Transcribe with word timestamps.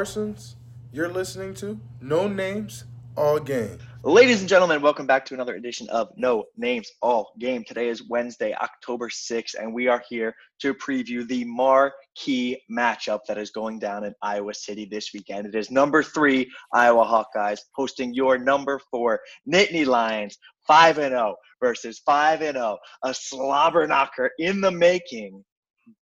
Parsons. 0.00 0.56
You're 0.94 1.10
listening 1.10 1.52
to 1.56 1.78
No 2.00 2.26
Names, 2.26 2.84
All 3.18 3.38
Game. 3.38 3.76
Ladies 4.02 4.40
and 4.40 4.48
gentlemen, 4.48 4.80
welcome 4.80 5.06
back 5.06 5.26
to 5.26 5.34
another 5.34 5.56
edition 5.56 5.90
of 5.90 6.08
No 6.16 6.44
Names 6.56 6.90
All 7.02 7.32
Game. 7.38 7.64
Today 7.64 7.88
is 7.88 8.08
Wednesday, 8.08 8.54
October 8.54 9.10
6th, 9.10 9.56
and 9.60 9.74
we 9.74 9.88
are 9.88 10.02
here 10.08 10.34
to 10.62 10.72
preview 10.72 11.28
the 11.28 11.44
marquee 11.44 12.62
matchup 12.72 13.18
that 13.28 13.36
is 13.36 13.50
going 13.50 13.78
down 13.78 14.04
in 14.04 14.14
Iowa 14.22 14.54
City 14.54 14.86
this 14.86 15.10
weekend. 15.12 15.46
It 15.46 15.54
is 15.54 15.70
number 15.70 16.02
three 16.02 16.50
Iowa 16.72 17.04
Hawkeyes 17.04 17.60
hosting 17.74 18.14
your 18.14 18.38
number 18.38 18.80
four 18.90 19.20
Nittany 19.46 19.84
Lions, 19.84 20.38
5 20.66 20.96
and 20.96 21.12
0 21.12 21.36
versus 21.62 22.00
5 22.06 22.40
and 22.40 22.56
0, 22.56 22.78
a 23.04 23.12
slobber 23.12 23.86
knocker 23.86 24.30
in 24.38 24.62
the 24.62 24.70
making. 24.70 25.44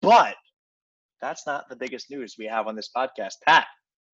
But 0.03 0.35
that's 1.23 1.47
not 1.47 1.65
the 1.71 1.77
biggest 1.77 2.11
news 2.11 2.35
we 2.39 2.45
have 2.45 2.67
on 2.67 2.77
this 2.77 2.91
podcast. 2.95 3.37
Pat, 3.47 3.67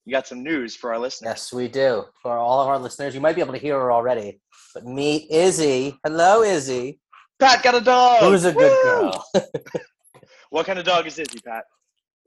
you 0.04 0.12
got 0.12 0.26
some 0.26 0.42
news 0.42 0.74
for 0.74 0.92
our 0.92 0.98
listeners. 0.98 1.30
Yes, 1.30 1.52
we 1.52 1.68
do. 1.68 2.04
For 2.22 2.36
all 2.36 2.60
of 2.60 2.68
our 2.68 2.78
listeners, 2.78 3.14
you 3.14 3.20
might 3.20 3.34
be 3.34 3.40
able 3.40 3.52
to 3.52 3.58
hear 3.58 3.78
her 3.78 3.92
already. 3.92 4.40
But 4.74 4.84
meet 4.84 5.30
Izzy. 5.30 5.96
Hello, 6.04 6.42
Izzy. 6.42 6.98
Pat 7.38 7.62
got 7.62 7.74
a 7.74 7.80
dog. 7.80 8.22
Who's 8.22 8.44
a 8.44 8.52
good 8.52 8.76
girl? 8.82 9.24
what 10.50 10.66
kind 10.66 10.78
of 10.78 10.84
dog 10.84 11.06
is 11.06 11.18
Izzy, 11.18 11.38
Pat? 11.44 11.64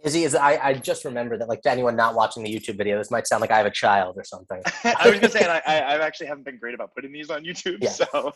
Izzy 0.03 0.23
is. 0.23 0.35
I, 0.35 0.57
I 0.61 0.73
just 0.73 1.03
remember 1.03 1.37
that, 1.37 1.49
like, 1.49 1.61
to 1.63 1.71
anyone 1.71 1.95
not 1.95 2.15
watching 2.15 2.43
the 2.43 2.53
YouTube 2.53 2.77
video, 2.77 2.97
this 2.97 3.11
might 3.11 3.27
sound 3.27 3.41
like 3.41 3.51
I 3.51 3.57
have 3.57 3.65
a 3.65 3.71
child 3.71 4.15
or 4.17 4.23
something. 4.23 4.61
I 4.83 5.09
was 5.09 5.19
gonna 5.19 5.29
say, 5.29 5.41
and 5.41 5.51
I, 5.51 5.61
I, 5.65 5.79
I 5.79 6.05
actually 6.05 6.27
haven't 6.27 6.43
been 6.43 6.57
great 6.57 6.75
about 6.75 6.93
putting 6.93 7.11
these 7.11 7.29
on 7.29 7.43
YouTube. 7.43 7.77
Yeah. 7.81 7.89
So 7.89 8.33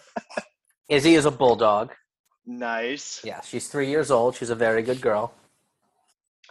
Izzy 0.90 1.16
is 1.16 1.26
a 1.26 1.32
bulldog. 1.32 1.94
nice, 2.46 3.22
Yeah, 3.24 3.42
she's 3.42 3.68
three 3.68 3.90
years 3.90 4.10
old. 4.10 4.36
She's 4.36 4.50
a 4.50 4.56
very 4.56 4.82
good 4.82 5.00
girl. 5.02 5.34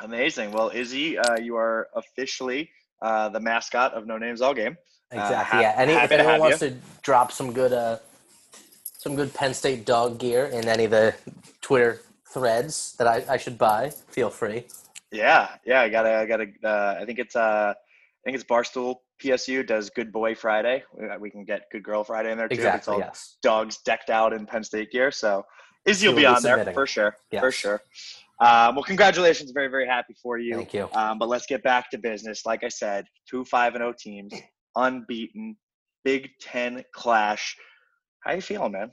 Amazing. 0.01 0.53
Well, 0.53 0.71
Izzy, 0.75 1.19
uh, 1.19 1.39
you 1.39 1.57
are 1.57 1.89
officially 1.95 2.71
uh, 3.03 3.29
the 3.29 3.41
mascot 3.41 3.95
of 3.95 4.07
No 4.07 4.19
Names 4.19 4.41
All 4.41 4.55
Game. 4.55 4.77
Exactly. 5.11 5.37
ha- 5.57 5.61
yeah. 5.61 5.75
Any, 5.77 5.93
if 5.95 6.11
anyone 6.11 6.41
wants 6.41 6.59
to 6.61 6.75
drop 7.03 7.33
some 7.33 7.53
good, 7.53 7.73
uh, 7.73 7.99
some 8.99 9.17
good 9.17 9.33
Penn 9.33 9.55
State 9.55 9.85
dog 9.87 10.19
gear 10.19 10.47
in 10.47 10.69
any 10.69 10.85
of 10.85 10.91
the 10.91 11.15
Twitter 11.63 12.01
threads 12.33 12.95
that 12.99 13.07
I, 13.07 13.25
I 13.29 13.37
should 13.39 13.57
buy, 13.57 13.91
feel 14.11 14.29
free. 14.31 14.65
Yeah, 15.11 15.49
yeah. 15.65 15.81
I 15.81 15.89
gotta, 15.89 16.15
I 16.17 16.27
gotta. 16.27 16.47
Uh, 16.63 16.99
I 17.01 17.05
think 17.07 17.19
it's, 17.19 17.35
uh, 17.37 17.73
I 17.75 18.23
think 18.25 18.35
it's 18.35 18.45
Barstool 18.45 18.97
PSU 19.23 19.67
does 19.67 19.89
Good 19.89 20.13
Boy 20.13 20.35
Friday. 20.35 20.83
We, 20.93 21.07
we 21.19 21.31
can 21.31 21.45
get 21.45 21.71
Good 21.73 21.83
Girl 21.83 22.05
Friday 22.05 22.31
in 22.31 22.37
there 22.37 22.49
too. 22.49 22.55
It's 22.55 22.65
Exactly. 22.65 22.95
all 22.95 23.01
Yes. 23.01 23.37
dogs 23.43 23.79
decked 23.79 24.11
out 24.11 24.35
in 24.35 24.45
Penn 24.45 24.63
State 24.63 24.91
gear. 24.93 25.11
So 25.11 25.47
Izzy 25.87 26.09
will 26.09 26.15
be 26.15 26.23
be 26.23 26.27
on 26.27 26.43
there 26.43 26.63
for 26.75 26.87
sure. 26.87 27.17
For 27.41 27.51
sure. 27.51 27.81
Um, 28.41 28.77
well, 28.77 28.85
congratulations. 28.85 29.51
Very, 29.51 29.69
very 29.69 29.87
happy 29.87 30.15
for 30.23 30.39
you. 30.39 30.55
Thank 30.55 30.73
you. 30.75 30.89
Um, 30.95 31.19
but 31.19 31.29
let's 31.29 31.47
get 31.47 31.63
back 31.63 31.91
to 31.91 31.99
business. 31.99 32.47
Like 32.47 32.63
I 32.65 32.69
said, 32.69 33.07
two 33.29 33.45
five 33.45 33.75
and 33.75 33.83
O 33.83 33.93
teams, 33.99 34.33
unbeaten, 34.77 35.57
Big 36.05 36.31
Ten 36.41 36.85
clash. 36.95 37.57
How 38.25 38.33
you 38.35 38.41
feeling, 38.41 38.73
man? 38.73 38.91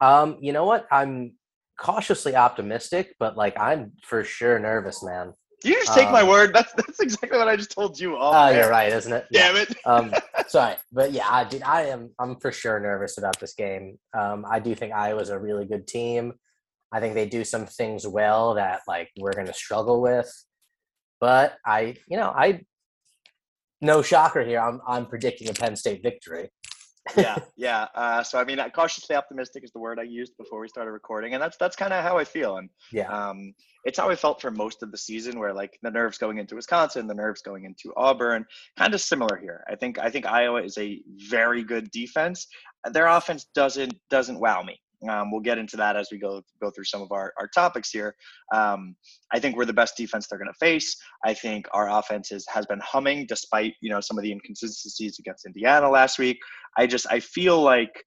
Um, 0.00 0.38
you 0.40 0.52
know 0.52 0.64
what? 0.64 0.86
I'm 0.90 1.32
cautiously 1.78 2.34
optimistic, 2.36 3.14
but 3.18 3.36
like 3.36 3.58
I'm 3.58 3.92
for 4.02 4.24
sure 4.24 4.58
nervous, 4.58 5.02
man. 5.02 5.34
You 5.62 5.74
just 5.74 5.92
take 5.94 6.10
my 6.10 6.22
Um, 6.22 6.28
word. 6.28 6.54
That's 6.54 6.72
that's 6.72 7.00
exactly 7.00 7.36
what 7.36 7.48
I 7.48 7.56
just 7.56 7.72
told 7.72 8.00
you. 8.00 8.16
All 8.16 8.32
Oh, 8.34 8.48
you're 8.48 8.70
right, 8.70 8.90
isn't 8.90 9.12
it? 9.12 9.26
Damn 9.30 9.56
it. 9.56 9.74
um, 9.84 10.14
sorry, 10.48 10.76
but 10.90 11.12
yeah, 11.12 11.26
I, 11.28 11.44
dude, 11.44 11.62
I 11.62 11.82
am. 11.88 12.08
I'm 12.18 12.36
for 12.40 12.50
sure 12.50 12.80
nervous 12.80 13.18
about 13.18 13.38
this 13.38 13.52
game. 13.52 13.98
Um, 14.18 14.46
I 14.50 14.58
do 14.58 14.74
think 14.74 14.94
Iowa's 14.94 15.28
a 15.28 15.38
really 15.38 15.66
good 15.66 15.86
team. 15.86 16.32
I 16.92 17.00
think 17.00 17.14
they 17.14 17.28
do 17.28 17.44
some 17.44 17.66
things 17.66 18.06
well 18.06 18.54
that 18.54 18.80
like 18.88 19.10
we're 19.18 19.32
going 19.32 19.46
to 19.46 19.52
struggle 19.52 20.00
with. 20.00 20.30
But 21.20 21.56
I, 21.64 21.96
you 22.08 22.16
know, 22.16 22.32
I 22.34 22.62
no 23.80 24.02
shocker 24.02 24.42
here. 24.42 24.60
I'm 24.60 24.80
I'm 24.86 25.06
predicting 25.06 25.48
a 25.48 25.52
Penn 25.52 25.76
State 25.76 26.02
victory. 26.02 26.50
yeah, 27.16 27.36
yeah. 27.56 27.86
Uh, 27.94 28.22
so 28.22 28.38
I 28.38 28.44
mean, 28.44 28.58
cautiously 28.74 29.16
optimistic 29.16 29.64
is 29.64 29.72
the 29.72 29.78
word 29.78 29.98
I 29.98 30.04
used 30.04 30.36
before 30.36 30.60
we 30.60 30.68
started 30.68 30.90
recording, 30.90 31.34
and 31.34 31.42
that's 31.42 31.56
that's 31.56 31.76
kind 31.76 31.92
of 31.92 32.02
how 32.02 32.18
I 32.18 32.24
feel. 32.24 32.58
And 32.58 32.68
Yeah, 32.92 33.08
um, 33.08 33.54
it's 33.84 33.98
how 33.98 34.10
I 34.10 34.16
felt 34.16 34.40
for 34.40 34.50
most 34.50 34.82
of 34.82 34.92
the 34.92 34.98
season, 34.98 35.38
where 35.38 35.54
like 35.54 35.78
the 35.82 35.90
nerves 35.90 36.18
going 36.18 36.38
into 36.38 36.56
Wisconsin, 36.56 37.06
the 37.06 37.14
nerves 37.14 37.42
going 37.42 37.64
into 37.64 37.92
Auburn, 37.96 38.44
kind 38.76 38.94
of 38.94 39.00
similar 39.00 39.38
here. 39.38 39.64
I 39.68 39.76
think 39.76 39.98
I 39.98 40.10
think 40.10 40.26
Iowa 40.26 40.62
is 40.62 40.76
a 40.78 41.00
very 41.28 41.64
good 41.64 41.90
defense. 41.90 42.46
Their 42.92 43.06
offense 43.06 43.46
doesn't 43.54 43.94
doesn't 44.10 44.38
wow 44.38 44.62
me. 44.62 44.78
Um, 45.08 45.30
we'll 45.30 45.40
get 45.40 45.58
into 45.58 45.76
that 45.78 45.96
as 45.96 46.08
we 46.12 46.18
go 46.18 46.42
go 46.60 46.70
through 46.70 46.84
some 46.84 47.00
of 47.00 47.10
our, 47.12 47.32
our 47.38 47.48
topics 47.48 47.90
here. 47.90 48.14
Um, 48.52 48.94
I 49.32 49.38
think 49.38 49.56
we're 49.56 49.64
the 49.64 49.72
best 49.72 49.96
defense 49.96 50.26
they're 50.26 50.38
going 50.38 50.52
to 50.52 50.66
face. 50.66 50.96
I 51.24 51.32
think 51.32 51.66
our 51.72 51.88
offense 51.90 52.32
is, 52.32 52.46
has 52.52 52.66
been 52.66 52.80
humming 52.80 53.26
despite 53.26 53.74
you 53.80 53.90
know 53.90 54.00
some 54.00 54.18
of 54.18 54.24
the 54.24 54.32
inconsistencies 54.32 55.18
against 55.18 55.46
Indiana 55.46 55.88
last 55.88 56.18
week. 56.18 56.38
I 56.76 56.86
just 56.86 57.06
I 57.10 57.20
feel 57.20 57.62
like 57.62 58.04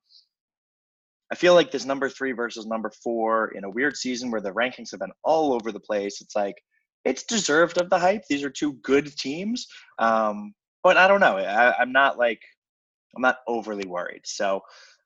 I 1.32 1.36
feel 1.36 1.56
like 1.56 1.72
this 1.72 1.86
number 1.86 2.10
three 2.10 2.32
versus 2.32 2.68
number 2.68 2.92
four 3.04 3.54
in 3.56 3.64
a 3.64 3.70
weird 3.70 3.98
season 3.98 4.30
where 4.30 4.42
the 4.42 4.52
rankings 4.52 4.92
have 4.92 5.00
been 5.00 5.12
all 5.24 5.54
over 5.54 5.72
the 5.72 5.80
place. 5.80 6.22
It's 6.22 6.36
like 6.36 6.56
it's 7.06 7.24
deserved 7.24 7.82
of 7.82 7.90
the 7.90 7.98
hype. 7.98 8.22
These 8.30 8.44
are 8.44 8.52
two 8.52 8.74
good 8.84 9.18
teams, 9.18 9.66
um, 9.98 10.54
but 10.84 10.96
I 10.96 11.08
don't 11.08 11.20
know. 11.20 11.38
I, 11.38 11.76
I'm 11.80 11.92
not 11.92 12.20
like 12.20 12.40
I'm 13.16 13.22
not 13.22 13.38
overly 13.48 13.88
worried. 13.88 14.22
So 14.26 14.62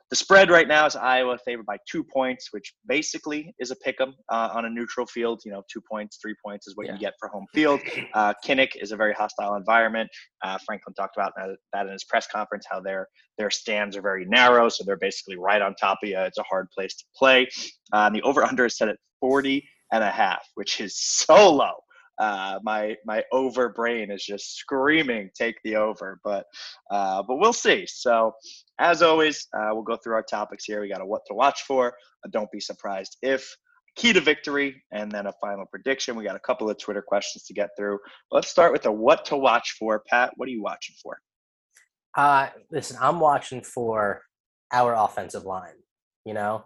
the 0.09 0.15
spread 0.15 0.49
right 0.49 0.67
now 0.67 0.85
is 0.85 0.95
Iowa 0.95 1.37
favored 1.43 1.65
by 1.65 1.77
two 1.89 2.03
points, 2.03 2.47
which 2.51 2.73
basically 2.87 3.53
is 3.59 3.71
a 3.71 3.75
pick 3.77 3.99
'em 3.99 4.13
uh, 4.31 4.49
on 4.53 4.65
a 4.65 4.69
neutral 4.69 5.05
field. 5.05 5.41
You 5.43 5.51
know, 5.51 5.63
two 5.71 5.81
points, 5.89 6.17
three 6.21 6.35
points 6.45 6.67
is 6.67 6.75
what 6.77 6.87
Yeah. 6.87 6.93
you 6.93 6.99
get 6.99 7.13
for 7.19 7.27
home 7.27 7.45
field. 7.53 7.81
Uh, 8.13 8.33
Kinnick 8.45 8.71
is 8.81 8.91
a 8.91 8.95
very 8.95 9.13
hostile 9.13 9.55
environment. 9.55 10.09
Uh, 10.43 10.57
Franklin 10.65 10.93
talked 10.93 11.17
about 11.17 11.33
that, 11.73 11.85
in 11.85 11.91
his 11.91 12.05
press 12.05 12.27
conference, 12.27 12.65
how 12.69 12.79
their 12.79 13.07
their 13.37 13.49
stands 13.51 13.95
are 13.95 14.01
very 14.01 14.25
narrow, 14.25 14.67
so 14.69 14.83
they're 14.83 14.97
basically 14.97 15.37
right 15.37 15.61
on 15.61 15.75
top 15.75 15.99
of 16.01 16.09
you. 16.09 16.17
It's 16.19 16.39
a 16.39 16.43
hard 16.43 16.67
place 16.71 16.95
to 16.95 17.05
play. 17.15 17.47
Uh, 17.93 18.05
and 18.07 18.15
the 18.15 18.21
over 18.23 18.43
under 18.43 18.65
is 18.65 18.77
set 18.77 18.87
at 18.89 18.97
40 19.19 19.63
and 19.91 20.03
a 20.03 20.09
half, 20.09 20.43
which 20.55 20.79
is 20.81 20.97
so 20.97 21.51
low. 21.51 21.73
Uh, 22.19 22.59
my 22.63 22.95
my 23.05 23.23
over 23.31 23.69
brain 23.69 24.11
is 24.11 24.23
just 24.23 24.57
screaming, 24.57 25.29
take 25.35 25.55
the 25.63 25.75
over, 25.75 26.19
but 26.23 26.45
uh, 26.91 27.21
but 27.27 27.37
we'll 27.37 27.53
see. 27.53 27.85
So 27.87 28.33
as 28.79 29.01
always, 29.01 29.47
uh, 29.55 29.69
we'll 29.71 29.83
go 29.83 29.97
through 29.97 30.15
our 30.15 30.23
topics 30.23 30.65
here. 30.65 30.81
We 30.81 30.89
got 30.89 31.01
a 31.01 31.05
what 31.05 31.21
to 31.27 31.33
watch 31.33 31.63
for, 31.63 31.93
a 32.25 32.29
don't 32.29 32.51
be 32.51 32.59
surprised 32.59 33.17
if, 33.21 33.47
key 33.95 34.13
to 34.13 34.21
victory, 34.21 34.83
and 34.91 35.11
then 35.11 35.27
a 35.27 35.33
final 35.41 35.65
prediction. 35.65 36.15
We 36.15 36.23
got 36.23 36.35
a 36.35 36.39
couple 36.39 36.69
of 36.69 36.77
Twitter 36.79 37.01
questions 37.01 37.43
to 37.45 37.53
get 37.53 37.69
through. 37.77 37.99
Let's 38.31 38.49
start 38.49 38.71
with 38.71 38.83
the 38.83 38.91
what 38.91 39.25
to 39.25 39.37
watch 39.37 39.75
for. 39.79 40.03
Pat, 40.09 40.33
what 40.37 40.47
are 40.47 40.51
you 40.51 40.61
watching 40.61 40.95
for? 41.01 41.17
Uh, 42.15 42.47
listen, 42.71 42.97
I'm 42.99 43.19
watching 43.19 43.61
for 43.61 44.23
our 44.73 44.95
offensive 44.95 45.45
line. 45.45 45.75
You 46.25 46.33
know, 46.33 46.65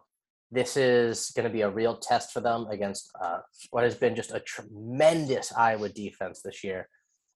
this 0.51 0.75
is 0.75 1.31
going 1.35 1.47
to 1.47 1.53
be 1.53 1.62
a 1.62 1.69
real 1.69 1.95
test 1.95 2.31
for 2.31 2.41
them 2.41 2.67
against 2.69 3.09
uh, 3.22 3.39
what 3.69 3.84
has 3.84 3.95
been 3.95 4.16
just 4.16 4.34
a 4.34 4.39
tremendous 4.41 5.53
Iowa 5.53 5.89
defense 5.89 6.41
this 6.41 6.63
year. 6.63 6.89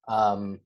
Um, 0.08 0.60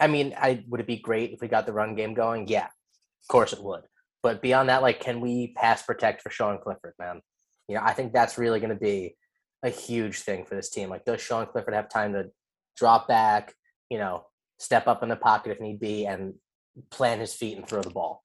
I 0.00 0.06
mean, 0.06 0.34
I 0.36 0.64
would 0.68 0.80
it 0.80 0.86
be 0.86 0.98
great 0.98 1.32
if 1.32 1.40
we 1.40 1.48
got 1.48 1.64
the 1.64 1.72
run 1.72 1.94
game 1.94 2.12
going? 2.12 2.48
Yeah, 2.48 2.66
of 2.66 3.28
course 3.28 3.52
it 3.52 3.62
would. 3.62 3.82
But 4.22 4.42
beyond 4.42 4.68
that, 4.68 4.82
like, 4.82 5.00
can 5.00 5.20
we 5.20 5.54
pass 5.56 5.82
protect 5.82 6.20
for 6.20 6.30
Sean 6.30 6.58
Clifford, 6.58 6.94
man? 6.98 7.20
You 7.68 7.76
know, 7.76 7.82
I 7.82 7.92
think 7.92 8.12
that's 8.12 8.38
really 8.38 8.60
going 8.60 8.70
to 8.70 8.76
be 8.76 9.16
a 9.62 9.70
huge 9.70 10.18
thing 10.18 10.44
for 10.44 10.54
this 10.54 10.70
team. 10.70 10.90
Like, 10.90 11.04
does 11.04 11.20
Sean 11.20 11.46
Clifford 11.46 11.74
have 11.74 11.88
time 11.88 12.12
to 12.12 12.26
drop 12.76 13.08
back? 13.08 13.54
You 13.90 13.98
know, 13.98 14.26
step 14.58 14.86
up 14.86 15.02
in 15.02 15.08
the 15.08 15.16
pocket 15.16 15.52
if 15.52 15.60
need 15.60 15.80
be, 15.80 16.06
and 16.06 16.34
plant 16.90 17.20
his 17.22 17.32
feet 17.32 17.56
and 17.56 17.66
throw 17.66 17.80
the 17.80 17.90
ball. 17.90 18.22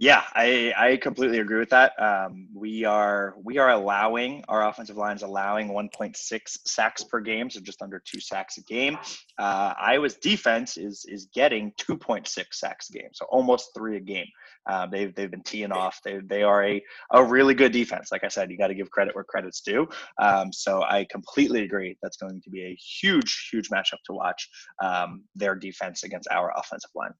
Yeah, 0.00 0.22
I, 0.32 0.72
I 0.76 0.96
completely 0.96 1.40
agree 1.40 1.58
with 1.58 1.70
that. 1.70 2.00
Um, 2.00 2.46
we 2.54 2.84
are 2.84 3.34
we 3.42 3.58
are 3.58 3.70
allowing 3.70 4.44
our 4.46 4.68
offensive 4.68 4.96
line 4.96 5.16
is 5.16 5.22
allowing 5.22 5.70
1.6 5.70 6.16
sacks 6.64 7.02
per 7.02 7.18
game, 7.18 7.50
so 7.50 7.58
just 7.58 7.82
under 7.82 8.00
two 8.06 8.20
sacks 8.20 8.58
a 8.58 8.62
game. 8.62 8.96
Uh, 9.40 9.74
Iowa's 9.76 10.14
defense 10.14 10.76
is 10.76 11.04
is 11.08 11.26
getting 11.34 11.72
2.6 11.78 12.28
sacks 12.52 12.90
a 12.90 12.92
game, 12.92 13.08
so 13.12 13.24
almost 13.24 13.70
three 13.76 13.96
a 13.96 14.00
game. 14.00 14.28
Uh, 14.70 14.86
they've 14.86 15.12
they've 15.16 15.32
been 15.32 15.42
teeing 15.42 15.72
off. 15.72 15.98
They 16.04 16.18
they 16.18 16.44
are 16.44 16.64
a 16.64 16.80
a 17.10 17.24
really 17.24 17.54
good 17.54 17.72
defense. 17.72 18.12
Like 18.12 18.22
I 18.22 18.28
said, 18.28 18.52
you 18.52 18.56
got 18.56 18.68
to 18.68 18.74
give 18.74 18.92
credit 18.92 19.16
where 19.16 19.24
credit's 19.24 19.62
due. 19.62 19.88
Um, 20.22 20.52
so 20.52 20.80
I 20.84 21.06
completely 21.10 21.64
agree. 21.64 21.98
That's 22.04 22.18
going 22.18 22.40
to 22.42 22.50
be 22.50 22.62
a 22.62 22.76
huge 22.76 23.48
huge 23.50 23.68
matchup 23.68 23.98
to 24.06 24.12
watch. 24.12 24.48
Um, 24.80 25.24
their 25.34 25.56
defense 25.56 26.04
against 26.04 26.28
our 26.30 26.52
offensive 26.56 26.90
line. 26.94 27.14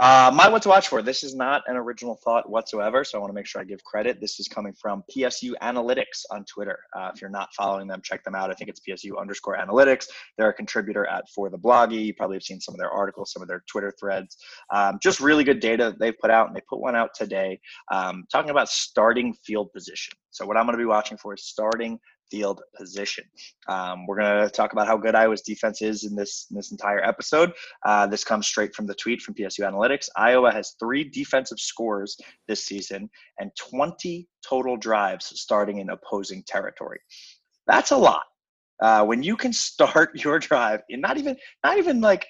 Uh, 0.00 0.30
my 0.32 0.48
what 0.48 0.62
to 0.62 0.68
watch 0.68 0.86
for. 0.86 1.02
This 1.02 1.24
is 1.24 1.34
not 1.34 1.62
an 1.66 1.76
original 1.76 2.14
thought 2.22 2.48
whatsoever, 2.48 3.02
so 3.02 3.18
I 3.18 3.20
want 3.20 3.30
to 3.30 3.34
make 3.34 3.46
sure 3.46 3.60
I 3.60 3.64
give 3.64 3.82
credit. 3.82 4.20
This 4.20 4.38
is 4.38 4.46
coming 4.46 4.72
from 4.72 5.02
PSU 5.10 5.54
Analytics 5.60 6.22
on 6.30 6.44
Twitter. 6.44 6.78
Uh, 6.96 7.10
if 7.12 7.20
you're 7.20 7.28
not 7.30 7.52
following 7.52 7.88
them, 7.88 8.00
check 8.04 8.22
them 8.22 8.36
out. 8.36 8.48
I 8.48 8.54
think 8.54 8.70
it's 8.70 8.80
PSU 8.88 9.20
underscore 9.20 9.56
Analytics. 9.56 10.06
They're 10.36 10.50
a 10.50 10.54
contributor 10.54 11.04
at 11.06 11.24
For 11.34 11.50
the 11.50 11.58
Bloggy. 11.58 12.04
You 12.04 12.14
probably 12.14 12.36
have 12.36 12.44
seen 12.44 12.60
some 12.60 12.74
of 12.74 12.78
their 12.78 12.90
articles, 12.90 13.32
some 13.32 13.42
of 13.42 13.48
their 13.48 13.64
Twitter 13.68 13.92
threads. 13.98 14.36
Um, 14.72 15.00
just 15.02 15.18
really 15.18 15.42
good 15.42 15.58
data 15.58 15.86
that 15.86 15.98
they've 15.98 16.18
put 16.20 16.30
out, 16.30 16.46
and 16.46 16.54
they 16.54 16.62
put 16.68 16.78
one 16.78 16.94
out 16.94 17.10
today 17.16 17.58
um, 17.90 18.24
talking 18.30 18.50
about 18.50 18.68
starting 18.68 19.34
field 19.44 19.72
position. 19.72 20.14
So 20.30 20.46
what 20.46 20.56
I'm 20.56 20.64
going 20.64 20.74
to 20.74 20.82
be 20.82 20.84
watching 20.86 21.18
for 21.18 21.34
is 21.34 21.44
starting 21.44 21.98
field 22.30 22.62
position. 22.76 23.24
Um, 23.68 24.06
we're 24.06 24.18
going 24.18 24.42
to 24.42 24.50
talk 24.50 24.72
about 24.72 24.86
how 24.86 24.96
good 24.96 25.14
Iowa's 25.14 25.42
defense 25.42 25.82
is 25.82 26.04
in 26.04 26.14
this 26.14 26.46
in 26.50 26.56
this 26.56 26.70
entire 26.70 27.02
episode. 27.04 27.52
Uh, 27.84 28.06
this 28.06 28.24
comes 28.24 28.46
straight 28.46 28.74
from 28.74 28.86
the 28.86 28.94
tweet 28.94 29.22
from 29.22 29.34
PSU 29.34 29.60
Analytics. 29.60 30.08
Iowa 30.16 30.52
has 30.52 30.74
three 30.78 31.04
defensive 31.04 31.58
scores 31.58 32.16
this 32.46 32.64
season 32.64 33.08
and 33.38 33.50
20 33.58 34.28
total 34.46 34.76
drives 34.76 35.26
starting 35.40 35.78
in 35.78 35.90
opposing 35.90 36.42
territory. 36.46 37.00
That's 37.66 37.90
a 37.90 37.96
lot. 37.96 38.22
Uh, 38.80 39.04
when 39.04 39.22
you 39.22 39.36
can 39.36 39.52
start 39.52 40.10
your 40.24 40.38
drive 40.38 40.80
in 40.88 41.00
not 41.00 41.18
even 41.18 41.36
not 41.64 41.78
even 41.78 42.00
like 42.00 42.26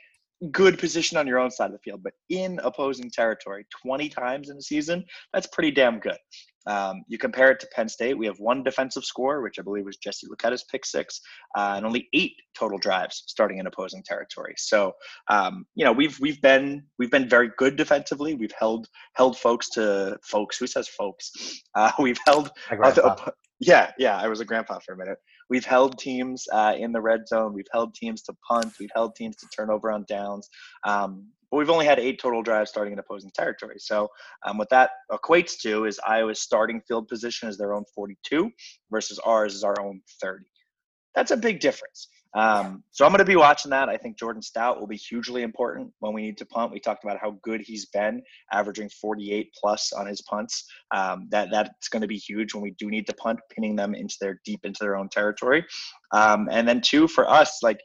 good 0.52 0.78
position 0.78 1.18
on 1.18 1.26
your 1.26 1.38
own 1.38 1.50
side 1.50 1.66
of 1.66 1.72
the 1.72 1.78
field, 1.78 2.02
but 2.02 2.12
in 2.30 2.60
opposing 2.62 3.10
territory 3.10 3.66
20 3.82 4.08
times 4.08 4.50
in 4.50 4.56
a 4.56 4.62
season, 4.62 5.04
that's 5.32 5.48
pretty 5.48 5.70
damn 5.70 5.98
good. 5.98 6.16
Um, 6.68 7.02
you 7.08 7.18
compare 7.18 7.50
it 7.50 7.60
to 7.60 7.68
Penn 7.74 7.88
State, 7.88 8.16
we 8.16 8.26
have 8.26 8.38
one 8.38 8.62
defensive 8.62 9.04
score, 9.04 9.42
which 9.42 9.58
I 9.58 9.62
believe 9.62 9.86
was 9.86 9.96
Jesse 9.96 10.26
Luketa's 10.26 10.64
pick 10.70 10.84
six, 10.84 11.20
uh, 11.56 11.74
and 11.76 11.86
only 11.86 12.08
eight 12.14 12.34
total 12.56 12.78
drives 12.78 13.24
starting 13.26 13.58
in 13.58 13.66
opposing 13.66 14.02
territory. 14.04 14.54
So, 14.58 14.92
um, 15.28 15.66
you 15.74 15.84
know, 15.84 15.92
we've 15.92 16.18
we've 16.20 16.40
been 16.42 16.84
we've 16.98 17.10
been 17.10 17.28
very 17.28 17.50
good 17.56 17.76
defensively. 17.76 18.34
We've 18.34 18.54
held 18.58 18.88
held 19.14 19.38
folks 19.38 19.70
to 19.70 20.18
folks. 20.22 20.58
Who 20.58 20.66
says 20.66 20.88
folks? 20.88 21.32
Uh, 21.74 21.90
we've 21.98 22.20
held. 22.26 22.50
Yeah, 23.60 23.90
yeah. 23.98 24.16
I 24.16 24.28
was 24.28 24.38
a 24.38 24.44
grandpa 24.44 24.78
for 24.78 24.94
a 24.94 24.96
minute. 24.96 25.18
We've 25.50 25.64
held 25.64 25.98
teams 25.98 26.46
uh, 26.52 26.74
in 26.78 26.92
the 26.92 27.00
red 27.00 27.26
zone. 27.26 27.52
We've 27.52 27.66
held 27.72 27.92
teams 27.92 28.22
to 28.22 28.34
punt. 28.48 28.72
We've 28.78 28.92
held 28.94 29.16
teams 29.16 29.34
to 29.38 29.48
turnover 29.48 29.90
on 29.90 30.04
downs. 30.08 30.48
Um, 30.84 31.26
but 31.50 31.56
we've 31.58 31.70
only 31.70 31.86
had 31.86 31.98
eight 31.98 32.20
total 32.20 32.42
drives 32.42 32.70
starting 32.70 32.92
in 32.92 32.98
opposing 32.98 33.30
territory. 33.34 33.76
So 33.78 34.08
um, 34.46 34.58
what 34.58 34.70
that 34.70 34.90
equates 35.10 35.58
to 35.62 35.86
is 35.86 36.00
Iowa's 36.06 36.40
starting 36.40 36.80
field 36.86 37.08
position 37.08 37.48
is 37.48 37.56
their 37.56 37.74
own 37.74 37.84
42 37.94 38.50
versus 38.90 39.18
ours 39.20 39.54
is 39.54 39.64
our 39.64 39.80
own 39.80 40.00
30. 40.20 40.44
That's 41.14 41.30
a 41.30 41.36
big 41.36 41.60
difference. 41.60 42.08
Um, 42.34 42.84
so 42.90 43.04
I'm 43.04 43.10
going 43.10 43.20
to 43.20 43.24
be 43.24 43.36
watching 43.36 43.70
that. 43.70 43.88
I 43.88 43.96
think 43.96 44.18
Jordan 44.18 44.42
Stout 44.42 44.78
will 44.78 44.86
be 44.86 44.96
hugely 44.96 45.42
important 45.42 45.90
when 46.00 46.12
we 46.12 46.22
need 46.22 46.36
to 46.38 46.46
punt. 46.46 46.72
We 46.72 46.78
talked 46.78 47.02
about 47.02 47.18
how 47.18 47.38
good 47.42 47.62
he's 47.62 47.86
been, 47.86 48.22
averaging 48.52 48.90
48 48.90 49.54
plus 49.58 49.92
on 49.92 50.06
his 50.06 50.20
punts. 50.22 50.64
Um, 50.94 51.26
that 51.30 51.50
that's 51.50 51.88
going 51.88 52.02
to 52.02 52.08
be 52.08 52.18
huge 52.18 52.54
when 52.54 52.62
we 52.62 52.72
do 52.72 52.90
need 52.90 53.06
to 53.06 53.14
punt, 53.14 53.40
pinning 53.50 53.76
them 53.76 53.94
into 53.94 54.16
their 54.20 54.40
deep 54.44 54.60
into 54.64 54.78
their 54.80 54.96
own 54.96 55.08
territory. 55.08 55.64
Um, 56.12 56.48
and 56.50 56.68
then 56.68 56.80
two 56.82 57.08
for 57.08 57.28
us, 57.28 57.60
like 57.62 57.80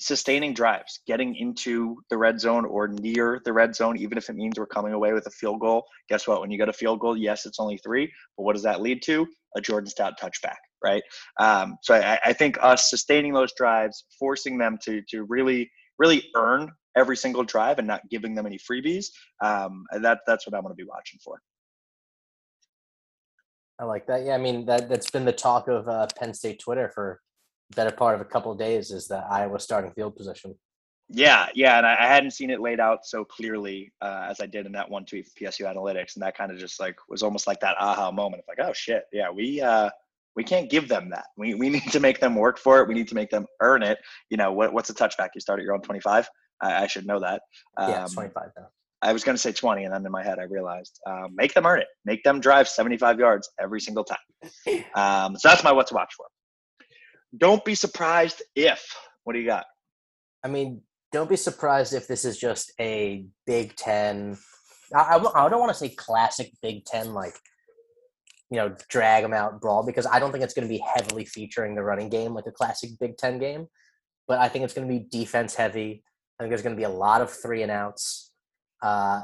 sustaining 0.00 0.54
drives, 0.54 1.00
getting 1.06 1.34
into 1.36 1.96
the 2.08 2.16
red 2.16 2.40
zone 2.40 2.64
or 2.64 2.88
near 2.88 3.40
the 3.44 3.52
red 3.52 3.74
zone, 3.74 3.96
even 3.96 4.16
if 4.16 4.28
it 4.30 4.36
means 4.36 4.58
we're 4.58 4.66
coming 4.66 4.92
away 4.92 5.12
with 5.12 5.26
a 5.26 5.30
field 5.30 5.60
goal. 5.60 5.84
Guess 6.08 6.28
what? 6.28 6.40
When 6.40 6.50
you 6.50 6.58
get 6.58 6.68
a 6.68 6.72
field 6.72 7.00
goal, 7.00 7.16
yes, 7.16 7.46
it's 7.46 7.58
only 7.58 7.78
three, 7.78 8.10
but 8.36 8.44
what 8.44 8.54
does 8.54 8.62
that 8.62 8.80
lead 8.80 9.02
to? 9.02 9.26
A 9.56 9.60
Jordan 9.60 9.90
Stout 9.90 10.14
touchback, 10.20 10.56
right? 10.84 11.02
Um, 11.40 11.76
so 11.82 11.94
I, 11.94 12.18
I 12.24 12.32
think 12.32 12.58
us 12.62 12.90
sustaining 12.90 13.32
those 13.32 13.52
drives, 13.54 14.04
forcing 14.18 14.58
them 14.58 14.78
to 14.84 15.02
to 15.10 15.24
really 15.24 15.70
really 15.98 16.24
earn 16.36 16.70
every 16.96 17.16
single 17.16 17.44
drive 17.44 17.78
and 17.78 17.86
not 17.86 18.02
giving 18.10 18.34
them 18.34 18.46
any 18.46 18.58
freebies. 18.58 19.06
Um, 19.42 19.84
that 19.92 20.20
that's 20.26 20.46
what 20.46 20.54
I'm 20.54 20.62
going 20.62 20.72
to 20.72 20.76
be 20.76 20.88
watching 20.88 21.18
for. 21.24 21.40
I 23.80 23.84
like 23.84 24.06
that. 24.06 24.24
Yeah, 24.24 24.34
I 24.34 24.38
mean 24.38 24.66
that 24.66 24.88
that's 24.88 25.10
been 25.10 25.24
the 25.24 25.32
talk 25.32 25.68
of 25.68 25.88
uh, 25.88 26.06
Penn 26.18 26.34
State 26.34 26.60
Twitter 26.60 26.90
for 26.94 27.20
better 27.74 27.90
part 27.90 28.14
of 28.14 28.20
a 28.20 28.24
couple 28.24 28.52
of 28.52 28.58
days 28.58 28.90
is 28.90 29.08
the 29.08 29.24
Iowa 29.30 29.58
starting 29.60 29.92
field 29.92 30.16
position. 30.16 30.54
Yeah, 31.10 31.46
yeah, 31.54 31.78
and 31.78 31.86
I, 31.86 31.96
I 32.00 32.06
hadn't 32.06 32.32
seen 32.32 32.50
it 32.50 32.60
laid 32.60 32.80
out 32.80 33.06
so 33.06 33.24
clearly 33.24 33.92
uh, 34.02 34.26
as 34.28 34.40
I 34.40 34.46
did 34.46 34.66
in 34.66 34.72
that 34.72 34.90
one 34.90 35.06
tweet 35.06 35.26
from 35.26 35.46
PSU 35.46 35.64
Analytics, 35.64 36.14
and 36.14 36.22
that 36.22 36.36
kind 36.36 36.52
of 36.52 36.58
just 36.58 36.78
like 36.78 36.96
was 37.08 37.22
almost 37.22 37.46
like 37.46 37.60
that 37.60 37.76
aha 37.78 38.10
moment 38.10 38.42
of 38.42 38.44
like, 38.46 38.66
oh 38.66 38.74
shit, 38.74 39.04
yeah, 39.12 39.30
we 39.30 39.60
uh, 39.60 39.88
we 40.36 40.44
can't 40.44 40.70
give 40.70 40.86
them 40.86 41.08
that. 41.10 41.24
We 41.38 41.54
we 41.54 41.68
need 41.70 41.90
to 41.92 42.00
make 42.00 42.20
them 42.20 42.34
work 42.34 42.58
for 42.58 42.80
it. 42.80 42.88
We 42.88 42.94
need 42.94 43.08
to 43.08 43.14
make 43.14 43.30
them 43.30 43.46
earn 43.60 43.82
it. 43.82 43.98
You 44.28 44.36
know, 44.36 44.52
what 44.52 44.74
what's 44.74 44.90
a 44.90 44.94
touchback? 44.94 45.30
You 45.34 45.40
start 45.40 45.60
at 45.60 45.64
your 45.64 45.74
own 45.74 45.80
twenty 45.80 46.00
five. 46.00 46.28
I, 46.60 46.82
I, 46.82 46.86
should 46.88 47.06
know 47.06 47.20
that. 47.20 47.42
Um, 47.78 47.90
yeah, 47.90 48.06
twenty 48.12 48.30
five 48.30 48.50
now. 48.56 48.68
I 49.00 49.12
was 49.12 49.22
going 49.22 49.36
to 49.36 49.40
say 49.40 49.52
20, 49.52 49.84
and 49.84 49.94
then 49.94 50.04
in 50.04 50.10
my 50.10 50.24
head 50.24 50.40
I 50.40 50.42
realized 50.42 50.98
um, 51.06 51.28
make 51.36 51.54
them 51.54 51.66
earn 51.66 51.78
it. 51.80 51.86
Make 52.04 52.24
them 52.24 52.40
drive 52.40 52.68
75 52.68 53.20
yards 53.20 53.48
every 53.60 53.80
single 53.80 54.04
time. 54.04 54.18
Um, 54.94 55.36
so 55.36 55.48
that's 55.48 55.62
my 55.62 55.72
what 55.72 55.86
to 55.88 55.94
watch 55.94 56.14
for. 56.16 56.26
Don't 57.36 57.64
be 57.64 57.74
surprised 57.74 58.42
if. 58.56 58.94
What 59.24 59.34
do 59.34 59.40
you 59.40 59.46
got? 59.46 59.66
I 60.44 60.48
mean, 60.48 60.82
don't 61.12 61.28
be 61.28 61.36
surprised 61.36 61.94
if 61.94 62.06
this 62.06 62.24
is 62.24 62.38
just 62.38 62.72
a 62.80 63.26
Big 63.46 63.76
Ten. 63.76 64.38
I, 64.94 65.16
I, 65.16 65.46
I 65.46 65.48
don't 65.48 65.60
want 65.60 65.72
to 65.72 65.78
say 65.78 65.90
classic 65.90 66.52
Big 66.62 66.84
Ten, 66.84 67.12
like, 67.12 67.34
you 68.50 68.56
know, 68.56 68.74
drag 68.88 69.22
them 69.24 69.34
out 69.34 69.60
brawl, 69.60 69.84
because 69.84 70.06
I 70.06 70.18
don't 70.18 70.32
think 70.32 70.42
it's 70.42 70.54
going 70.54 70.66
to 70.66 70.72
be 70.72 70.82
heavily 70.96 71.26
featuring 71.26 71.74
the 71.74 71.82
running 71.82 72.08
game 72.08 72.34
like 72.34 72.46
a 72.46 72.52
classic 72.52 72.90
Big 72.98 73.18
Ten 73.18 73.38
game. 73.38 73.66
But 74.26 74.38
I 74.38 74.48
think 74.48 74.64
it's 74.64 74.74
going 74.74 74.88
to 74.88 74.92
be 74.92 75.06
defense 75.10 75.54
heavy. 75.54 76.02
I 76.38 76.42
think 76.42 76.50
there's 76.50 76.62
going 76.62 76.76
to 76.76 76.80
be 76.80 76.84
a 76.84 76.88
lot 76.88 77.20
of 77.20 77.30
three 77.30 77.62
and 77.62 77.72
outs. 77.72 78.32
Uh, 78.82 79.22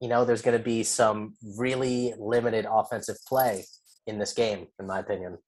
you 0.00 0.08
know, 0.08 0.24
there's 0.24 0.42
going 0.42 0.56
to 0.56 0.64
be 0.64 0.82
some 0.82 1.34
really 1.58 2.14
limited 2.18 2.66
offensive 2.68 3.16
play 3.28 3.64
in 4.06 4.18
this 4.18 4.32
game, 4.32 4.66
in 4.78 4.86
my 4.86 5.00
opinion. 5.00 5.38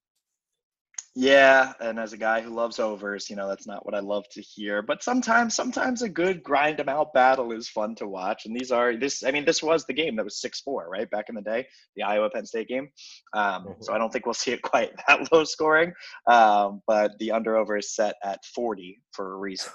Yeah, 1.14 1.74
and 1.78 2.00
as 2.00 2.14
a 2.14 2.16
guy 2.16 2.40
who 2.40 2.54
loves 2.54 2.78
overs, 2.78 3.28
you 3.28 3.36
know 3.36 3.46
that's 3.46 3.66
not 3.66 3.84
what 3.84 3.94
I 3.94 3.98
love 3.98 4.24
to 4.30 4.40
hear. 4.40 4.80
But 4.80 5.02
sometimes, 5.02 5.54
sometimes 5.54 6.00
a 6.00 6.08
good 6.08 6.42
grind 6.42 6.78
them 6.78 6.88
out 6.88 7.12
battle 7.12 7.52
is 7.52 7.68
fun 7.68 7.94
to 7.96 8.08
watch. 8.08 8.46
And 8.46 8.56
these 8.56 8.70
are 8.70 8.96
this. 8.96 9.22
I 9.22 9.30
mean, 9.30 9.44
this 9.44 9.62
was 9.62 9.84
the 9.84 9.92
game 9.92 10.16
that 10.16 10.24
was 10.24 10.40
six 10.40 10.62
four, 10.62 10.88
right 10.88 11.10
back 11.10 11.26
in 11.28 11.34
the 11.34 11.42
day, 11.42 11.66
the 11.96 12.02
Iowa 12.02 12.30
Penn 12.30 12.46
State 12.46 12.68
game. 12.68 12.88
Um, 13.34 13.66
mm-hmm. 13.66 13.82
So 13.82 13.92
I 13.92 13.98
don't 13.98 14.10
think 14.10 14.24
we'll 14.24 14.34
see 14.42 14.52
it 14.52 14.62
quite 14.62 14.92
that 15.08 15.30
low 15.30 15.44
scoring. 15.44 15.92
Um, 16.26 16.80
but 16.86 17.12
the 17.18 17.32
under 17.32 17.56
over 17.58 17.76
is 17.76 17.94
set 17.94 18.14
at 18.24 18.42
forty 18.54 19.02
for 19.12 19.34
a 19.34 19.36
reason. 19.36 19.70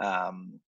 Um, 0.00 0.60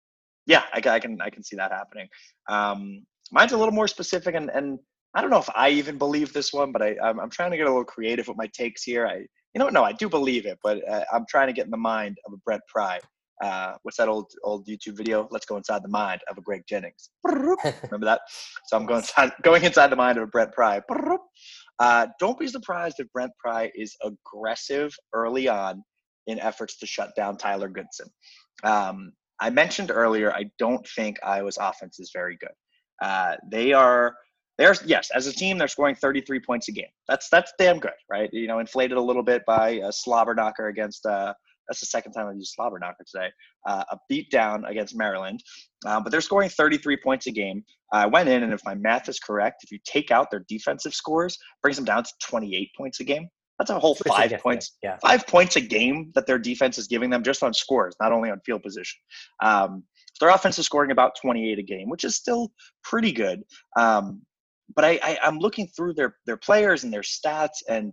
yeah, 0.47 0.65
I, 0.73 0.79
I, 0.79 0.99
can 0.99 1.21
I 1.21 1.31
can 1.31 1.45
see 1.45 1.57
that 1.57 1.71
happening. 1.71 2.09
Um, 2.49 3.07
mine's 3.31 3.53
a 3.53 3.57
little 3.57 3.75
more 3.75 3.87
specific, 3.87 4.35
and 4.35 4.51
and 4.51 4.81
I 5.15 5.21
don't 5.21 5.31
know 5.31 5.39
if 5.39 5.51
I 5.55 5.69
even 5.71 5.97
believe 5.97 6.33
this 6.33 6.53
one, 6.53 6.73
but 6.73 6.83
I 6.83 6.97
I'm, 7.01 7.21
I'm 7.21 7.31
trying 7.31 7.53
to 7.53 7.57
get 7.57 7.67
a 7.67 7.71
little 7.71 7.85
creative 7.85 8.27
with 8.27 8.37
my 8.37 8.49
takes 8.49 8.83
here. 8.83 9.07
I 9.07 9.27
you 9.55 9.59
know, 9.59 9.69
no, 9.69 9.85
I 9.85 9.93
do 9.93 10.09
believe 10.09 10.47
it, 10.47 10.59
but 10.63 10.87
uh, 10.89 11.05
I'm 11.13 11.25
trying 11.29 11.49
to 11.49 11.53
get 11.53 11.65
in 11.65 11.71
the 11.71 11.77
mind 11.77 12.19
of 12.27 12.33
a 12.33 12.37
Brent 12.39 12.63
Pry. 12.69 13.01
Uh, 13.43 13.75
what's 13.83 13.97
that 13.97 14.09
old 14.09 14.27
old 14.43 14.67
YouTube 14.67 14.97
video? 14.97 15.29
Let's 15.31 15.47
go 15.47 15.57
inside 15.57 15.83
the 15.85 15.89
mind 15.89 16.21
of 16.29 16.39
a 16.39 16.41
Greg 16.41 16.63
Jennings. 16.69 17.11
Remember 17.25 18.05
that? 18.05 18.21
So 18.67 18.77
I'm 18.77 18.85
going 18.85 19.01
inside, 19.01 19.33
going 19.43 19.63
inside 19.65 19.89
the 19.89 19.97
mind 19.97 20.19
of 20.19 20.25
a 20.25 20.27
Brent 20.27 20.53
Pry. 20.53 20.81
Uh, 21.79 22.07
don't 22.19 22.39
be 22.39 22.49
surprised 22.49 22.97
if 22.99 23.11
Brent 23.13 23.31
Pry 23.39 23.71
is 23.75 23.97
aggressive 24.03 24.93
early 25.13 25.49
on 25.49 25.85
in 26.27 26.41
efforts 26.41 26.79
to 26.79 26.87
shut 26.87 27.11
down 27.17 27.37
Tyler 27.37 27.69
Goodson. 27.69 28.09
Um, 28.65 29.13
I 29.41 29.51
mentioned 29.51 29.93
earlier, 29.93 30.33
I 30.33 30.51
don't 30.59 30.87
think 30.97 31.17
Iowa's 31.23 31.59
offense 31.61 32.01
is 32.01 32.11
very 32.13 32.37
good. 32.41 32.51
Uh, 33.01 33.37
they 33.51 33.73
are 33.73 34.15
they're 34.59 34.75
yes, 34.85 35.11
as 35.15 35.27
a 35.27 35.33
team, 35.33 35.57
they're 35.57 35.69
scoring 35.69 35.95
33 35.95 36.41
points 36.41 36.69
a 36.69 36.73
game. 36.73 36.91
That's 37.09 37.29
that's 37.29 37.53
damn 37.59 37.79
good, 37.79 37.93
right? 38.11 38.29
You 38.33 38.49
know, 38.49 38.59
inflated 38.59 38.99
a 38.99 39.03
little 39.03 39.23
bit 39.23 39.43
by 39.47 39.81
a 39.85 39.93
slobber 39.93 40.35
knocker 40.35 40.69
against. 40.69 41.07
Uh, 41.07 41.33
that's 41.69 41.81
the 41.81 41.87
second 41.87 42.13
time 42.13 42.27
I've 42.27 42.37
used 42.37 42.55
slobber 42.55 42.79
knocker 42.79 43.05
today. 43.11 43.29
Uh, 43.67 43.85
a 43.91 43.99
beatdown 44.11 44.69
against 44.69 44.97
Maryland, 44.97 45.43
uh, 45.87 46.01
but 46.01 46.11
they're 46.11 46.23
scoring 46.23 46.49
33 46.49 46.97
points 46.97 47.27
a 47.27 47.31
game. 47.31 47.63
I 47.93 48.07
went 48.07 48.29
in, 48.29 48.43
and 48.43 48.53
if 48.53 48.61
my 48.65 48.75
math 48.75 49.09
is 49.09 49.21
correct, 49.21 49.65
if 49.65 49.71
you 49.71 49.79
take 49.85 50.11
out 50.11 50.31
their 50.31 50.45
defensive 50.49 50.95
scores, 50.95 51.39
brings 51.63 51.77
them 51.77 51.85
down 51.85 52.05
to 52.05 52.13
28 52.23 52.71
points 52.77 53.01
a 53.01 53.05
game. 53.05 53.29
That's 53.59 53.71
a 53.71 53.79
whole 53.79 53.97
five 53.97 54.33
points, 54.41 54.77
yeah. 54.83 54.97
five 55.03 55.27
points 55.27 55.57
a 55.57 55.61
game 55.61 56.13
that 56.15 56.27
their 56.27 56.39
defense 56.39 56.79
is 56.79 56.87
giving 56.87 57.11
them 57.11 57.23
just 57.23 57.43
on 57.43 57.53
scores, 57.53 57.95
not 58.01 58.13
only 58.13 58.31
on 58.31 58.41
field 58.47 58.63
position. 58.63 58.99
Um, 59.43 59.83
their 60.21 60.31
offense 60.31 60.59
is 60.59 60.67
scoring 60.67 60.91
about 60.91 61.17
28 61.21 61.59
a 61.59 61.63
game, 61.63 61.89
which 61.89 62.05
is 62.05 62.15
still 62.15 62.53
pretty 62.85 63.13
good. 63.13 63.43
Um, 63.77 64.23
but 64.75 64.85
I, 64.85 64.99
I 65.03 65.19
I'm 65.23 65.39
looking 65.39 65.67
through 65.69 65.95
their 65.95 66.17
their 66.27 66.37
players 66.37 66.85
and 66.85 66.93
their 66.93 67.03
stats, 67.03 67.63
and 67.69 67.93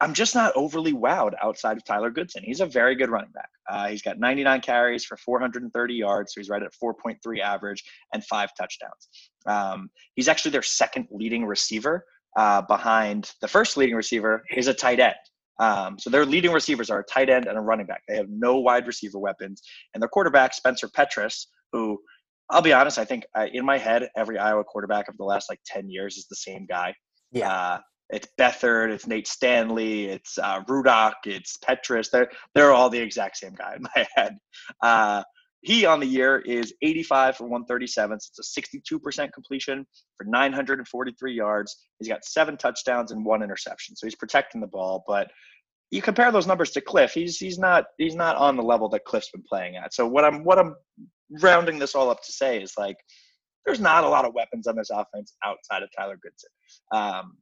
I'm 0.00 0.12
just 0.12 0.34
not 0.34 0.52
overly 0.56 0.92
wowed 0.92 1.32
outside 1.42 1.76
of 1.76 1.84
Tyler 1.84 2.10
Goodson. 2.10 2.42
He's 2.44 2.60
a 2.60 2.66
very 2.66 2.94
good 2.94 3.10
running 3.10 3.30
back. 3.32 3.48
Uh, 3.68 3.88
he's 3.88 4.02
got 4.02 4.18
99 4.18 4.60
carries 4.60 5.04
for 5.04 5.16
430 5.16 5.94
yards, 5.94 6.34
so 6.34 6.40
he's 6.40 6.50
right 6.50 6.62
at 6.62 6.72
4.3 6.72 7.40
average 7.40 7.82
and 8.12 8.24
five 8.24 8.50
touchdowns. 8.58 9.08
Um, 9.46 9.90
he's 10.14 10.28
actually 10.28 10.50
their 10.50 10.62
second 10.62 11.08
leading 11.10 11.46
receiver 11.46 12.04
uh, 12.36 12.62
behind 12.62 13.32
the 13.40 13.48
first 13.48 13.76
leading 13.76 13.94
receiver 13.94 14.42
is 14.54 14.66
a 14.66 14.74
tight 14.74 15.00
end. 15.00 15.14
Um, 15.60 15.98
so 15.98 16.10
their 16.10 16.26
leading 16.26 16.50
receivers 16.50 16.90
are 16.90 16.98
a 16.98 17.04
tight 17.04 17.30
end 17.30 17.46
and 17.46 17.56
a 17.56 17.60
running 17.60 17.86
back. 17.86 18.02
They 18.08 18.16
have 18.16 18.28
no 18.28 18.58
wide 18.58 18.86
receiver 18.86 19.18
weapons, 19.18 19.62
and 19.94 20.02
their 20.02 20.08
quarterback 20.08 20.52
Spencer 20.52 20.88
Petras, 20.88 21.46
who 21.72 22.00
I'll 22.50 22.62
be 22.62 22.72
honest. 22.72 22.98
I 22.98 23.04
think 23.04 23.24
uh, 23.36 23.46
in 23.52 23.64
my 23.64 23.78
head, 23.78 24.08
every 24.16 24.38
Iowa 24.38 24.64
quarterback 24.64 25.08
of 25.08 25.16
the 25.16 25.24
last 25.24 25.48
like 25.48 25.60
ten 25.66 25.88
years 25.88 26.16
is 26.16 26.26
the 26.28 26.36
same 26.36 26.66
guy. 26.66 26.94
Yeah. 27.32 27.52
Uh, 27.52 27.78
it's 28.10 28.28
Beathard, 28.38 28.90
it's 28.90 29.06
Nate 29.06 29.26
Stanley, 29.26 30.06
it's 30.06 30.38
uh, 30.38 30.62
Rudock, 30.64 31.14
it's 31.24 31.56
Petras. 31.58 32.10
They're 32.10 32.30
they're 32.54 32.72
all 32.72 32.90
the 32.90 32.98
exact 32.98 33.38
same 33.38 33.54
guy 33.54 33.76
in 33.76 33.82
my 33.82 34.06
head. 34.14 34.36
Uh, 34.82 35.22
he 35.62 35.86
on 35.86 35.98
the 35.98 36.06
year 36.06 36.40
is 36.40 36.74
85 36.82 37.36
for 37.36 37.44
137. 37.44 38.20
So 38.20 38.28
it's 38.38 38.56
a 38.58 38.60
62% 38.60 39.32
completion 39.32 39.86
for 40.18 40.24
943 40.24 41.32
yards. 41.34 41.74
He's 41.98 42.08
got 42.08 42.22
seven 42.22 42.58
touchdowns 42.58 43.12
and 43.12 43.24
one 43.24 43.42
interception. 43.42 43.96
So 43.96 44.06
he's 44.06 44.14
protecting 44.14 44.60
the 44.60 44.66
ball, 44.66 45.02
but 45.06 45.30
you 45.90 46.02
compare 46.02 46.30
those 46.30 46.46
numbers 46.46 46.70
to 46.72 46.80
Cliff, 46.80 47.12
he's 47.12 47.38
he's 47.38 47.58
not 47.58 47.84
he's 47.98 48.16
not 48.16 48.36
on 48.36 48.56
the 48.56 48.62
level 48.62 48.88
that 48.90 49.04
Cliff's 49.04 49.30
been 49.30 49.44
playing 49.48 49.76
at. 49.76 49.94
So 49.94 50.06
what 50.06 50.24
I'm 50.24 50.44
what 50.44 50.58
I'm 50.58 50.74
rounding 51.40 51.78
this 51.78 51.94
all 51.94 52.10
up 52.10 52.22
to 52.22 52.32
say 52.32 52.62
is 52.62 52.74
like 52.76 52.96
there's 53.66 53.80
not 53.80 54.04
a 54.04 54.08
lot 54.08 54.24
of 54.24 54.34
weapons 54.34 54.66
on 54.66 54.76
this 54.76 54.90
offense 54.90 55.34
outside 55.44 55.82
of 55.82 55.88
Tyler 55.96 56.18
Goodson. 56.22 56.50
Um, 56.92 57.38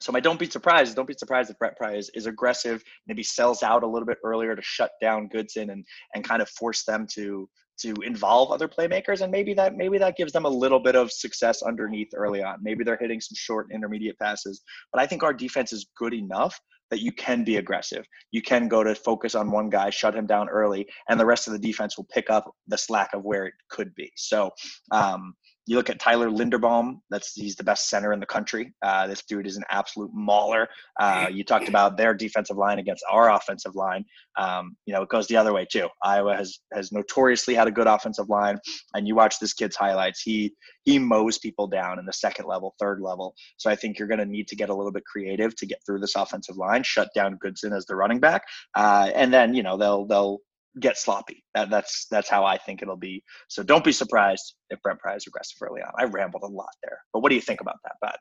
so 0.00 0.12
my 0.12 0.20
don't 0.20 0.38
be 0.38 0.48
surprised. 0.48 0.96
Don't 0.96 1.08
be 1.08 1.14
surprised 1.16 1.50
if 1.50 1.58
Brent 1.58 1.76
Pry 1.76 1.94
is, 1.96 2.10
is 2.14 2.26
aggressive, 2.26 2.82
maybe 3.06 3.22
sells 3.22 3.62
out 3.62 3.82
a 3.82 3.86
little 3.86 4.06
bit 4.06 4.18
earlier 4.24 4.54
to 4.56 4.62
shut 4.62 4.92
down 5.00 5.28
Goodson 5.28 5.70
and 5.70 5.84
and 6.14 6.24
kind 6.24 6.42
of 6.42 6.48
force 6.50 6.84
them 6.84 7.06
to 7.14 7.48
to 7.76 7.94
involve 8.04 8.52
other 8.52 8.68
playmakers 8.68 9.20
and 9.20 9.32
maybe 9.32 9.52
that 9.54 9.76
maybe 9.76 9.98
that 9.98 10.16
gives 10.16 10.32
them 10.32 10.44
a 10.44 10.48
little 10.48 10.78
bit 10.78 10.94
of 10.94 11.10
success 11.10 11.62
underneath 11.62 12.08
early 12.14 12.42
on 12.42 12.58
maybe 12.62 12.84
they're 12.84 12.98
hitting 13.00 13.20
some 13.20 13.34
short 13.34 13.66
intermediate 13.72 14.18
passes 14.18 14.62
but 14.92 15.02
i 15.02 15.06
think 15.06 15.24
our 15.24 15.32
defense 15.32 15.72
is 15.72 15.86
good 15.98 16.14
enough 16.14 16.58
that 16.94 17.02
you 17.02 17.10
can 17.10 17.42
be 17.42 17.56
aggressive. 17.56 18.06
You 18.30 18.40
can 18.40 18.68
go 18.68 18.84
to 18.84 18.94
focus 18.94 19.34
on 19.34 19.50
one 19.50 19.68
guy 19.68 19.90
shut 19.90 20.14
him 20.14 20.26
down 20.26 20.48
early 20.48 20.86
and 21.08 21.18
the 21.18 21.26
rest 21.26 21.48
of 21.48 21.52
the 21.52 21.58
defense 21.58 21.96
will 21.96 22.06
pick 22.08 22.30
up 22.30 22.54
the 22.68 22.78
slack 22.78 23.10
of 23.14 23.24
where 23.24 23.46
it 23.46 23.54
could 23.68 23.92
be. 23.96 24.12
So 24.14 24.52
um, 24.92 25.34
you 25.66 25.76
look 25.76 25.88
at 25.88 25.98
Tyler 25.98 26.28
Linderbaum. 26.28 26.98
That's 27.10 27.32
he's 27.32 27.56
the 27.56 27.64
best 27.64 27.88
center 27.88 28.12
in 28.12 28.20
the 28.20 28.26
country. 28.26 28.74
Uh, 28.82 29.06
this 29.06 29.22
dude 29.22 29.46
is 29.46 29.56
an 29.56 29.64
absolute 29.70 30.10
mauler. 30.12 30.68
Uh, 31.00 31.28
you 31.32 31.42
talked 31.42 31.68
about 31.68 31.96
their 31.96 32.12
defensive 32.12 32.56
line 32.56 32.78
against 32.78 33.04
our 33.10 33.30
offensive 33.30 33.74
line. 33.74 34.04
Um, 34.36 34.76
you 34.84 34.92
know, 34.92 35.02
it 35.02 35.08
goes 35.08 35.26
the 35.26 35.36
other 35.36 35.52
way 35.52 35.66
too. 35.70 35.88
Iowa 36.02 36.36
has 36.36 36.58
has 36.72 36.92
notoriously 36.92 37.54
had 37.54 37.66
a 37.66 37.70
good 37.70 37.86
offensive 37.86 38.28
line, 38.28 38.58
and 38.94 39.08
you 39.08 39.14
watch 39.14 39.38
this 39.38 39.54
kid's 39.54 39.76
highlights. 39.76 40.20
He 40.20 40.54
he 40.84 40.98
mows 40.98 41.38
people 41.38 41.66
down 41.66 41.98
in 41.98 42.04
the 42.04 42.12
second 42.12 42.46
level, 42.46 42.74
third 42.78 43.00
level. 43.00 43.34
So 43.56 43.70
I 43.70 43.76
think 43.76 43.98
you're 43.98 44.08
going 44.08 44.18
to 44.18 44.26
need 44.26 44.48
to 44.48 44.56
get 44.56 44.68
a 44.68 44.74
little 44.74 44.92
bit 44.92 45.04
creative 45.06 45.56
to 45.56 45.66
get 45.66 45.78
through 45.86 46.00
this 46.00 46.14
offensive 46.14 46.56
line. 46.56 46.82
Shut 46.82 47.08
down 47.14 47.38
Goodson 47.40 47.72
as 47.72 47.86
the 47.86 47.96
running 47.96 48.20
back, 48.20 48.42
uh, 48.74 49.10
and 49.14 49.32
then 49.32 49.54
you 49.54 49.62
know 49.62 49.78
they'll 49.78 50.06
they'll 50.06 50.40
get 50.80 50.98
sloppy. 50.98 51.44
That, 51.54 51.70
that's 51.70 52.06
that's 52.10 52.28
how 52.28 52.44
I 52.44 52.58
think 52.58 52.82
it'll 52.82 52.96
be. 52.96 53.22
So 53.48 53.62
don't 53.62 53.84
be 53.84 53.92
surprised 53.92 54.54
if 54.70 54.80
Brent 54.82 54.98
Pry 54.98 55.14
is 55.14 55.26
aggressive 55.26 55.56
early 55.62 55.82
on. 55.82 55.92
I 55.98 56.04
rambled 56.04 56.42
a 56.42 56.48
lot 56.48 56.70
there, 56.82 56.98
but 57.12 57.20
what 57.20 57.28
do 57.30 57.34
you 57.34 57.40
think 57.40 57.60
about 57.60 57.76
that, 57.84 57.96
Bud? 58.00 58.16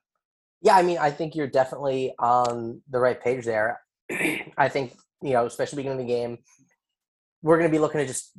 Yeah, 0.61 0.75
I 0.75 0.83
mean, 0.83 0.97
I 0.97 1.11
think 1.11 1.35
you're 1.35 1.47
definitely 1.47 2.13
on 2.19 2.81
the 2.89 2.99
right 2.99 3.21
page 3.21 3.45
there. 3.45 3.81
I 4.57 4.69
think 4.69 4.93
you 5.21 5.31
know, 5.31 5.45
especially 5.45 5.77
beginning 5.77 6.01
of 6.01 6.07
the 6.07 6.13
game, 6.13 6.37
we're 7.41 7.57
going 7.57 7.69
to 7.69 7.75
be 7.75 7.79
looking 7.79 8.01
to 8.01 8.07
just 8.07 8.31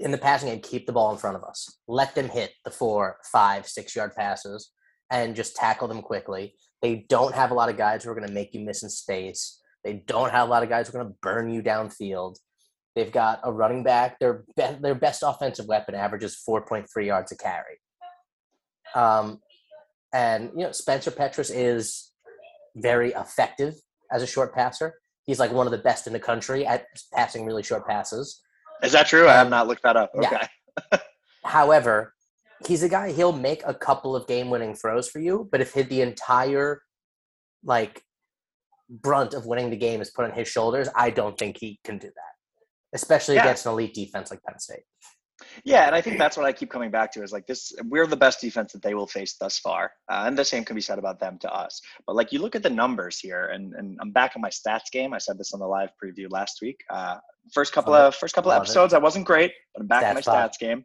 in 0.00 0.10
the 0.10 0.18
passing 0.18 0.48
game 0.48 0.60
keep 0.60 0.86
the 0.86 0.92
ball 0.92 1.12
in 1.12 1.18
front 1.18 1.36
of 1.36 1.44
us, 1.44 1.78
let 1.86 2.14
them 2.14 2.28
hit 2.28 2.52
the 2.64 2.70
four, 2.70 3.18
five, 3.30 3.66
six 3.66 3.94
yard 3.94 4.12
passes, 4.16 4.70
and 5.10 5.36
just 5.36 5.56
tackle 5.56 5.88
them 5.88 6.02
quickly. 6.02 6.54
They 6.82 7.06
don't 7.08 7.34
have 7.34 7.50
a 7.50 7.54
lot 7.54 7.68
of 7.68 7.76
guys 7.76 8.02
who 8.02 8.10
are 8.10 8.14
going 8.14 8.26
to 8.26 8.34
make 8.34 8.52
you 8.52 8.60
miss 8.60 8.82
in 8.82 8.90
space. 8.90 9.60
They 9.84 10.02
don't 10.06 10.32
have 10.32 10.48
a 10.48 10.50
lot 10.50 10.62
of 10.62 10.68
guys 10.68 10.88
who 10.88 10.96
are 10.96 11.02
going 11.02 11.12
to 11.12 11.18
burn 11.22 11.52
you 11.52 11.62
downfield. 11.62 12.36
They've 12.94 13.10
got 13.10 13.40
a 13.42 13.52
running 13.52 13.82
back. 13.82 14.18
Their 14.20 14.44
be- 14.56 14.78
their 14.80 14.94
best 14.94 15.22
offensive 15.26 15.66
weapon 15.66 15.94
averages 15.94 16.40
4.3 16.48 17.06
yards 17.06 17.32
a 17.32 17.36
carry. 17.36 17.80
Um, 18.94 19.40
and 20.12 20.50
you 20.56 20.64
know 20.64 20.72
Spencer 20.72 21.10
Petras 21.10 21.50
is 21.52 22.12
very 22.76 23.12
effective 23.12 23.74
as 24.12 24.22
a 24.22 24.26
short 24.26 24.54
passer. 24.54 24.94
He's 25.26 25.40
like 25.40 25.52
one 25.52 25.66
of 25.66 25.72
the 25.72 25.78
best 25.78 26.06
in 26.06 26.12
the 26.12 26.20
country 26.20 26.66
at 26.66 26.86
passing 27.12 27.44
really 27.44 27.62
short 27.62 27.86
passes. 27.86 28.40
Is 28.82 28.92
that 28.92 29.06
true? 29.06 29.28
I 29.28 29.32
have 29.32 29.50
not 29.50 29.66
looked 29.66 29.82
that 29.82 29.96
up. 29.96 30.10
Okay. 30.14 30.46
Yeah. 30.92 30.98
However, 31.44 32.14
he's 32.66 32.82
a 32.82 32.88
guy 32.88 33.12
he'll 33.12 33.32
make 33.32 33.62
a 33.66 33.74
couple 33.74 34.14
of 34.14 34.26
game-winning 34.26 34.74
throws 34.74 35.08
for 35.08 35.18
you, 35.18 35.48
but 35.50 35.60
if 35.60 35.72
the 35.72 36.02
entire 36.02 36.82
like 37.64 38.02
brunt 38.88 39.34
of 39.34 39.46
winning 39.46 39.70
the 39.70 39.76
game 39.76 40.00
is 40.00 40.10
put 40.10 40.26
on 40.26 40.32
his 40.32 40.46
shoulders, 40.46 40.88
I 40.94 41.10
don't 41.10 41.38
think 41.38 41.56
he 41.58 41.80
can 41.84 41.98
do 41.98 42.08
that 42.08 42.33
especially 42.94 43.34
yeah. 43.34 43.42
against 43.42 43.66
an 43.66 43.72
elite 43.72 43.94
defense 43.94 44.30
like 44.30 44.42
Penn 44.42 44.58
State. 44.58 44.84
Yeah, 45.64 45.86
and 45.86 45.94
I 45.94 46.00
think 46.00 46.18
that's 46.18 46.36
what 46.36 46.46
I 46.46 46.52
keep 46.52 46.70
coming 46.70 46.90
back 46.90 47.12
to 47.12 47.22
is 47.22 47.32
like 47.32 47.46
this. 47.46 47.72
We're 47.84 48.06
the 48.06 48.16
best 48.16 48.40
defense 48.40 48.72
that 48.72 48.82
they 48.82 48.94
will 48.94 49.06
face 49.06 49.36
thus 49.38 49.58
far, 49.58 49.92
uh, 50.10 50.24
and 50.26 50.36
the 50.36 50.44
same 50.44 50.64
can 50.64 50.74
be 50.74 50.80
said 50.80 50.98
about 50.98 51.20
them 51.20 51.38
to 51.40 51.52
us. 51.52 51.80
But 52.06 52.16
like 52.16 52.32
you 52.32 52.40
look 52.40 52.56
at 52.56 52.62
the 52.62 52.70
numbers 52.70 53.18
here, 53.18 53.46
and 53.46 53.74
and 53.74 53.98
I'm 54.00 54.10
back 54.10 54.32
on 54.36 54.42
my 54.42 54.48
stats 54.48 54.90
game. 54.92 55.12
I 55.12 55.18
said 55.18 55.38
this 55.38 55.52
on 55.52 55.60
the 55.60 55.66
live 55.66 55.90
preview 56.02 56.30
last 56.30 56.60
week. 56.62 56.80
Uh, 56.90 57.16
first 57.52 57.72
couple 57.72 57.94
of 57.94 58.14
first 58.14 58.34
couple 58.34 58.50
of 58.50 58.56
episodes, 58.56 58.92
it. 58.92 58.96
I 58.96 59.00
wasn't 59.00 59.26
great, 59.26 59.52
but 59.74 59.82
I'm 59.82 59.88
back 59.88 60.04
on 60.04 60.14
my 60.14 60.20
stats 60.20 60.58
game. 60.58 60.84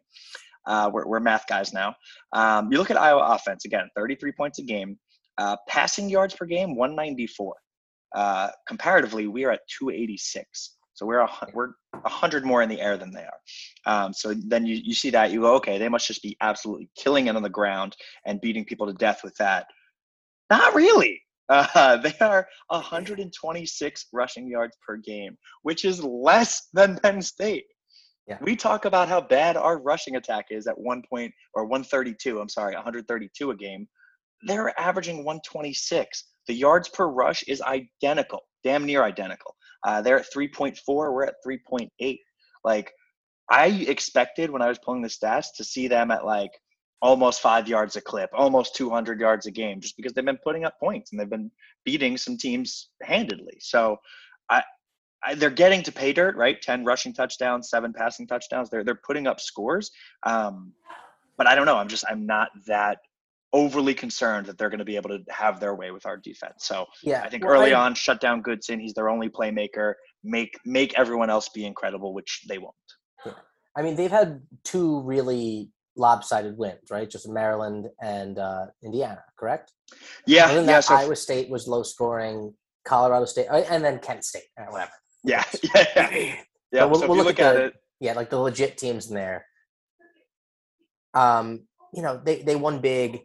Uh, 0.66 0.90
we're, 0.92 1.06
we're 1.06 1.20
math 1.20 1.46
guys 1.48 1.72
now. 1.72 1.94
Um, 2.32 2.70
you 2.70 2.78
look 2.78 2.90
at 2.90 2.96
Iowa 3.00 3.34
offense 3.34 3.64
again, 3.64 3.88
33 3.96 4.32
points 4.32 4.58
a 4.58 4.62
game, 4.62 4.98
uh, 5.38 5.56
passing 5.68 6.08
yards 6.08 6.34
per 6.34 6.44
game, 6.44 6.76
194. 6.76 7.54
Uh, 8.14 8.50
comparatively, 8.68 9.26
we 9.26 9.44
are 9.44 9.52
at 9.52 9.60
286. 9.78 10.76
So 11.00 11.06
we're 11.06 11.20
a, 11.20 11.30
we're 11.54 11.70
a 12.04 12.10
hundred 12.10 12.44
more 12.44 12.60
in 12.60 12.68
the 12.68 12.78
air 12.78 12.98
than 12.98 13.10
they 13.10 13.24
are. 13.24 13.40
Um, 13.86 14.12
so 14.12 14.34
then 14.34 14.66
you, 14.66 14.78
you 14.84 14.92
see 14.92 15.08
that 15.08 15.30
you 15.30 15.40
go, 15.40 15.54
okay, 15.54 15.78
they 15.78 15.88
must 15.88 16.06
just 16.06 16.22
be 16.22 16.36
absolutely 16.42 16.90
killing 16.94 17.28
it 17.28 17.36
on 17.36 17.42
the 17.42 17.48
ground 17.48 17.96
and 18.26 18.38
beating 18.38 18.66
people 18.66 18.86
to 18.86 18.92
death 18.92 19.22
with 19.24 19.34
that. 19.36 19.64
Not 20.50 20.74
really. 20.74 21.18
Uh, 21.48 21.96
they 22.02 22.12
are 22.20 22.46
126 22.68 24.06
rushing 24.12 24.46
yards 24.46 24.76
per 24.86 24.98
game, 24.98 25.38
which 25.62 25.86
is 25.86 26.04
less 26.04 26.68
than 26.74 26.98
Penn 27.02 27.22
State. 27.22 27.64
Yeah. 28.26 28.36
We 28.42 28.54
talk 28.54 28.84
about 28.84 29.08
how 29.08 29.22
bad 29.22 29.56
our 29.56 29.80
rushing 29.80 30.16
attack 30.16 30.48
is 30.50 30.66
at 30.66 30.78
one 30.78 31.02
point 31.08 31.32
or 31.54 31.64
132. 31.64 32.38
I'm 32.38 32.50
sorry, 32.50 32.74
132 32.74 33.50
a 33.50 33.56
game. 33.56 33.88
They're 34.42 34.78
averaging 34.78 35.24
126. 35.24 36.24
The 36.46 36.52
yards 36.52 36.90
per 36.90 37.06
rush 37.06 37.42
is 37.44 37.62
identical, 37.62 38.40
damn 38.62 38.84
near 38.84 39.02
identical. 39.02 39.54
Uh, 39.84 40.02
they're 40.02 40.18
at 40.18 40.32
3.4. 40.34 40.78
We're 40.86 41.24
at 41.24 41.36
3.8. 41.46 42.18
Like 42.64 42.92
I 43.50 43.66
expected 43.66 44.50
when 44.50 44.62
I 44.62 44.68
was 44.68 44.78
pulling 44.78 45.02
the 45.02 45.08
stats 45.08 45.48
to 45.56 45.64
see 45.64 45.88
them 45.88 46.10
at 46.10 46.24
like 46.24 46.52
almost 47.02 47.40
five 47.40 47.66
yards 47.66 47.96
a 47.96 48.00
clip, 48.00 48.30
almost 48.32 48.76
200 48.76 49.20
yards 49.20 49.46
a 49.46 49.50
game, 49.50 49.80
just 49.80 49.96
because 49.96 50.12
they've 50.12 50.24
been 50.24 50.38
putting 50.44 50.64
up 50.64 50.78
points 50.78 51.10
and 51.10 51.20
they've 51.20 51.30
been 51.30 51.50
beating 51.84 52.16
some 52.16 52.36
teams 52.36 52.90
handedly. 53.02 53.56
So 53.60 53.96
I, 54.50 54.62
I, 55.24 55.34
they're 55.34 55.50
getting 55.50 55.82
to 55.84 55.92
pay 55.92 56.12
dirt, 56.12 56.36
right? 56.36 56.60
10 56.60 56.84
rushing 56.84 57.12
touchdowns, 57.12 57.70
seven 57.70 57.92
passing 57.92 58.26
touchdowns. 58.26 58.70
They're, 58.70 58.84
they're 58.84 59.00
putting 59.06 59.26
up 59.26 59.40
scores. 59.40 59.90
Um, 60.24 60.72
but 61.36 61.46
I 61.46 61.54
don't 61.54 61.66
know. 61.66 61.76
I'm 61.76 61.88
just, 61.88 62.04
I'm 62.08 62.26
not 62.26 62.50
that 62.66 62.98
overly 63.52 63.94
concerned 63.94 64.46
that 64.46 64.58
they're 64.58 64.70
going 64.70 64.78
to 64.78 64.84
be 64.84 64.96
able 64.96 65.10
to 65.10 65.20
have 65.28 65.60
their 65.60 65.74
way 65.74 65.90
with 65.90 66.06
our 66.06 66.16
defense. 66.16 66.66
So 66.66 66.86
yeah, 67.02 67.22
I 67.22 67.28
think 67.28 67.44
well, 67.44 67.54
early 67.54 67.74
I, 67.74 67.86
on, 67.86 67.94
shut 67.94 68.20
down 68.20 68.42
Goodson. 68.42 68.78
He's 68.80 68.94
their 68.94 69.08
only 69.08 69.28
playmaker. 69.28 69.94
Make 70.22 70.58
make 70.64 70.98
everyone 70.98 71.30
else 71.30 71.48
be 71.48 71.64
incredible, 71.64 72.14
which 72.14 72.42
they 72.48 72.58
won't. 72.58 72.74
Yeah. 73.26 73.32
I 73.76 73.82
mean, 73.82 73.96
they've 73.96 74.10
had 74.10 74.42
two 74.64 75.00
really 75.02 75.70
lopsided 75.96 76.56
wins, 76.56 76.90
right? 76.90 77.10
Just 77.10 77.28
Maryland 77.28 77.88
and 78.00 78.38
uh, 78.38 78.66
Indiana, 78.84 79.22
correct? 79.38 79.72
Yeah. 80.26 80.46
Other 80.46 80.54
than 80.54 80.64
yeah, 80.66 80.72
that, 80.72 80.84
so 80.84 80.94
Iowa 80.94 81.16
State 81.16 81.50
was 81.50 81.66
low 81.66 81.82
scoring. 81.82 82.54
Colorado 82.84 83.24
State, 83.24 83.46
uh, 83.48 83.62
and 83.70 83.84
then 83.84 83.98
Kent 83.98 84.24
State, 84.24 84.44
uh, 84.58 84.64
whatever. 84.70 84.90
Yeah, 85.24 85.44
yeah, 85.74 85.84
yeah. 85.96 86.34
yeah. 86.72 86.84
We'll, 86.84 87.00
so 87.00 87.08
we'll 87.08 87.18
look, 87.18 87.26
look, 87.26 87.40
at, 87.40 87.46
at 87.46 87.54
the, 87.54 87.64
it, 87.66 87.74
yeah, 88.00 88.12
like 88.14 88.30
the 88.30 88.38
legit 88.38 88.78
teams 88.78 89.08
in 89.08 89.14
there. 89.14 89.46
Um, 91.14 91.66
you 91.92 92.02
know, 92.02 92.20
they 92.22 92.42
they 92.42 92.56
won 92.56 92.80
big 92.80 93.20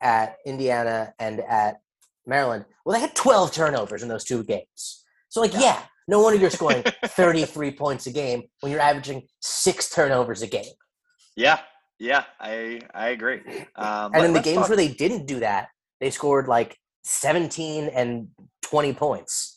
at 0.00 0.36
Indiana 0.46 1.14
and 1.18 1.40
at 1.40 1.80
Maryland. 2.26 2.64
Well, 2.84 2.94
they 2.94 3.00
had 3.00 3.14
12 3.14 3.52
turnovers 3.52 4.02
in 4.02 4.08
those 4.08 4.24
two 4.24 4.44
games. 4.44 5.04
So, 5.28 5.40
like, 5.40 5.54
yeah, 5.54 5.82
no 6.08 6.20
wonder 6.22 6.38
you're 6.38 6.50
scoring 6.50 6.82
33 7.04 7.72
points 7.72 8.06
a 8.06 8.12
game 8.12 8.44
when 8.60 8.70
you're 8.72 8.80
averaging 8.80 9.26
six 9.40 9.90
turnovers 9.90 10.42
a 10.42 10.46
game. 10.46 10.72
Yeah, 11.36 11.58
yeah, 11.98 12.24
I 12.38 12.80
I 12.94 13.08
agree. 13.08 13.40
Um, 13.76 14.12
and 14.14 14.24
in 14.24 14.32
the 14.32 14.40
games 14.40 14.58
talk- 14.58 14.68
where 14.68 14.76
they 14.76 14.88
didn't 14.88 15.26
do 15.26 15.40
that, 15.40 15.68
they 16.00 16.10
scored 16.10 16.46
like 16.48 16.76
17 17.04 17.88
and 17.88 18.28
20 18.62 18.92
points. 18.94 19.53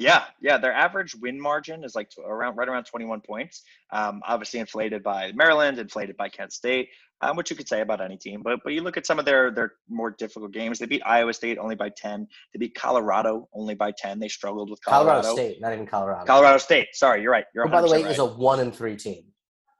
Yeah, 0.00 0.24
yeah. 0.40 0.56
Their 0.56 0.72
average 0.72 1.14
win 1.14 1.38
margin 1.38 1.84
is 1.84 1.94
like 1.94 2.10
around 2.24 2.56
right 2.56 2.66
around 2.66 2.84
21 2.84 3.20
points. 3.20 3.62
Um, 3.92 4.22
obviously 4.26 4.58
inflated 4.58 5.02
by 5.02 5.32
Maryland, 5.32 5.78
inflated 5.78 6.16
by 6.16 6.30
Kent 6.30 6.54
State, 6.54 6.88
um, 7.20 7.36
which 7.36 7.50
you 7.50 7.56
could 7.56 7.68
say 7.68 7.82
about 7.82 8.00
any 8.00 8.16
team. 8.16 8.40
But 8.42 8.60
but 8.64 8.72
you 8.72 8.80
look 8.80 8.96
at 8.96 9.04
some 9.04 9.18
of 9.18 9.26
their 9.26 9.50
their 9.50 9.72
more 9.90 10.10
difficult 10.10 10.52
games. 10.52 10.78
They 10.78 10.86
beat 10.86 11.02
Iowa 11.04 11.34
State 11.34 11.58
only 11.58 11.74
by 11.74 11.90
10. 11.90 12.26
They 12.54 12.58
beat 12.58 12.74
Colorado 12.74 13.46
only 13.52 13.74
by 13.74 13.92
10. 13.96 14.18
They 14.18 14.28
struggled 14.28 14.70
with 14.70 14.82
Colorado. 14.82 15.20
Colorado 15.20 15.34
State, 15.34 15.60
not 15.60 15.74
even 15.74 15.86
Colorado. 15.86 16.24
Colorado 16.24 16.56
State. 16.56 16.88
Sorry, 16.94 17.20
you're 17.20 17.32
right. 17.32 17.44
You're 17.54 17.68
by 17.68 17.82
the 17.82 17.88
way, 17.88 18.02
right. 18.02 18.10
is 18.10 18.18
a 18.18 18.24
one 18.24 18.60
and 18.60 18.74
three 18.74 18.96
team. 18.96 19.24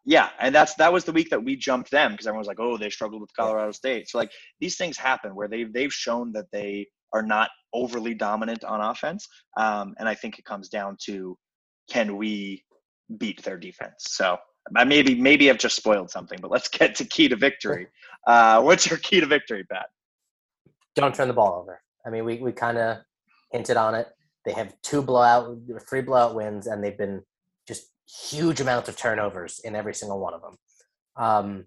Yeah, 0.05 0.29
and 0.39 0.55
that's 0.55 0.75
that 0.75 0.93
was 0.93 1.07
the 1.07 1.13
week 1.13 1.31
that 1.31 1.43
we 1.43 1.57
jumped 1.57 1.91
them 1.91 2.13
because 2.13 2.27
everyone 2.27 2.41
was 2.41 2.49
like, 2.49 2.61
"Oh, 2.61 2.77
they 2.77 2.91
struggled 2.91 3.23
with 3.23 3.35
Colorado 3.35 3.73
State." 3.73 4.11
So 4.11 4.19
like 4.19 4.33
these 4.61 4.77
things 4.77 4.99
happen 4.99 5.35
where 5.35 5.49
they 5.49 5.65
they've 5.65 5.93
shown 5.93 6.33
that 6.33 6.47
they 6.53 6.89
are 7.13 7.23
not 7.23 7.51
overly 7.73 8.15
dominant 8.15 8.65
on 8.65 8.81
offense. 8.81 9.29
Um, 9.57 9.95
and 9.99 10.09
I 10.09 10.15
think 10.15 10.39
it 10.39 10.45
comes 10.45 10.69
down 10.69 10.97
to 11.05 11.37
can 11.89 12.17
we 12.17 12.65
beat 13.19 13.43
their 13.43 13.59
defense? 13.59 14.07
So 14.09 14.39
I 14.77 14.85
maybe 14.85 15.15
maybe 15.15 15.51
I've 15.51 15.59
just 15.59 15.77
spoiled 15.77 16.11
something, 16.11 16.39
but 16.41 16.51
let's 16.51 16.69
get 16.79 16.95
to 16.97 17.05
key 17.05 17.29
to 17.29 17.37
victory. 17.37 17.87
Uh, 18.27 18.63
what's 18.63 18.89
your 18.89 18.99
key 18.99 19.21
to 19.21 19.27
victory, 19.27 19.65
Pat? 19.65 19.87
Don't 20.95 21.15
turn 21.15 21.29
the 21.29 21.35
ball 21.35 21.61
over. 21.61 21.81
I 22.07 22.11
mean, 22.11 22.25
we 22.25 22.39
we 22.39 22.53
kind 22.53 22.79
of 22.79 22.99
hinted 23.51 23.77
on 23.77 23.95
it. 23.95 24.09
They 24.45 24.53
have 24.53 24.75
two 24.83 25.03
blowout, 25.03 25.59
three 25.89 26.01
blowout 26.01 26.35
wins, 26.35 26.67
and 26.67 26.83
they've 26.83 26.97
been 26.97 27.23
just 27.69 27.91
huge 28.09 28.61
amounts 28.61 28.89
of 28.89 28.97
turnovers 28.97 29.61
in 29.65 29.77
every 29.77 29.95
single 29.95 30.19
one 30.19 30.35
of 30.35 30.41
them. 30.41 30.57
Um, 31.17 31.67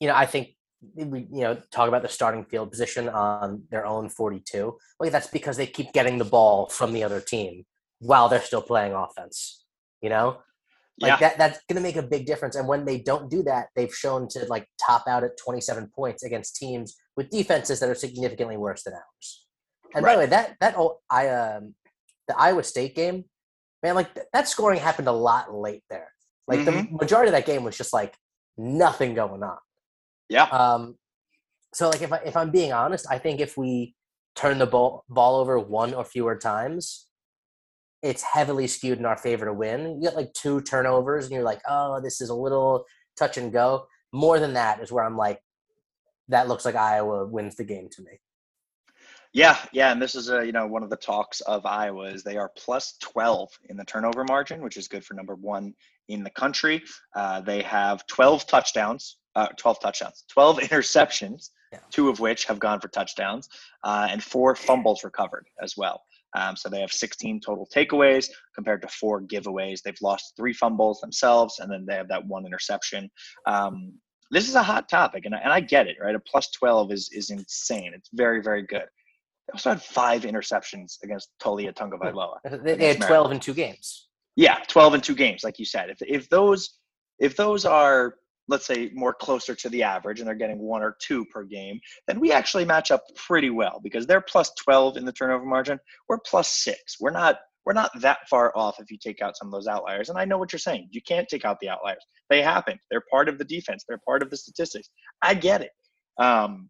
you 0.00 0.08
know, 0.08 0.14
I 0.14 0.26
think 0.26 0.54
we 0.94 1.20
you 1.30 1.42
know 1.42 1.56
talk 1.70 1.88
about 1.88 2.02
the 2.02 2.08
starting 2.08 2.44
field 2.44 2.70
position 2.70 3.08
on 3.08 3.62
their 3.70 3.86
own 3.86 4.08
42. 4.08 4.76
Well, 4.98 5.10
that's 5.10 5.28
because 5.28 5.56
they 5.56 5.66
keep 5.66 5.92
getting 5.92 6.18
the 6.18 6.24
ball 6.24 6.68
from 6.68 6.92
the 6.92 7.04
other 7.04 7.20
team 7.20 7.64
while 8.00 8.28
they're 8.28 8.42
still 8.42 8.62
playing 8.62 8.92
offense. 8.92 9.64
You 10.00 10.10
know, 10.10 10.38
like 11.00 11.10
Yeah. 11.20 11.28
that 11.28 11.38
that's 11.38 11.60
going 11.68 11.76
to 11.76 11.82
make 11.82 11.96
a 11.96 12.02
big 12.02 12.26
difference. 12.26 12.56
And 12.56 12.66
when 12.66 12.84
they 12.84 12.98
don't 12.98 13.30
do 13.30 13.42
that, 13.44 13.68
they've 13.76 13.94
shown 13.94 14.26
to 14.30 14.44
like 14.46 14.66
top 14.84 15.06
out 15.06 15.22
at 15.24 15.36
27 15.36 15.90
points 15.94 16.24
against 16.24 16.56
teams 16.56 16.96
with 17.16 17.30
defenses 17.30 17.78
that 17.80 17.88
are 17.88 17.94
significantly 17.94 18.56
worse 18.56 18.82
than 18.82 18.94
ours. 18.94 19.46
And 19.94 20.04
by 20.04 20.14
the 20.14 20.18
way, 20.20 20.26
that 20.26 20.56
that 20.60 20.74
oh, 20.76 20.98
I 21.10 21.28
um 21.28 21.74
the 22.28 22.36
Iowa 22.38 22.62
State 22.64 22.94
game, 22.96 23.24
man, 23.82 23.94
like 23.94 24.14
th- 24.14 24.26
that 24.32 24.48
scoring 24.48 24.80
happened 24.80 25.08
a 25.08 25.12
lot 25.12 25.54
late 25.54 25.84
there. 25.90 26.12
Like 26.48 26.64
the 26.64 26.72
Mhm. 26.72 26.92
majority 27.00 27.28
of 27.28 27.32
that 27.32 27.46
game 27.46 27.62
was 27.62 27.76
just 27.76 27.92
like 27.92 28.16
nothing 28.56 29.14
going 29.14 29.42
on. 29.42 29.58
Yeah. 30.32 30.44
Um, 30.44 30.96
so 31.74 31.90
like 31.90 32.00
if 32.00 32.12
I 32.12 32.16
if 32.24 32.36
I'm 32.36 32.50
being 32.50 32.72
honest, 32.72 33.06
I 33.10 33.18
think 33.18 33.38
if 33.40 33.58
we 33.58 33.94
turn 34.34 34.58
the 34.58 34.66
ball 34.66 35.04
ball 35.10 35.38
over 35.38 35.58
one 35.58 35.92
or 35.92 36.04
fewer 36.04 36.36
times, 36.36 37.06
it's 38.02 38.22
heavily 38.22 38.66
skewed 38.66 38.98
in 38.98 39.04
our 39.04 39.18
favor 39.18 39.44
to 39.44 39.52
win. 39.52 39.96
You 39.96 40.08
get 40.08 40.16
like 40.16 40.32
two 40.32 40.62
turnovers, 40.62 41.26
and 41.26 41.34
you're 41.34 41.44
like, 41.44 41.60
oh, 41.68 42.00
this 42.02 42.22
is 42.22 42.30
a 42.30 42.34
little 42.34 42.86
touch 43.18 43.36
and 43.36 43.52
go. 43.52 43.86
More 44.12 44.40
than 44.40 44.54
that 44.54 44.80
is 44.80 44.90
where 44.90 45.04
I'm 45.04 45.18
like, 45.18 45.38
that 46.28 46.48
looks 46.48 46.64
like 46.64 46.76
Iowa 46.76 47.26
wins 47.26 47.56
the 47.56 47.64
game 47.64 47.88
to 47.92 48.02
me. 48.02 48.12
Yeah, 49.34 49.58
yeah, 49.72 49.92
and 49.92 50.00
this 50.00 50.14
is 50.14 50.30
a 50.30 50.44
you 50.46 50.52
know 50.52 50.66
one 50.66 50.82
of 50.82 50.88
the 50.88 50.96
talks 50.96 51.42
of 51.42 51.66
Iowa 51.66 52.04
is 52.04 52.22
they 52.22 52.38
are 52.38 52.50
plus 52.56 52.96
twelve 53.02 53.50
in 53.68 53.76
the 53.76 53.84
turnover 53.84 54.24
margin, 54.24 54.62
which 54.62 54.78
is 54.78 54.88
good 54.88 55.04
for 55.04 55.12
number 55.12 55.34
one 55.34 55.74
in 56.08 56.24
the 56.24 56.30
country. 56.30 56.82
Uh, 57.14 57.42
they 57.42 57.60
have 57.62 58.06
twelve 58.06 58.46
touchdowns, 58.46 59.18
uh, 59.34 59.48
twelve 59.56 59.80
touchdowns, 59.80 60.24
twelve 60.28 60.58
interceptions, 60.66 61.50
Yeah. 61.72 61.78
two 61.90 62.08
of 62.08 62.20
which 62.20 62.44
have 62.46 62.58
gone 62.58 62.80
for 62.80 62.88
touchdowns, 62.88 63.48
uh, 63.84 64.08
and 64.10 64.22
four 64.22 64.54
fumbles 64.54 65.04
recovered 65.04 65.46
as 65.62 65.76
well. 65.76 66.02
Um, 66.34 66.56
so 66.56 66.68
they 66.70 66.80
have 66.80 66.92
16 66.92 67.40
total 67.40 67.68
takeaways 67.74 68.30
compared 68.54 68.80
to 68.82 68.88
four 68.88 69.20
giveaways. 69.20 69.82
They've 69.82 69.94
lost 70.00 70.32
three 70.36 70.54
fumbles 70.54 71.00
themselves, 71.00 71.58
and 71.58 71.70
then 71.70 71.84
they 71.86 71.94
have 71.94 72.08
that 72.08 72.26
one 72.26 72.46
interception. 72.46 73.10
Um, 73.46 73.92
this 74.30 74.48
is 74.48 74.54
a 74.54 74.62
hot 74.62 74.88
topic, 74.88 75.26
and 75.26 75.34
I, 75.34 75.38
and 75.38 75.52
I 75.52 75.60
get 75.60 75.86
it, 75.88 75.96
right? 76.00 76.14
A 76.14 76.20
plus 76.20 76.50
12 76.52 76.90
is 76.92 77.10
is 77.12 77.30
insane. 77.30 77.92
It's 77.94 78.08
very 78.14 78.40
very 78.42 78.62
good. 78.62 78.86
They 79.46 79.52
also 79.52 79.70
had 79.70 79.82
five 79.82 80.22
interceptions 80.22 80.96
against 81.02 81.28
Taulia 81.42 81.72
Tagovailoa. 81.74 82.36
They, 82.64 82.76
they 82.76 82.88
had 82.94 83.00
12 83.02 83.32
in 83.32 83.40
two 83.40 83.54
games. 83.54 84.08
Yeah, 84.36 84.58
12 84.68 84.94
in 84.94 85.00
two 85.02 85.14
games, 85.14 85.44
like 85.44 85.58
you 85.58 85.66
said. 85.66 85.90
If 85.90 85.98
if 86.00 86.28
those 86.30 86.78
if 87.18 87.36
those 87.36 87.66
are 87.66 88.14
let's 88.48 88.66
say 88.66 88.90
more 88.94 89.14
closer 89.14 89.54
to 89.54 89.68
the 89.68 89.82
average 89.82 90.18
and 90.18 90.26
they're 90.26 90.34
getting 90.34 90.58
one 90.58 90.82
or 90.82 90.96
two 91.00 91.24
per 91.26 91.44
game, 91.44 91.80
then 92.06 92.20
we 92.20 92.32
actually 92.32 92.64
match 92.64 92.90
up 92.90 93.02
pretty 93.14 93.50
well 93.50 93.80
because 93.82 94.06
they're 94.06 94.20
plus 94.20 94.50
12 94.64 94.96
in 94.96 95.04
the 95.04 95.12
turnover 95.12 95.44
margin. 95.44 95.78
We're 96.08 96.18
plus 96.18 96.48
six. 96.48 96.96
We're 97.00 97.10
not 97.10 97.38
we're 97.64 97.74
not 97.74 97.92
that 98.00 98.28
far 98.28 98.52
off 98.56 98.80
if 98.80 98.90
you 98.90 98.98
take 98.98 99.22
out 99.22 99.36
some 99.36 99.46
of 99.46 99.52
those 99.52 99.68
outliers. 99.68 100.08
And 100.08 100.18
I 100.18 100.24
know 100.24 100.36
what 100.36 100.52
you're 100.52 100.58
saying. 100.58 100.88
You 100.90 101.00
can't 101.00 101.28
take 101.28 101.44
out 101.44 101.60
the 101.60 101.68
outliers. 101.68 102.04
They 102.28 102.42
happen. 102.42 102.78
They're 102.90 103.04
part 103.08 103.28
of 103.28 103.38
the 103.38 103.44
defense. 103.44 103.84
They're 103.86 104.00
part 104.04 104.22
of 104.22 104.30
the 104.30 104.36
statistics. 104.36 104.90
I 105.22 105.34
get 105.34 105.62
it. 105.62 105.70
Um, 106.18 106.68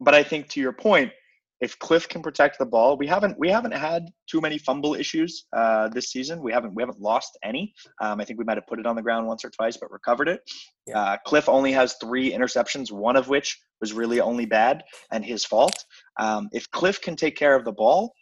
but 0.00 0.14
I 0.14 0.22
think 0.22 0.48
to 0.50 0.60
your 0.60 0.72
point, 0.72 1.10
if 1.60 1.78
Cliff 1.78 2.08
can 2.08 2.22
protect 2.22 2.58
the 2.58 2.64
ball, 2.64 2.96
we 2.96 3.06
haven't 3.06 3.38
we 3.38 3.50
haven't 3.50 3.72
had 3.72 4.06
too 4.30 4.40
many 4.40 4.56
fumble 4.56 4.94
issues 4.94 5.46
uh, 5.54 5.88
this 5.88 6.10
season. 6.10 6.42
We 6.42 6.52
haven't 6.52 6.74
we 6.74 6.82
haven't 6.82 7.00
lost 7.00 7.38
any. 7.44 7.74
Um, 8.00 8.20
I 8.20 8.24
think 8.24 8.38
we 8.38 8.44
might 8.46 8.56
have 8.56 8.66
put 8.66 8.78
it 8.80 8.86
on 8.86 8.96
the 8.96 9.02
ground 9.02 9.26
once 9.26 9.44
or 9.44 9.50
twice, 9.50 9.76
but 9.76 9.90
recovered 9.90 10.28
it. 10.28 10.40
Yeah. 10.86 10.98
Uh, 10.98 11.16
Cliff 11.26 11.48
only 11.48 11.72
has 11.72 11.96
three 12.00 12.32
interceptions, 12.32 12.90
one 12.90 13.16
of 13.16 13.28
which 13.28 13.58
was 13.80 13.92
really 13.92 14.20
only 14.20 14.46
bad 14.46 14.82
and 15.12 15.24
his 15.24 15.44
fault. 15.44 15.84
Um, 16.18 16.48
if 16.52 16.70
Cliff 16.70 17.00
can 17.00 17.14
take 17.16 17.36
care 17.36 17.54
of 17.54 17.64
the 17.64 17.72
ball, 17.72 18.14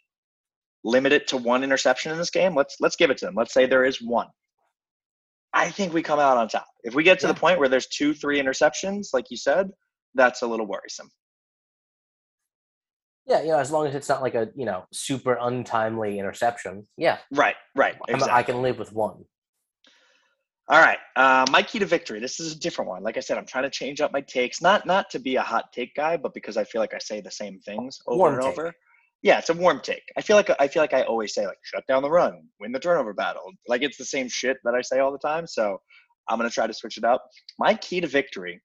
limit 0.83 1.11
it 1.13 1.27
to 1.29 1.37
one 1.37 1.63
interception 1.63 2.11
in 2.11 2.17
this 2.17 2.29
game. 2.29 2.55
Let's 2.55 2.75
let's 2.81 2.97
give 2.97 3.09
it 3.09 3.17
to 3.19 3.25
them. 3.25 3.35
Let's 3.35 3.53
say 3.53 3.65
there 3.65 3.85
is 3.85 4.01
one. 4.01 4.27
I 5.53 5.71
think 5.71 5.93
we 5.93 6.03
come 6.03 6.19
out 6.19 6.37
on 6.37 6.47
top. 6.47 6.67
If 6.83 6.93
we 6.93 7.03
get 7.03 7.19
to 7.19 7.27
Yeah. 7.27 7.33
the 7.33 7.39
point 7.39 7.59
where 7.59 7.69
there's 7.69 7.87
two, 7.87 8.13
three 8.13 8.39
interceptions, 8.39 9.07
like 9.13 9.25
you 9.31 9.37
said, 9.37 9.71
that's 10.13 10.41
a 10.41 10.47
little 10.47 10.67
worrisome. 10.67 11.09
Yeah, 13.29 13.41
you 13.43 13.49
know, 13.49 13.59
as 13.59 13.69
long 13.69 13.85
as 13.85 13.93
it's 13.93 14.09
not 14.09 14.23
like 14.23 14.33
a 14.33 14.49
you 14.55 14.65
know 14.65 14.85
super 14.91 15.37
untimely 15.39 16.17
interception. 16.17 16.87
Yeah, 16.97 17.19
Right, 17.31 17.55
right. 17.75 17.95
Exactly. 18.07 18.33
I 18.33 18.43
can 18.43 18.61
live 18.63 18.79
with 18.79 18.91
one. 18.91 19.23
All 20.67 20.79
right, 20.79 20.97
uh, 21.15 21.45
my 21.51 21.63
key 21.63 21.79
to 21.79 21.85
victory. 21.85 22.19
This 22.19 22.39
is 22.39 22.53
a 22.53 22.59
different 22.59 22.89
one. 22.89 23.03
Like 23.03 23.17
I 23.17 23.21
said, 23.21 23.37
I'm 23.37 23.45
trying 23.45 23.63
to 23.63 23.69
change 23.69 24.01
up 24.01 24.11
my 24.11 24.21
takes, 24.21 24.61
not 24.61 24.87
not 24.87 25.11
to 25.11 25.19
be 25.19 25.35
a 25.35 25.41
hot 25.43 25.71
take 25.71 25.93
guy, 25.95 26.17
but 26.17 26.33
because 26.33 26.57
I 26.57 26.63
feel 26.63 26.81
like 26.81 26.93
I 26.93 26.97
say 26.99 27.21
the 27.21 27.31
same 27.31 27.59
things 27.59 27.99
over 28.07 28.17
Warm 28.17 28.33
and 28.33 28.41
take. 28.41 28.51
over. 28.51 28.73
Yeah, 29.21 29.37
it's 29.39 29.49
a 29.49 29.53
warm 29.53 29.81
take. 29.81 30.03
I 30.17 30.21
feel 30.21 30.35
like 30.35 30.49
I 30.59 30.67
feel 30.67 30.81
like 30.81 30.93
I 30.93 31.03
always 31.03 31.33
say 31.35 31.45
like 31.45 31.57
shut 31.63 31.85
down 31.87 32.01
the 32.01 32.09
run, 32.09 32.47
win 32.59 32.71
the 32.71 32.79
turnover 32.79 33.13
battle. 33.13 33.51
Like 33.67 33.83
it's 33.83 33.97
the 33.97 34.05
same 34.05 34.27
shit 34.27 34.57
that 34.63 34.73
I 34.73 34.81
say 34.81 34.99
all 34.99 35.11
the 35.11 35.19
time. 35.19 35.45
So 35.45 35.79
I'm 36.27 36.39
gonna 36.39 36.49
try 36.49 36.65
to 36.65 36.73
switch 36.73 36.97
it 36.97 37.03
up. 37.03 37.23
My 37.59 37.75
key 37.75 38.01
to 38.01 38.07
victory 38.07 38.59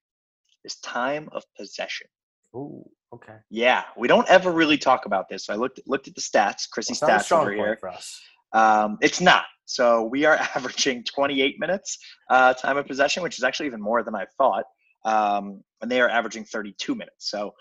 is 0.63 0.75
time 0.77 1.29
of 1.33 1.43
possession. 1.57 2.07
Ooh, 2.55 2.89
okay. 3.15 3.37
Yeah, 3.49 3.83
we 3.97 4.07
don't 4.07 4.27
ever 4.29 4.51
really 4.51 4.77
talk 4.77 5.05
about 5.05 5.29
this. 5.29 5.45
So 5.45 5.53
I 5.53 5.55
looked 5.57 5.79
looked 5.85 6.07
at 6.07 6.15
the 6.15 6.21
stats, 6.21 6.69
Chrissy 6.69 6.93
It's 6.93 7.01
not 7.01 7.11
a 7.11 7.13
stats 7.15 7.23
strong 7.23 7.41
over 7.41 7.55
point 7.55 7.67
here. 7.67 7.77
for 7.79 7.89
us. 7.89 8.21
Um, 8.53 8.97
it's 9.01 9.21
not. 9.21 9.45
So 9.65 10.03
we 10.03 10.25
are 10.25 10.35
averaging 10.55 11.03
28 11.03 11.59
minutes 11.59 11.97
uh, 12.29 12.53
time 12.53 12.77
of 12.77 12.87
possession, 12.87 13.23
which 13.23 13.37
is 13.37 13.43
actually 13.43 13.65
even 13.67 13.81
more 13.81 14.03
than 14.03 14.15
I 14.15 14.25
thought. 14.37 14.65
Um, 15.03 15.63
and 15.81 15.91
they 15.91 16.01
are 16.01 16.09
averaging 16.09 16.45
32 16.45 16.95
minutes. 16.95 17.29
So 17.29 17.53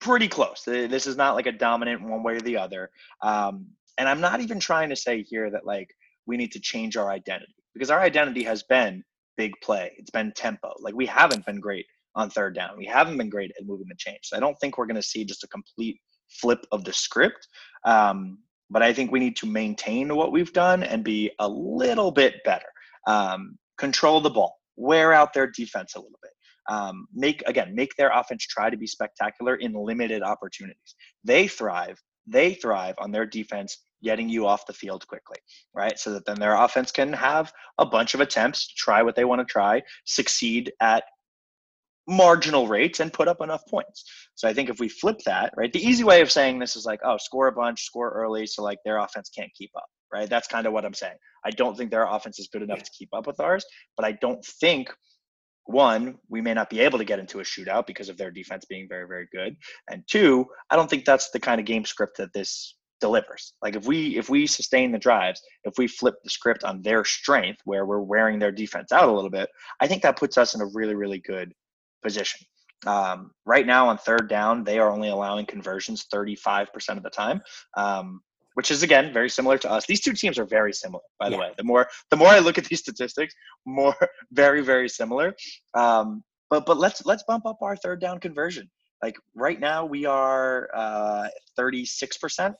pretty 0.00 0.28
close. 0.28 0.62
This 0.64 1.06
is 1.06 1.16
not 1.16 1.34
like 1.34 1.46
a 1.46 1.52
dominant 1.52 2.02
one 2.02 2.22
way 2.22 2.34
or 2.34 2.40
the 2.40 2.56
other. 2.56 2.90
Um, 3.22 3.66
and 3.98 4.08
I'm 4.08 4.20
not 4.20 4.40
even 4.40 4.58
trying 4.58 4.88
to 4.90 4.96
say 4.96 5.22
here 5.22 5.50
that 5.50 5.64
like 5.64 5.88
we 6.26 6.36
need 6.36 6.52
to 6.52 6.60
change 6.60 6.96
our 6.96 7.10
identity 7.10 7.54
because 7.74 7.90
our 7.90 8.00
identity 8.00 8.42
has 8.44 8.62
been 8.64 9.04
big 9.36 9.52
play. 9.62 9.92
It's 9.98 10.10
been 10.10 10.32
tempo. 10.34 10.72
Like 10.80 10.94
we 10.94 11.06
haven't 11.06 11.46
been 11.46 11.60
great 11.60 11.86
on 12.14 12.30
third 12.30 12.54
down. 12.54 12.76
We 12.76 12.86
haven't 12.86 13.18
been 13.18 13.30
great 13.30 13.52
at 13.58 13.66
moving 13.66 13.88
the 13.88 13.96
change. 13.96 14.20
So 14.24 14.36
I 14.36 14.40
don't 14.40 14.56
think 14.60 14.76
we're 14.76 14.86
going 14.86 14.96
to 14.96 15.02
see 15.02 15.24
just 15.24 15.44
a 15.44 15.48
complete 15.48 15.98
flip 16.28 16.64
of 16.72 16.84
the 16.84 16.92
script. 16.92 17.46
Um, 17.84 18.38
but 18.70 18.82
I 18.82 18.92
think 18.92 19.12
we 19.12 19.20
need 19.20 19.36
to 19.36 19.46
maintain 19.46 20.14
what 20.16 20.32
we've 20.32 20.52
done 20.52 20.82
and 20.82 21.04
be 21.04 21.30
a 21.38 21.48
little 21.48 22.10
bit 22.10 22.36
better. 22.44 22.66
Um, 23.06 23.58
control 23.78 24.20
the 24.20 24.30
ball, 24.30 24.56
wear 24.76 25.12
out 25.12 25.34
their 25.34 25.46
defense 25.46 25.94
a 25.94 25.98
little 25.98 26.18
bit. 26.22 26.32
Um, 26.70 27.06
make 27.12 27.42
again, 27.46 27.74
make 27.74 27.94
their 27.96 28.10
offense 28.10 28.46
try 28.46 28.70
to 28.70 28.76
be 28.76 28.86
spectacular 28.86 29.56
in 29.56 29.72
limited 29.74 30.22
opportunities. 30.22 30.94
They 31.24 31.48
thrive. 31.48 31.98
They 32.26 32.54
thrive 32.54 32.94
on 32.98 33.10
their 33.10 33.26
defense 33.26 33.78
getting 34.02 34.28
you 34.28 34.46
off 34.46 34.66
the 34.66 34.72
field 34.72 35.06
quickly, 35.06 35.38
right? 35.74 35.98
So 35.98 36.12
that 36.12 36.24
then 36.24 36.38
their 36.38 36.54
offense 36.54 36.92
can 36.92 37.12
have 37.12 37.52
a 37.78 37.86
bunch 37.86 38.14
of 38.14 38.20
attempts, 38.20 38.68
to 38.68 38.74
try 38.76 39.02
what 39.02 39.16
they 39.16 39.24
want 39.24 39.40
to 39.40 39.44
try, 39.44 39.82
succeed 40.04 40.72
at 40.80 41.04
marginal 42.08 42.66
rates 42.66 43.00
and 43.00 43.12
put 43.12 43.28
up 43.28 43.40
enough 43.40 43.62
points. 43.68 44.04
So 44.34 44.48
I 44.48 44.52
think 44.52 44.68
if 44.68 44.80
we 44.80 44.88
flip 44.88 45.18
that, 45.26 45.52
right, 45.56 45.72
the 45.72 45.84
easy 45.84 46.04
way 46.04 46.20
of 46.20 46.30
saying 46.30 46.58
this 46.58 46.76
is 46.76 46.84
like, 46.84 47.00
oh, 47.04 47.16
score 47.16 47.48
a 47.48 47.52
bunch, 47.52 47.84
score 47.84 48.10
early, 48.10 48.46
so 48.46 48.62
like 48.62 48.78
their 48.84 48.98
offense 48.98 49.30
can't 49.30 49.52
keep 49.54 49.70
up, 49.76 49.86
right? 50.12 50.28
That's 50.28 50.48
kind 50.48 50.66
of 50.66 50.72
what 50.72 50.84
I'm 50.84 50.94
saying. 50.94 51.16
I 51.44 51.50
don't 51.50 51.76
think 51.76 51.90
their 51.90 52.06
offense 52.06 52.38
is 52.38 52.48
good 52.52 52.62
enough 52.62 52.82
to 52.82 52.90
keep 52.96 53.10
up 53.12 53.26
with 53.26 53.40
ours, 53.40 53.64
but 53.96 54.04
I 54.04 54.12
don't 54.12 54.44
think 54.44 54.92
one, 55.66 56.18
we 56.28 56.40
may 56.40 56.54
not 56.54 56.70
be 56.70 56.80
able 56.80 56.98
to 56.98 57.04
get 57.04 57.20
into 57.20 57.40
a 57.40 57.44
shootout 57.44 57.86
because 57.86 58.08
of 58.08 58.16
their 58.16 58.30
defense 58.30 58.64
being 58.64 58.88
very, 58.88 59.06
very 59.06 59.28
good. 59.32 59.56
And 59.90 60.02
two, 60.08 60.46
I 60.70 60.76
don't 60.76 60.90
think 60.90 61.04
that's 61.04 61.30
the 61.30 61.40
kind 61.40 61.60
of 61.60 61.66
game 61.66 61.84
script 61.84 62.16
that 62.18 62.32
this 62.32 62.76
delivers. 63.00 63.52
Like 63.62 63.74
if 63.76 63.84
we 63.84 64.16
if 64.16 64.30
we 64.30 64.46
sustain 64.46 64.92
the 64.92 64.98
drives, 64.98 65.42
if 65.64 65.74
we 65.76 65.86
flip 65.88 66.14
the 66.22 66.30
script 66.30 66.64
on 66.64 66.82
their 66.82 67.04
strength 67.04 67.60
where 67.64 67.84
we're 67.84 68.00
wearing 68.00 68.38
their 68.38 68.52
defense 68.52 68.92
out 68.92 69.08
a 69.08 69.12
little 69.12 69.30
bit, 69.30 69.50
I 69.80 69.86
think 69.86 70.02
that 70.02 70.18
puts 70.18 70.38
us 70.38 70.54
in 70.54 70.60
a 70.60 70.66
really, 70.66 70.94
really 70.94 71.18
good 71.18 71.52
position. 72.02 72.40
Um, 72.86 73.30
right 73.46 73.66
now 73.66 73.88
on 73.88 73.98
third 73.98 74.28
down, 74.28 74.64
they 74.64 74.78
are 74.78 74.90
only 74.90 75.08
allowing 75.08 75.46
conversions 75.46 76.06
35% 76.12 76.96
of 76.96 77.02
the 77.02 77.10
time, 77.10 77.40
um, 77.76 78.20
which 78.54 78.70
is 78.70 78.82
again 78.82 79.12
very 79.12 79.30
similar 79.30 79.56
to 79.58 79.70
us. 79.70 79.86
These 79.86 80.00
two 80.00 80.12
teams 80.12 80.38
are 80.38 80.44
very 80.44 80.72
similar, 80.72 81.02
by 81.18 81.28
the 81.28 81.36
Yeah. 81.36 81.40
way. 81.42 81.52
The 81.56 81.64
more 81.64 81.88
the 82.10 82.16
more 82.16 82.28
I 82.28 82.40
look 82.40 82.58
at 82.58 82.64
these 82.64 82.80
statistics, 82.80 83.34
more 83.66 83.94
very 84.32 84.62
very 84.62 84.88
similar. 84.88 85.34
Um, 85.74 86.24
but 86.50 86.66
but 86.66 86.76
let's 86.78 87.04
let's 87.06 87.22
bump 87.22 87.46
up 87.46 87.58
our 87.62 87.76
third 87.76 88.00
down 88.00 88.18
conversion. 88.18 88.68
Like 89.02 89.16
right 89.34 89.58
now 89.58 89.84
we 89.84 90.04
are 90.04 90.68
uh, 90.74 91.28
36%. 91.58 92.54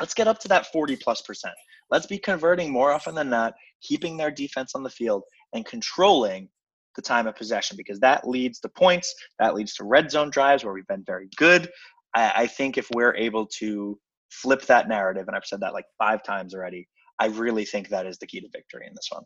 Let's 0.00 0.14
get 0.14 0.26
up 0.28 0.38
to 0.40 0.48
that 0.48 0.66
40 0.72 0.96
plus 0.96 1.22
percent. 1.22 1.54
Let's 1.90 2.06
be 2.06 2.18
converting 2.18 2.72
more 2.72 2.92
often 2.92 3.14
than 3.14 3.28
not, 3.30 3.54
keeping 3.82 4.16
their 4.16 4.30
defense 4.30 4.74
on 4.74 4.82
the 4.82 4.90
field 4.90 5.22
and 5.52 5.66
controlling 5.66 6.48
the 6.96 7.02
time 7.02 7.26
of 7.26 7.36
possession 7.36 7.76
because 7.76 8.00
that 8.00 8.28
leads 8.28 8.60
to 8.60 8.68
points, 8.68 9.14
that 9.38 9.54
leads 9.54 9.74
to 9.74 9.84
red 9.84 10.10
zone 10.10 10.30
drives 10.30 10.64
where 10.64 10.72
we've 10.74 10.86
been 10.86 11.04
very 11.06 11.28
good. 11.36 11.70
I, 12.14 12.32
I 12.36 12.46
think 12.46 12.78
if 12.78 12.88
we're 12.92 13.14
able 13.14 13.46
to 13.58 13.98
flip 14.30 14.62
that 14.62 14.88
narrative, 14.88 15.26
and 15.26 15.36
I've 15.36 15.44
said 15.44 15.60
that 15.60 15.72
like 15.72 15.86
five 15.98 16.22
times 16.22 16.54
already. 16.54 16.88
I 17.18 17.26
really 17.26 17.64
think 17.64 17.88
that 17.88 18.06
is 18.06 18.18
the 18.18 18.26
key 18.26 18.40
to 18.40 18.48
victory 18.52 18.86
in 18.86 18.94
this 18.94 19.08
one. 19.10 19.24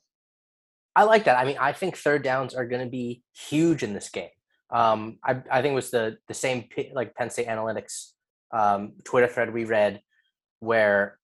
I 0.96 1.04
like 1.04 1.24
that. 1.24 1.38
I 1.38 1.44
mean, 1.44 1.56
I 1.60 1.72
think 1.72 1.96
third 1.96 2.22
downs 2.22 2.54
are 2.54 2.66
going 2.66 2.84
to 2.84 2.90
be 2.90 3.22
huge 3.48 3.82
in 3.82 3.94
this 3.94 4.08
game. 4.08 4.28
Um, 4.70 5.18
I, 5.24 5.40
I 5.50 5.62
think 5.62 5.72
it 5.72 5.76
was 5.76 5.90
the 5.90 6.16
the 6.28 6.34
same 6.34 6.68
like 6.94 7.14
Penn 7.14 7.30
State 7.30 7.46
Analytics 7.46 8.12
um, 8.52 8.94
Twitter 9.04 9.28
thread 9.28 9.52
we 9.52 9.64
read 9.64 10.00
where 10.60 11.18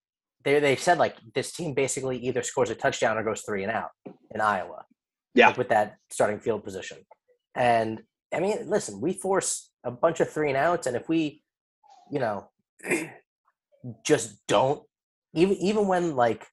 they 0.44 0.60
they 0.60 0.76
said 0.76 0.98
like 0.98 1.16
this 1.34 1.52
team 1.52 1.74
basically 1.74 2.18
either 2.18 2.42
scores 2.42 2.70
a 2.70 2.74
touchdown 2.74 3.16
or 3.16 3.24
goes 3.24 3.42
three 3.42 3.62
and 3.62 3.72
out 3.72 3.90
in 4.32 4.40
Iowa. 4.40 4.84
Yeah, 5.34 5.48
like 5.48 5.58
with 5.58 5.68
that 5.68 5.96
starting 6.10 6.40
field 6.40 6.64
position. 6.64 6.98
And 7.54 8.02
I 8.34 8.40
mean, 8.40 8.68
listen, 8.68 9.00
we 9.00 9.12
force 9.12 9.70
a 9.84 9.90
bunch 9.90 10.20
of 10.20 10.30
three 10.30 10.48
and 10.48 10.56
outs, 10.56 10.86
and 10.86 10.96
if 10.96 11.08
we, 11.08 11.42
you 12.10 12.18
know, 12.18 12.50
just 14.04 14.46
don't 14.46 14.82
even 15.34 15.56
even 15.56 15.86
when 15.86 16.16
like 16.16 16.46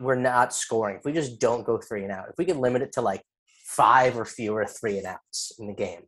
we're 0.00 0.14
not 0.14 0.54
scoring, 0.54 0.96
if 0.96 1.04
we 1.04 1.12
just 1.12 1.38
don't 1.38 1.64
go 1.64 1.78
three 1.78 2.02
and 2.02 2.12
out, 2.12 2.28
if 2.28 2.34
we 2.38 2.44
can 2.44 2.58
limit 2.58 2.82
it 2.82 2.92
to 2.92 3.00
like 3.00 3.22
five 3.64 4.16
or 4.16 4.24
fewer 4.24 4.66
three 4.66 4.98
and 4.98 5.06
outs 5.06 5.52
in 5.58 5.66
the 5.66 5.74
game, 5.74 6.02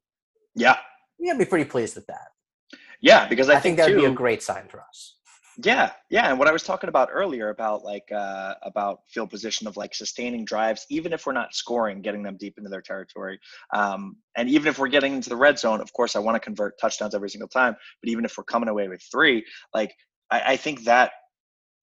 yeah, 0.54 0.76
we 1.18 1.26
gotta 1.26 1.38
be 1.38 1.44
pretty 1.44 1.68
pleased 1.68 1.94
with 1.94 2.06
that. 2.06 2.28
Yeah, 3.00 3.28
because 3.28 3.50
I, 3.50 3.56
I 3.56 3.60
think, 3.60 3.76
think 3.76 3.88
that 3.88 3.94
would 3.94 4.00
be 4.00 4.12
a 4.12 4.14
great 4.14 4.42
sign 4.42 4.68
for 4.68 4.80
us. 4.80 5.18
Yeah, 5.62 5.92
yeah, 6.10 6.30
and 6.30 6.38
what 6.38 6.48
I 6.48 6.52
was 6.52 6.64
talking 6.64 6.88
about 6.88 7.10
earlier 7.12 7.50
about 7.50 7.84
like 7.84 8.10
uh, 8.12 8.54
about 8.62 9.00
field 9.08 9.30
position 9.30 9.68
of 9.68 9.76
like 9.76 9.94
sustaining 9.94 10.44
drives, 10.44 10.84
even 10.90 11.12
if 11.12 11.26
we're 11.26 11.32
not 11.32 11.54
scoring, 11.54 12.02
getting 12.02 12.24
them 12.24 12.36
deep 12.36 12.54
into 12.58 12.70
their 12.70 12.82
territory, 12.82 13.38
um, 13.72 14.16
and 14.36 14.48
even 14.48 14.66
if 14.66 14.78
we're 14.78 14.88
getting 14.88 15.14
into 15.14 15.28
the 15.28 15.36
red 15.36 15.58
zone, 15.58 15.80
of 15.80 15.92
course, 15.92 16.16
I 16.16 16.18
want 16.18 16.34
to 16.34 16.40
convert 16.40 16.78
touchdowns 16.80 17.14
every 17.14 17.30
single 17.30 17.48
time. 17.48 17.76
But 18.02 18.10
even 18.10 18.24
if 18.24 18.36
we're 18.36 18.44
coming 18.44 18.68
away 18.68 18.88
with 18.88 19.02
three, 19.12 19.44
like 19.72 19.94
I, 20.30 20.52
I 20.52 20.56
think 20.56 20.84
that 20.84 21.12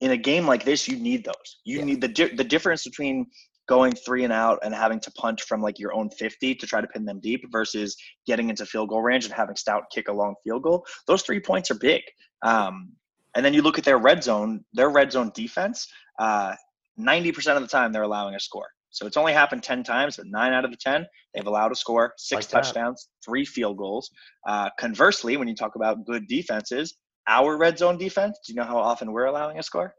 in 0.02 0.10
a 0.10 0.16
game 0.16 0.46
like 0.46 0.64
this, 0.64 0.86
you 0.86 0.96
need 0.96 1.24
those. 1.24 1.60
You 1.64 1.78
yeah. 1.78 1.84
need 1.84 2.00
the 2.02 2.08
di- 2.08 2.34
the 2.34 2.44
difference 2.44 2.84
between 2.84 3.26
going 3.68 3.92
three 3.92 4.24
and 4.24 4.32
out 4.32 4.58
and 4.62 4.74
having 4.74 5.00
to 5.00 5.10
punt 5.12 5.40
from 5.40 5.62
like 5.62 5.78
your 5.78 5.94
own 5.94 6.10
50 6.10 6.54
to 6.56 6.66
try 6.66 6.80
to 6.80 6.86
pin 6.88 7.04
them 7.04 7.20
deep 7.20 7.44
versus 7.50 7.96
getting 8.26 8.50
into 8.50 8.66
field 8.66 8.88
goal 8.88 9.00
range 9.00 9.24
and 9.24 9.32
having 9.32 9.56
stout 9.56 9.84
kick 9.94 10.08
a 10.08 10.12
long 10.12 10.34
field 10.44 10.64
goal. 10.64 10.84
Those 11.06 11.22
three 11.22 11.40
points 11.40 11.70
are 11.70 11.78
big. 11.78 12.02
Um, 12.44 12.92
and 13.34 13.44
then 13.44 13.54
you 13.54 13.62
look 13.62 13.78
at 13.78 13.84
their 13.84 13.98
red 13.98 14.22
zone, 14.22 14.64
their 14.72 14.90
red 14.90 15.12
zone 15.12 15.30
defense, 15.34 15.88
uh, 16.18 16.54
90% 16.98 17.56
of 17.56 17.62
the 17.62 17.68
time 17.68 17.92
they're 17.92 18.02
allowing 18.02 18.34
a 18.34 18.40
score. 18.40 18.68
So 18.90 19.06
it's 19.06 19.16
only 19.16 19.32
happened 19.32 19.62
10 19.62 19.84
times, 19.84 20.16
but 20.18 20.26
nine 20.26 20.52
out 20.52 20.66
of 20.66 20.70
the 20.70 20.76
10, 20.76 21.06
they've 21.34 21.46
allowed 21.46 21.72
a 21.72 21.74
score, 21.74 22.12
six 22.18 22.52
like 22.52 22.64
touchdowns, 22.64 23.08
three 23.24 23.46
field 23.46 23.78
goals. 23.78 24.10
Uh, 24.46 24.68
conversely, 24.78 25.38
when 25.38 25.48
you 25.48 25.54
talk 25.54 25.76
about 25.76 26.04
good 26.04 26.26
defenses, 26.28 26.94
our 27.26 27.56
red 27.56 27.78
zone 27.78 27.96
defense, 27.96 28.38
do 28.46 28.52
you 28.52 28.56
know 28.56 28.66
how 28.66 28.76
often 28.76 29.12
we're 29.12 29.24
allowing 29.24 29.58
a 29.58 29.62
score? 29.62 29.94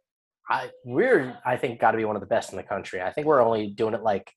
I, 0.49 0.69
we're, 0.85 1.39
I 1.43 1.57
think, 1.57 1.79
got 1.79 1.91
to 1.91 1.97
be 1.97 2.05
one 2.05 2.15
of 2.15 2.19
the 2.19 2.27
best 2.27 2.51
in 2.51 2.57
the 2.57 2.63
country. 2.63 3.01
I 3.01 3.11
think 3.11 3.25
we're 3.25 3.41
only 3.41 3.67
doing 3.67 3.95
it 3.95 4.03
like 4.03 4.31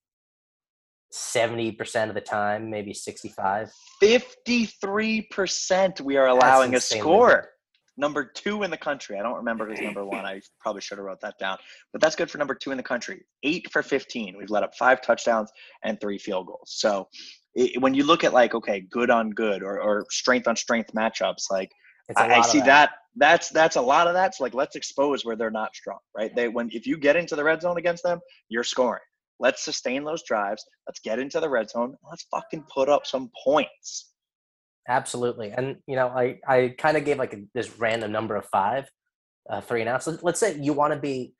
70% 1.12 2.08
of 2.08 2.14
the 2.14 2.20
time, 2.22 2.70
maybe 2.70 2.94
65. 2.94 3.70
53% 4.02 6.00
we 6.00 6.16
are 6.16 6.28
allowing 6.28 6.74
a 6.74 6.80
score 6.80 7.50
number 7.96 8.24
two 8.24 8.62
in 8.62 8.70
the 8.70 8.76
country. 8.76 9.18
I 9.18 9.22
don't 9.22 9.36
remember 9.36 9.66
who's 9.66 9.80
number 9.80 10.04
one. 10.04 10.24
I 10.24 10.40
probably 10.60 10.82
should 10.82 10.98
have 10.98 11.04
wrote 11.04 11.20
that 11.22 11.38
down. 11.38 11.58
But 11.92 12.00
that's 12.02 12.16
good 12.16 12.30
for 12.30 12.38
number 12.38 12.54
two 12.54 12.70
in 12.70 12.76
the 12.76 12.82
country. 12.82 13.22
Eight 13.42 13.70
for 13.72 13.82
15. 13.82 14.36
We've 14.38 14.50
let 14.50 14.62
up 14.62 14.74
five 14.74 15.00
touchdowns 15.02 15.50
and 15.84 16.00
three 16.00 16.18
field 16.18 16.46
goals. 16.46 16.72
So 16.76 17.08
it, 17.54 17.80
when 17.80 17.94
you 17.94 18.04
look 18.04 18.24
at 18.24 18.32
like, 18.32 18.54
okay, 18.54 18.80
good 18.90 19.10
on 19.10 19.30
good 19.30 19.62
or, 19.62 19.80
or 19.80 20.06
strength 20.10 20.46
on 20.46 20.56
strength 20.56 20.92
matchups, 20.94 21.50
like 21.50 21.70
I, 22.16 22.36
I 22.36 22.40
see 22.42 22.58
that. 22.58 22.66
that. 22.66 22.90
That's 23.18 23.48
that's 23.48 23.76
a 23.76 23.80
lot 23.80 24.06
of 24.06 24.14
that. 24.14 24.34
So 24.34 24.44
like 24.44 24.54
let's 24.54 24.76
expose 24.76 25.24
where 25.24 25.36
they're 25.36 25.50
not 25.50 25.74
strong, 25.74 25.98
right? 26.16 26.34
They 26.36 26.48
when 26.48 26.68
if 26.70 26.86
you 26.86 26.98
get 26.98 27.16
into 27.16 27.34
the 27.34 27.42
red 27.42 27.62
zone 27.62 27.78
against 27.78 28.02
them, 28.02 28.20
you're 28.50 28.62
scoring. 28.62 29.02
Let's 29.40 29.64
sustain 29.64 30.04
those 30.04 30.22
drives. 30.22 30.64
Let's 30.86 31.00
get 31.00 31.18
into 31.18 31.40
the 31.40 31.48
red 31.48 31.70
zone. 31.70 31.94
Let's 32.08 32.26
fucking 32.30 32.64
put 32.72 32.88
up 32.88 33.06
some 33.06 33.30
points. 33.42 34.12
Absolutely. 34.88 35.50
And, 35.50 35.76
you 35.86 35.96
know, 35.96 36.08
I, 36.08 36.38
I 36.46 36.74
kind 36.78 36.96
of 36.96 37.04
gave 37.04 37.18
like 37.18 37.34
a, 37.34 37.42
this 37.54 37.78
random 37.78 38.12
number 38.12 38.36
of 38.36 38.44
five, 38.46 38.90
uh, 39.50 39.60
three 39.60 39.80
and 39.80 39.88
outs. 39.88 40.04
So 40.04 40.18
let's 40.22 40.38
say 40.38 40.58
you 40.58 40.72
want 40.72 40.92
to 40.92 40.98
be 40.98 41.34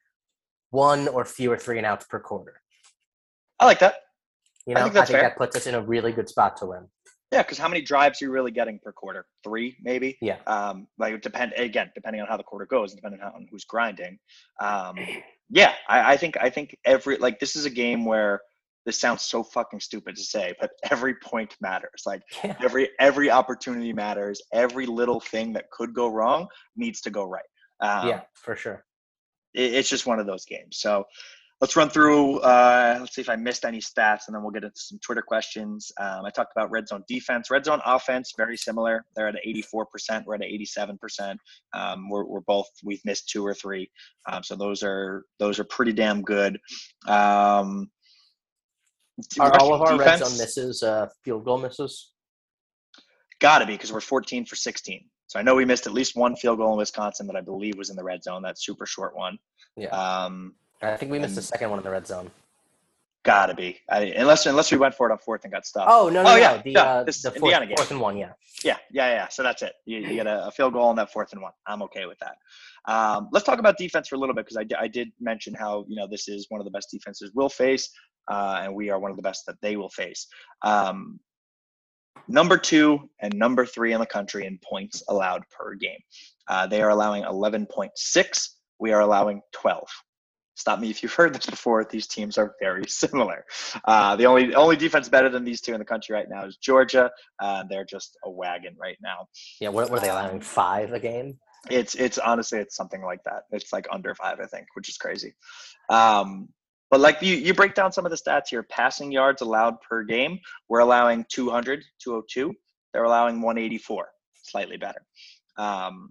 one 0.70 1.08
or 1.08 1.24
fewer 1.24 1.56
three 1.56 1.78
and 1.78 1.86
outs 1.86 2.06
per 2.08 2.18
quarter. 2.18 2.60
I 3.60 3.66
like 3.66 3.78
that. 3.80 3.96
You 4.66 4.74
know, 4.74 4.80
I 4.80 4.84
think, 4.84 4.96
I 4.96 5.04
think 5.04 5.20
that 5.20 5.36
puts 5.36 5.56
us 5.56 5.66
in 5.66 5.74
a 5.74 5.80
really 5.80 6.12
good 6.12 6.28
spot 6.28 6.56
to 6.58 6.66
win. 6.66 6.88
Yeah, 7.32 7.42
because 7.42 7.58
how 7.58 7.68
many 7.68 7.82
drives 7.82 8.20
are 8.20 8.26
you 8.26 8.30
really 8.30 8.52
getting 8.52 8.78
per 8.78 8.92
quarter? 8.92 9.26
Three, 9.42 9.76
maybe. 9.82 10.16
Yeah. 10.20 10.36
Um, 10.46 10.86
like 10.98 11.20
depend 11.22 11.54
again, 11.56 11.90
depending 11.94 12.22
on 12.22 12.28
how 12.28 12.36
the 12.36 12.44
quarter 12.44 12.66
goes, 12.66 12.94
depending 12.94 13.20
on 13.20 13.48
who's 13.50 13.64
grinding. 13.64 14.18
Um, 14.60 14.96
yeah, 15.50 15.74
I, 15.88 16.12
I 16.12 16.16
think 16.16 16.36
I 16.40 16.50
think 16.50 16.76
every 16.84 17.16
like 17.18 17.40
this 17.40 17.56
is 17.56 17.64
a 17.64 17.70
game 17.70 18.04
where 18.04 18.42
this 18.86 18.98
sounds 18.98 19.22
so 19.22 19.42
fucking 19.42 19.80
stupid 19.80 20.16
to 20.16 20.22
say, 20.22 20.54
but 20.60 20.70
every 20.90 21.16
point 21.16 21.54
matters. 21.60 22.04
Like 22.06 22.22
yeah. 22.42 22.56
every 22.64 22.88
every 22.98 23.30
opportunity 23.30 23.92
matters. 23.92 24.40
Every 24.52 24.86
little 24.86 25.20
thing 25.20 25.52
that 25.54 25.70
could 25.70 25.92
go 25.92 26.08
wrong 26.08 26.46
needs 26.76 27.00
to 27.02 27.10
go 27.10 27.24
right. 27.24 27.44
Um, 27.80 28.08
yeah, 28.08 28.20
for 28.34 28.56
sure. 28.56 28.84
It, 29.52 29.74
it's 29.74 29.90
just 29.90 30.06
one 30.06 30.20
of 30.20 30.26
those 30.26 30.46
games. 30.46 30.78
So 30.78 31.04
let's 31.60 31.74
run 31.74 31.90
through. 31.90 32.38
Uh, 32.38 32.98
let's 33.00 33.14
see 33.14 33.20
if 33.20 33.28
I 33.28 33.36
missed 33.36 33.64
any 33.64 33.80
stats, 33.80 34.28
and 34.28 34.34
then 34.34 34.42
we'll 34.42 34.52
get 34.52 34.64
into 34.64 34.78
some 34.78 34.98
Twitter 35.00 35.22
questions. 35.22 35.90
Um, 35.98 36.24
I 36.24 36.30
talked 36.30 36.52
about 36.56 36.70
red 36.70 36.86
zone 36.86 37.02
defense, 37.08 37.50
red 37.50 37.64
zone 37.64 37.80
offense, 37.84 38.34
very 38.36 38.56
similar. 38.56 39.04
They're 39.16 39.28
at 39.28 39.36
84%. 39.46 40.24
We're 40.26 40.36
at 40.36 40.42
87%. 40.42 41.36
Um, 41.74 42.08
we're, 42.08 42.24
we're 42.24 42.40
both 42.40 42.68
we've 42.84 43.04
missed 43.04 43.28
two 43.28 43.44
or 43.44 43.54
three, 43.54 43.90
um, 44.30 44.42
so 44.42 44.54
those 44.54 44.82
are 44.82 45.24
those 45.38 45.58
are 45.58 45.64
pretty 45.64 45.92
damn 45.92 46.22
good. 46.22 46.58
Um, 47.08 47.90
are 49.40 49.58
all 49.60 49.74
of 49.74 49.82
our 49.82 49.96
defense, 49.96 50.20
red 50.20 50.28
zone 50.28 50.38
misses 50.38 50.82
uh, 50.82 51.08
field 51.24 51.44
goal 51.44 51.58
misses? 51.58 52.12
Got 53.38 53.58
to 53.58 53.66
be 53.66 53.72
because 53.74 53.92
we're 53.92 54.00
14 54.00 54.46
for 54.46 54.56
16. 54.56 55.04
So 55.26 55.38
I 55.38 55.42
know 55.42 55.54
we 55.54 55.64
missed 55.64 55.86
at 55.86 55.92
least 55.92 56.16
one 56.16 56.36
field 56.36 56.58
goal 56.58 56.72
in 56.72 56.78
Wisconsin 56.78 57.26
that 57.26 57.36
I 57.36 57.40
believe 57.40 57.76
was 57.76 57.90
in 57.90 57.96
the 57.96 58.04
red 58.04 58.22
zone. 58.22 58.42
That 58.42 58.58
super 58.58 58.86
short 58.86 59.16
one. 59.16 59.38
Yeah. 59.76 59.88
Um, 59.88 60.54
I 60.82 60.96
think 60.96 61.10
we 61.10 61.18
missed 61.18 61.34
the 61.34 61.42
second 61.42 61.70
one 61.70 61.78
in 61.78 61.84
the 61.84 61.90
red 61.90 62.06
zone. 62.06 62.30
Gotta 63.24 63.54
be, 63.54 63.80
I, 63.90 64.02
unless 64.16 64.46
unless 64.46 64.70
we 64.70 64.78
went 64.78 64.94
for 64.94 65.08
it 65.08 65.12
on 65.12 65.18
fourth 65.18 65.42
and 65.42 65.52
got 65.52 65.66
stopped. 65.66 65.90
Oh 65.92 66.08
no, 66.08 66.22
no, 66.22 66.30
oh, 66.30 66.34
no, 66.34 66.36
yeah, 66.36 66.62
the, 66.62 66.70
yeah, 66.70 66.82
uh, 66.82 67.02
this 67.02 67.22
the 67.22 67.32
fourth, 67.32 67.42
Indiana 67.42 67.66
game. 67.66 67.76
fourth 67.76 67.90
and 67.90 68.00
one, 68.00 68.16
yeah. 68.16 68.34
Yeah, 68.62 68.76
yeah, 68.92 69.10
yeah. 69.10 69.28
So 69.28 69.42
that's 69.42 69.62
it. 69.62 69.72
You, 69.84 69.98
you 69.98 70.14
get 70.14 70.28
a, 70.28 70.46
a, 70.46 70.52
field 70.52 70.74
goal 70.74 70.84
on 70.84 70.94
that 70.96 71.12
fourth 71.12 71.32
and 71.32 71.42
one. 71.42 71.50
I'm 71.66 71.82
okay 71.82 72.06
with 72.06 72.18
that. 72.20 72.36
Um, 72.90 73.28
let's 73.32 73.44
talk 73.44 73.58
about 73.58 73.78
defense 73.78 74.06
for 74.06 74.14
a 74.14 74.18
little 74.18 74.32
bit 74.32 74.46
because 74.46 74.56
I, 74.56 74.80
I 74.80 74.86
did 74.86 75.10
mention 75.18 75.54
how 75.54 75.84
you 75.88 75.96
know 75.96 76.06
this 76.06 76.28
is 76.28 76.46
one 76.50 76.60
of 76.60 76.66
the 76.66 76.70
best 76.70 76.88
defenses 76.92 77.32
we'll 77.34 77.48
face, 77.48 77.90
uh, 78.28 78.60
and 78.62 78.74
we 78.74 78.90
are 78.90 78.98
one 78.98 79.10
of 79.10 79.16
the 79.16 79.22
best 79.22 79.46
that 79.46 79.60
they 79.62 79.76
will 79.76 79.90
face. 79.90 80.26
Um, 80.62 81.20
number 82.28 82.58
two 82.58 83.08
and 83.20 83.34
number 83.34 83.66
three 83.66 83.92
in 83.92 84.00
the 84.00 84.06
country 84.06 84.46
in 84.46 84.58
points 84.64 85.02
allowed 85.08 85.42
per 85.50 85.74
game. 85.74 86.00
Uh, 86.48 86.66
they 86.66 86.82
are 86.82 86.90
allowing 86.90 87.24
11.6. 87.24 88.48
We 88.78 88.92
are 88.92 89.00
allowing 89.00 89.40
12 89.52 89.86
stop 90.56 90.80
me 90.80 90.90
if 90.90 91.02
you've 91.02 91.12
heard 91.12 91.34
this 91.34 91.46
before. 91.46 91.84
These 91.84 92.08
teams 92.08 92.36
are 92.36 92.54
very 92.58 92.84
similar. 92.88 93.44
Uh, 93.84 94.16
the 94.16 94.26
only 94.26 94.54
only 94.54 94.76
defense 94.76 95.08
better 95.08 95.28
than 95.28 95.44
these 95.44 95.60
two 95.60 95.72
in 95.72 95.78
the 95.78 95.84
country 95.84 96.14
right 96.14 96.28
now 96.28 96.44
is 96.44 96.56
Georgia. 96.56 97.10
Uh, 97.38 97.62
they're 97.70 97.84
just 97.84 98.16
a 98.24 98.30
wagon 98.30 98.74
right 98.78 98.96
now. 99.00 99.28
Yeah, 99.60 99.68
what, 99.68 99.90
what 99.90 99.98
are 99.98 100.02
they 100.02 100.10
allowing? 100.10 100.40
Five 100.40 100.92
a 100.92 100.98
game? 100.98 101.38
It's 101.70 101.94
it's 101.94 102.18
honestly 102.18 102.58
it's 102.58 102.76
something 102.76 103.02
like 103.02 103.22
that. 103.24 103.44
It's 103.50 103.72
like 103.72 103.86
under 103.92 104.14
five, 104.14 104.40
I 104.40 104.46
think, 104.46 104.66
which 104.74 104.88
is 104.88 104.96
crazy. 104.96 105.34
Um, 105.88 106.48
but 106.90 107.00
like 107.00 107.20
you, 107.22 107.34
you 107.34 107.54
break 107.54 107.74
down 107.74 107.92
some 107.92 108.06
of 108.06 108.10
the 108.10 108.16
stats 108.16 108.48
here. 108.50 108.62
Passing 108.62 109.10
yards 109.10 109.42
allowed 109.42 109.80
per 109.80 110.04
game, 110.04 110.38
we're 110.68 110.80
allowing 110.80 111.24
200, 111.28 111.84
202. 112.02 112.54
They're 112.92 113.04
allowing 113.04 113.42
184, 113.42 114.08
slightly 114.42 114.76
better. 114.76 115.02
Um, 115.58 116.10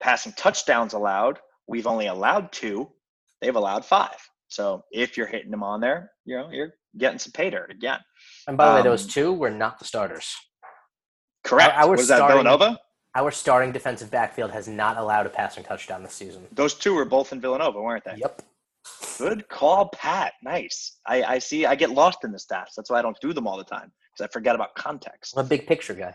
passing 0.00 0.32
touchdowns 0.32 0.94
allowed, 0.94 1.38
we've 1.66 1.86
only 1.86 2.06
allowed 2.06 2.52
two 2.52 2.88
they've 3.40 3.56
allowed 3.56 3.84
five. 3.84 4.16
So 4.48 4.84
if 4.90 5.16
you're 5.16 5.26
hitting 5.26 5.50
them 5.50 5.62
on 5.62 5.80
there, 5.80 6.10
you 6.24 6.36
know, 6.36 6.50
you're 6.50 6.74
getting 6.96 7.18
some 7.18 7.32
pay 7.32 7.50
dirt 7.50 7.70
again. 7.70 8.00
And 8.46 8.56
by 8.56 8.66
the 8.66 8.70
um, 8.70 8.76
way, 8.76 8.82
those 8.82 9.04
um, 9.04 9.10
two 9.10 9.32
were 9.32 9.50
not 9.50 9.78
the 9.78 9.84
starters. 9.84 10.34
Correct. 11.44 11.74
Our, 11.74 11.82
our 11.82 11.88
what 11.90 12.00
is 12.00 12.06
starting, 12.06 12.28
that, 12.28 12.32
Villanova? 12.32 12.78
Our 13.14 13.30
starting 13.30 13.72
defensive 13.72 14.10
backfield 14.10 14.50
has 14.52 14.68
not 14.68 14.96
allowed 14.96 15.26
a 15.26 15.30
passing 15.30 15.64
touchdown 15.64 16.02
this 16.02 16.14
season. 16.14 16.46
Those 16.52 16.74
two 16.74 16.94
were 16.94 17.04
both 17.04 17.32
in 17.32 17.40
Villanova, 17.40 17.80
weren't 17.80 18.04
they? 18.04 18.16
Yep. 18.16 18.42
Good 19.18 19.48
call, 19.48 19.88
Pat. 19.88 20.34
Nice. 20.42 20.98
I, 21.06 21.22
I 21.22 21.38
see. 21.38 21.66
I 21.66 21.74
get 21.74 21.90
lost 21.90 22.18
in 22.24 22.32
the 22.32 22.38
stats. 22.38 22.74
That's 22.76 22.90
why 22.90 22.98
I 22.98 23.02
don't 23.02 23.18
do 23.20 23.32
them 23.32 23.46
all 23.46 23.56
the 23.56 23.64
time 23.64 23.92
because 24.12 24.28
I 24.28 24.32
forget 24.32 24.54
about 24.54 24.74
context. 24.74 25.34
I'm 25.36 25.44
a 25.44 25.48
big 25.48 25.66
picture 25.66 25.94
guy. 25.94 26.14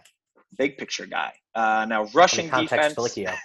Big 0.57 0.77
picture 0.77 1.05
guy. 1.05 1.33
Uh, 1.55 1.85
now 1.87 2.05
rushing 2.13 2.49
defense. 2.49 2.95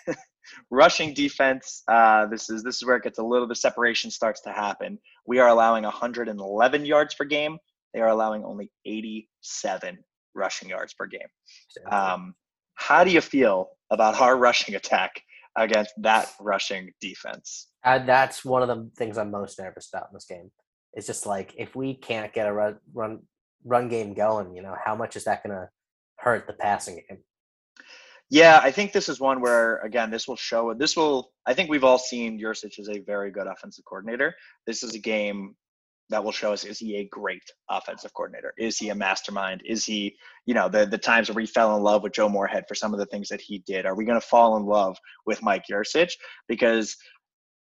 rushing 0.71 1.15
defense, 1.15 1.83
uh, 1.89 2.27
this 2.27 2.51
is 2.51 2.63
this 2.63 2.77
is 2.77 2.85
where 2.85 2.97
it 2.97 3.03
gets 3.03 3.19
a 3.19 3.23
little 3.23 3.47
the 3.47 3.55
separation 3.55 4.11
starts 4.11 4.41
to 4.43 4.53
happen. 4.53 4.99
We 5.27 5.39
are 5.39 5.49
allowing 5.49 5.85
111 5.85 6.87
yards 6.87 7.15
per 7.15 7.25
game. 7.25 7.59
They 7.95 8.01
are 8.01 8.09
allowing 8.09 8.45
only 8.45 8.71
87 8.85 9.99
rushing 10.35 10.69
yards 10.69 10.95
per 10.95 11.07
game. 11.07 11.29
Um, 11.91 12.35
how 12.75 13.05
do 13.05 13.11
you 13.11 13.21
feel 13.21 13.71
about 13.91 14.21
our 14.21 14.37
rushing 14.37 14.75
attack 14.75 15.23
against 15.59 15.93
that 15.99 16.31
rushing 16.41 16.91
defense. 17.01 17.69
Uh, 17.85 17.99
that's 17.99 18.45
one 18.45 18.63
of 18.63 18.69
the 18.69 18.91
things 18.97 19.19
I'm 19.19 19.31
most 19.31 19.59
nervous 19.59 19.89
about 19.93 20.09
in 20.11 20.15
this 20.15 20.27
game. 20.27 20.51
It's 20.95 21.07
just 21.07 21.27
like 21.27 21.55
if 21.57 21.77
we 21.77 21.95
can't 21.95 22.33
get 22.33 22.47
a 22.47 22.53
run 22.53 22.79
run 22.93 23.21
run 23.65 23.89
game 23.89 24.15
going, 24.15 24.55
you 24.55 24.63
know, 24.63 24.75
how 24.83 24.95
much 24.95 25.17
is 25.17 25.25
that 25.25 25.43
going 25.43 25.55
to 25.55 25.69
hurt 26.17 26.47
the 26.47 26.55
passing 26.55 26.97
game? 27.09 27.19
Yeah, 28.31 28.61
I 28.63 28.71
think 28.71 28.93
this 28.93 29.09
is 29.09 29.21
one 29.21 29.41
where 29.41 29.79
again, 29.79 30.11
this 30.11 30.29
will 30.29 30.37
show. 30.37 30.75
This 30.75 30.97
will. 30.97 31.31
I 31.47 31.55
think 31.55 31.71
we've 31.71 31.85
all 31.85 31.99
seen 31.99 32.41
Yurcich 32.41 32.79
is 32.79 32.89
a 32.89 33.01
very 33.01 33.31
good 33.31 33.47
offensive 33.47 33.85
coordinator. 33.85 34.35
This 34.67 34.83
is 34.83 34.95
a 34.95 34.99
game 34.99 35.55
that 36.11 36.23
will 36.25 36.33
show 36.33 36.53
us 36.53 36.65
is 36.65 36.79
he 36.79 36.97
a 36.97 37.09
great 37.09 37.43
offensive 37.71 38.13
coordinator? 38.15 38.55
Is 38.59 38.79
he 38.79 38.89
a 38.89 38.95
mastermind? 38.95 39.63
Is 39.67 39.85
he, 39.85 40.17
you 40.47 40.55
know, 40.55 40.69
the 40.69 40.87
the 40.87 40.99
times 40.99 41.29
where 41.29 41.37
we 41.37 41.47
fell 41.47 41.77
in 41.77 41.83
love 41.83 42.03
with 42.03 42.13
Joe 42.13 42.29
Moorhead 42.29 42.65
for 42.67 42.75
some 42.75 42.93
of 42.93 42.99
the 42.99 43.07
things 43.07 43.29
that 43.29 43.41
he 43.41 43.63
did? 43.67 43.87
Are 43.87 43.95
we 43.95 44.05
going 44.05 44.21
to 44.21 44.27
fall 44.27 44.57
in 44.57 44.65
love 44.65 44.97
with 45.27 45.43
Mike 45.43 45.65
Yurcich? 45.71 46.13
Because 46.49 46.97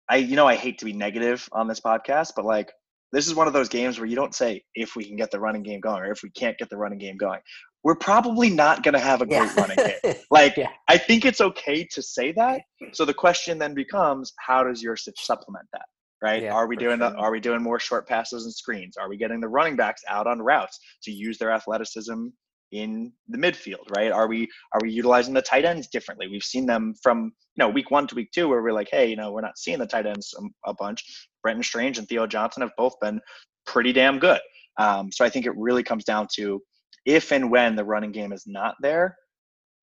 I, 0.09 0.17
you 0.17 0.35
know, 0.35 0.47
I 0.47 0.55
hate 0.55 0.77
to 0.79 0.85
be 0.85 0.93
negative 0.93 1.47
on 1.51 1.67
this 1.67 1.79
podcast, 1.79 2.31
but 2.35 2.45
like 2.45 2.71
this 3.11 3.27
is 3.27 3.35
one 3.35 3.47
of 3.47 3.53
those 3.53 3.69
games 3.69 3.99
where 3.99 4.07
you 4.07 4.15
don't 4.15 4.35
say 4.35 4.63
if 4.75 4.95
we 4.95 5.05
can 5.05 5.15
get 5.15 5.31
the 5.31 5.39
running 5.39 5.63
game 5.63 5.79
going 5.79 6.01
or 6.01 6.11
if 6.11 6.23
we 6.23 6.29
can't 6.29 6.57
get 6.57 6.69
the 6.69 6.77
running 6.77 6.99
game 6.99 7.17
going. 7.17 7.39
We're 7.83 7.95
probably 7.95 8.49
not 8.49 8.83
going 8.83 8.95
to 8.95 8.99
have 8.99 9.21
a 9.21 9.25
great 9.25 9.37
yeah. 9.37 9.53
running 9.55 9.77
game. 9.77 10.15
Like, 10.31 10.57
yeah. 10.57 10.69
I 10.89 10.97
think 10.97 11.23
it's 11.23 11.39
okay 11.39 11.87
to 11.91 12.01
say 12.01 12.33
that. 12.33 12.61
So 12.91 13.05
the 13.05 13.13
question 13.13 13.57
then 13.57 13.73
becomes, 13.73 14.33
how 14.39 14.63
does 14.63 14.83
Yurcich 14.83 15.17
supplement 15.19 15.67
that? 15.71 15.85
Right? 16.21 16.43
Yeah, 16.43 16.53
are 16.53 16.67
we 16.67 16.75
doing 16.75 16.99
sure. 16.99 17.11
the, 17.11 17.15
Are 17.17 17.31
we 17.31 17.39
doing 17.39 17.61
more 17.61 17.79
short 17.79 18.07
passes 18.07 18.45
and 18.45 18.53
screens? 18.53 18.97
Are 18.97 19.07
we 19.07 19.17
getting 19.17 19.39
the 19.39 19.47
running 19.47 19.75
backs 19.75 20.01
out 20.07 20.25
on 20.25 20.41
routes 20.41 20.79
to 21.03 21.11
use 21.11 21.37
their 21.37 21.51
athleticism 21.51 22.27
in 22.71 23.11
the 23.27 23.37
midfield, 23.37 23.89
right? 23.95 24.11
Are 24.11 24.27
we 24.27 24.47
are 24.73 24.79
we 24.81 24.91
utilizing 24.91 25.33
the 25.33 25.41
tight 25.41 25.65
ends 25.65 25.87
differently? 25.87 26.27
We've 26.27 26.43
seen 26.43 26.65
them 26.65 26.93
from 27.01 27.25
you 27.55 27.63
know 27.63 27.69
week 27.69 27.91
one 27.91 28.07
to 28.07 28.15
week 28.15 28.31
two, 28.31 28.47
where 28.47 28.61
we're 28.61 28.73
like, 28.73 28.89
hey, 28.91 29.09
you 29.09 29.15
know, 29.15 29.31
we're 29.31 29.41
not 29.41 29.57
seeing 29.57 29.79
the 29.79 29.87
tight 29.87 30.05
ends 30.05 30.33
a, 30.37 30.69
a 30.71 30.73
bunch. 30.73 31.03
Brenton 31.43 31.63
Strange 31.63 31.97
and 31.97 32.07
Theo 32.07 32.27
Johnson 32.27 32.61
have 32.61 32.75
both 32.77 32.99
been 32.99 33.21
pretty 33.65 33.93
damn 33.93 34.19
good. 34.19 34.41
Um, 34.77 35.11
so 35.11 35.23
I 35.25 35.29
think 35.29 35.45
it 35.45 35.55
really 35.55 35.83
comes 35.83 36.03
down 36.03 36.27
to 36.35 36.61
if 37.05 37.31
and 37.31 37.49
when 37.49 37.75
the 37.75 37.85
running 37.85 38.11
game 38.11 38.33
is 38.33 38.43
not 38.45 38.75
there, 38.81 39.15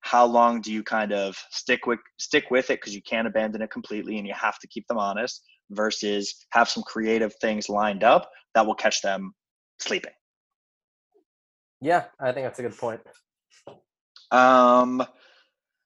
how 0.01 0.27
long 0.27 0.61
do 0.61 0.73
you 0.73 0.83
kind 0.83 1.13
of 1.13 1.37
stick 1.51 1.87
with 1.87 1.99
stick 2.19 2.51
with 2.51 2.71
it 2.71 2.81
because 2.81 2.95
you 2.95 3.03
can't 3.03 3.27
abandon 3.27 3.63
it 3.63 3.71
completely 3.71 4.19
and 4.19 4.27
you 4.27 4.35
have 4.35 4.59
to 4.59 4.69
keep 4.69 4.87
them 4.89 4.99
honest 4.99 5.43
versus 5.71 6.35
have 6.51 6.69
some 6.69 6.83
creative 6.83 7.35
things 7.41 7.69
lined 7.69 8.05
up 8.05 8.31
that 8.55 8.67
will 8.67 8.75
catch 8.75 9.03
them 9.03 9.33
sleeping. 9.81 10.13
Yeah, 11.81 12.05
I 12.21 12.33
think 12.33 12.47
that's 12.47 12.59
a 12.59 12.63
good 12.63 12.79
point. 12.79 13.01
Um, 14.31 15.05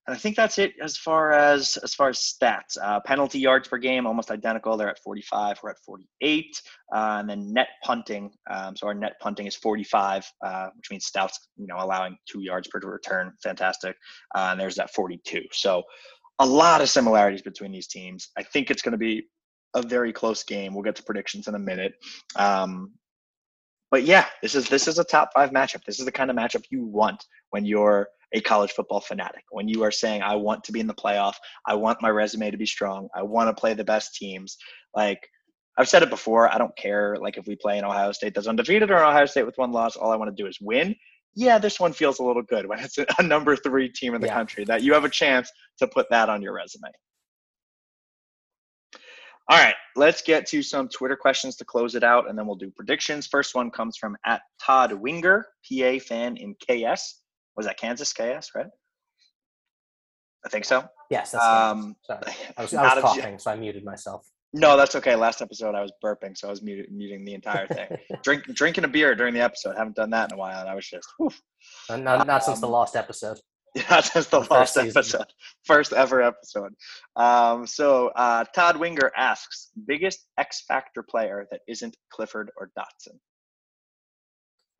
and 0.08 0.16
I 0.16 0.18
think 0.18 0.36
that's 0.36 0.58
it 0.58 0.72
as 0.82 0.96
far 0.96 1.32
as 1.32 1.76
as 1.84 1.92
far 1.92 2.08
as 2.08 2.18
stats. 2.18 2.78
Uh, 2.82 2.98
penalty 3.00 3.38
yards 3.38 3.68
per 3.68 3.76
game 3.76 4.06
almost 4.06 4.30
identical. 4.30 4.74
They're 4.76 4.88
at 4.88 4.98
45. 5.00 5.58
We're 5.62 5.70
at 5.70 5.76
48. 5.84 6.62
Uh, 6.94 7.16
and 7.20 7.28
then 7.28 7.52
net 7.52 7.68
punting. 7.84 8.30
Um, 8.50 8.74
so 8.74 8.86
our 8.86 8.94
net 8.94 9.20
punting 9.20 9.46
is 9.46 9.54
45, 9.54 10.26
uh, 10.42 10.68
which 10.76 10.90
means 10.90 11.04
Stout's 11.04 11.38
you 11.58 11.66
know 11.66 11.76
allowing 11.78 12.16
two 12.26 12.40
yards 12.40 12.68
per 12.68 12.78
return. 12.78 13.32
Fantastic. 13.42 13.96
Uh, 14.34 14.48
and 14.52 14.60
there's 14.60 14.76
that 14.76 14.94
42. 14.94 15.42
So 15.52 15.82
a 16.38 16.46
lot 16.46 16.80
of 16.80 16.88
similarities 16.88 17.42
between 17.42 17.72
these 17.72 17.88
teams. 17.88 18.30
I 18.38 18.44
think 18.44 18.70
it's 18.70 18.80
going 18.80 18.92
to 18.92 18.98
be 18.98 19.26
a 19.74 19.82
very 19.82 20.12
close 20.12 20.42
game. 20.44 20.74
We'll 20.74 20.82
get 20.82 20.96
to 20.96 21.02
predictions 21.02 21.48
in 21.48 21.54
a 21.54 21.58
minute. 21.58 21.94
Um, 22.36 22.92
but 23.90 24.04
yeah, 24.04 24.26
this 24.42 24.54
is 24.54 24.68
this 24.68 24.86
is 24.86 24.98
a 24.98 25.04
top 25.04 25.30
five 25.34 25.50
matchup. 25.50 25.84
This 25.84 25.98
is 25.98 26.04
the 26.04 26.12
kind 26.12 26.30
of 26.30 26.36
matchup 26.36 26.64
you 26.70 26.84
want 26.84 27.24
when 27.50 27.64
you're 27.64 28.08
a 28.34 28.40
college 28.40 28.72
football 28.72 29.00
fanatic. 29.00 29.44
When 29.50 29.68
you 29.68 29.82
are 29.84 29.90
saying, 29.90 30.22
I 30.22 30.36
want 30.36 30.64
to 30.64 30.72
be 30.72 30.80
in 30.80 30.86
the 30.86 30.94
playoff, 30.94 31.34
I 31.66 31.74
want 31.74 32.02
my 32.02 32.10
resume 32.10 32.50
to 32.50 32.58
be 32.58 32.66
strong, 32.66 33.08
I 33.14 33.22
want 33.22 33.48
to 33.48 33.58
play 33.58 33.74
the 33.74 33.84
best 33.84 34.14
teams. 34.14 34.58
Like 34.94 35.26
I've 35.78 35.88
said 35.88 36.02
it 36.02 36.10
before, 36.10 36.52
I 36.52 36.58
don't 36.58 36.76
care 36.76 37.16
like 37.20 37.38
if 37.38 37.46
we 37.46 37.56
play 37.56 37.78
an 37.78 37.84
Ohio 37.84 38.12
State 38.12 38.34
that's 38.34 38.46
undefeated 38.46 38.90
or 38.90 39.02
Ohio 39.02 39.26
State 39.26 39.46
with 39.46 39.56
one 39.56 39.72
loss, 39.72 39.96
all 39.96 40.12
I 40.12 40.16
want 40.16 40.34
to 40.36 40.42
do 40.42 40.48
is 40.48 40.58
win. 40.60 40.94
Yeah, 41.34 41.58
this 41.58 41.78
one 41.78 41.92
feels 41.92 42.18
a 42.18 42.24
little 42.24 42.42
good 42.42 42.66
when 42.66 42.80
it's 42.80 42.98
a 43.18 43.22
number 43.22 43.56
three 43.56 43.88
team 43.88 44.14
in 44.14 44.20
the 44.20 44.26
yeah. 44.26 44.34
country 44.34 44.64
that 44.64 44.82
you 44.82 44.92
have 44.92 45.04
a 45.04 45.10
chance 45.10 45.50
to 45.78 45.86
put 45.86 46.10
that 46.10 46.28
on 46.28 46.42
your 46.42 46.52
resume. 46.52 46.90
All 49.50 49.56
right, 49.56 49.74
let's 49.96 50.20
get 50.20 50.46
to 50.48 50.62
some 50.62 50.88
Twitter 50.88 51.16
questions 51.16 51.56
to 51.56 51.64
close 51.64 51.94
it 51.94 52.04
out, 52.04 52.28
and 52.28 52.38
then 52.38 52.46
we'll 52.46 52.56
do 52.56 52.70
predictions. 52.70 53.26
First 53.26 53.54
one 53.54 53.70
comes 53.70 53.96
from 53.96 54.14
at 54.26 54.42
Todd 54.62 54.92
Winger, 54.92 55.46
PA 55.66 55.98
fan 56.06 56.36
in 56.36 56.54
KS. 56.54 57.22
Was 57.56 57.64
that 57.64 57.78
Kansas 57.78 58.12
KS, 58.12 58.50
right? 58.54 58.66
I 60.44 60.50
think 60.50 60.66
so. 60.66 60.84
Yes, 61.10 61.32
that's 61.32 61.44
um, 61.44 61.96
Sorry. 62.04 62.20
I 62.58 62.62
was, 62.62 62.74
I 62.74 62.94
was 62.94 63.02
coughing, 63.02 63.38
so 63.38 63.50
I 63.50 63.56
muted 63.56 63.84
myself. 63.84 64.28
No, 64.52 64.76
that's 64.76 64.94
okay. 64.96 65.14
Last 65.14 65.40
episode 65.40 65.74
I 65.74 65.82
was 65.82 65.92
burping, 66.04 66.36
so 66.36 66.48
I 66.48 66.50
was 66.50 66.62
muted, 66.62 66.90
muting 66.92 67.24
the 67.24 67.34
entire 67.34 67.66
thing. 67.66 67.88
Drink, 68.22 68.44
drinking 68.54 68.84
a 68.84 68.88
beer 68.88 69.14
during 69.14 69.34
the 69.34 69.40
episode. 69.40 69.76
Haven't 69.76 69.96
done 69.96 70.10
that 70.10 70.30
in 70.30 70.34
a 70.34 70.38
while, 70.38 70.60
and 70.60 70.68
I 70.68 70.74
was 70.74 70.86
just. 70.86 71.08
Whew. 71.18 71.30
Not, 71.90 72.26
not 72.26 72.28
um, 72.28 72.40
since 72.40 72.60
the 72.60 72.68
last 72.68 72.96
episode. 72.96 73.38
Yeah, 73.90 74.00
that's 74.00 74.26
the, 74.26 74.40
the 74.40 74.46
last 74.52 74.76
episode, 74.76 75.26
first 75.64 75.92
ever 75.92 76.22
episode. 76.22 76.74
Um, 77.16 77.66
so 77.66 78.08
uh, 78.16 78.44
Todd 78.54 78.76
Winger 78.76 79.12
asks, 79.16 79.70
biggest 79.86 80.26
X 80.36 80.64
Factor 80.66 81.02
player 81.02 81.46
that 81.50 81.60
isn't 81.68 81.96
Clifford 82.10 82.50
or 82.56 82.70
Dotson? 82.76 83.18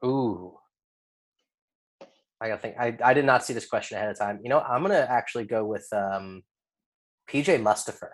Ooh, 0.05 0.57
I 2.41 2.49
gotta 2.49 2.61
think. 2.61 2.77
I, 2.79 2.97
I 3.05 3.15
did 3.15 3.25
not 3.25 3.45
see 3.45 3.53
this 3.53 3.67
question 3.67 3.99
ahead 3.99 4.11
of 4.11 4.19
time. 4.19 4.41
You 4.43 4.49
know, 4.49 4.61
I'm 4.61 4.83
gonna 4.83 5.07
actually 5.09 5.45
go 5.45 5.65
with 5.65 5.87
um, 5.93 6.43
PJ 7.31 7.63
Mustipher. 7.63 8.11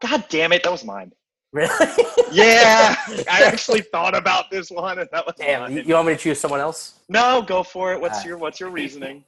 God 0.00 0.24
damn 0.28 0.52
it, 0.52 0.62
that 0.62 0.72
was 0.72 0.84
mine. 0.84 1.12
Really? 1.52 1.70
yeah, 2.32 2.96
I 3.30 3.42
actually 3.44 3.82
thought 3.82 4.16
about 4.16 4.50
this 4.50 4.70
one, 4.70 4.98
and 4.98 5.08
that 5.12 5.24
was 5.24 5.34
damn. 5.38 5.62
Mine. 5.62 5.84
You 5.86 5.94
want 5.94 6.08
me 6.08 6.14
to 6.14 6.18
choose 6.18 6.40
someone 6.40 6.60
else? 6.60 7.00
No, 7.08 7.42
go 7.42 7.62
for 7.62 7.92
it. 7.92 8.00
What's 8.00 8.24
uh, 8.24 8.28
your 8.28 8.38
What's 8.38 8.58
your 8.58 8.70
reasoning? 8.70 9.24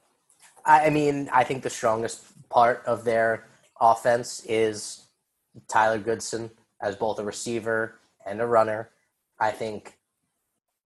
I 0.67 0.89
mean, 0.89 1.29
I 1.31 1.43
think 1.45 1.63
the 1.63 1.69
strongest 1.69 2.25
part 2.49 2.83
of 2.85 3.05
their 3.05 3.47
offense 3.79 4.43
is 4.45 5.07
Tyler 5.69 5.97
Goodson 5.97 6.51
as 6.81 6.95
both 6.95 7.19
a 7.19 7.23
receiver 7.23 7.99
and 8.25 8.41
a 8.41 8.45
runner. 8.45 8.91
I 9.39 9.51
think 9.51 9.97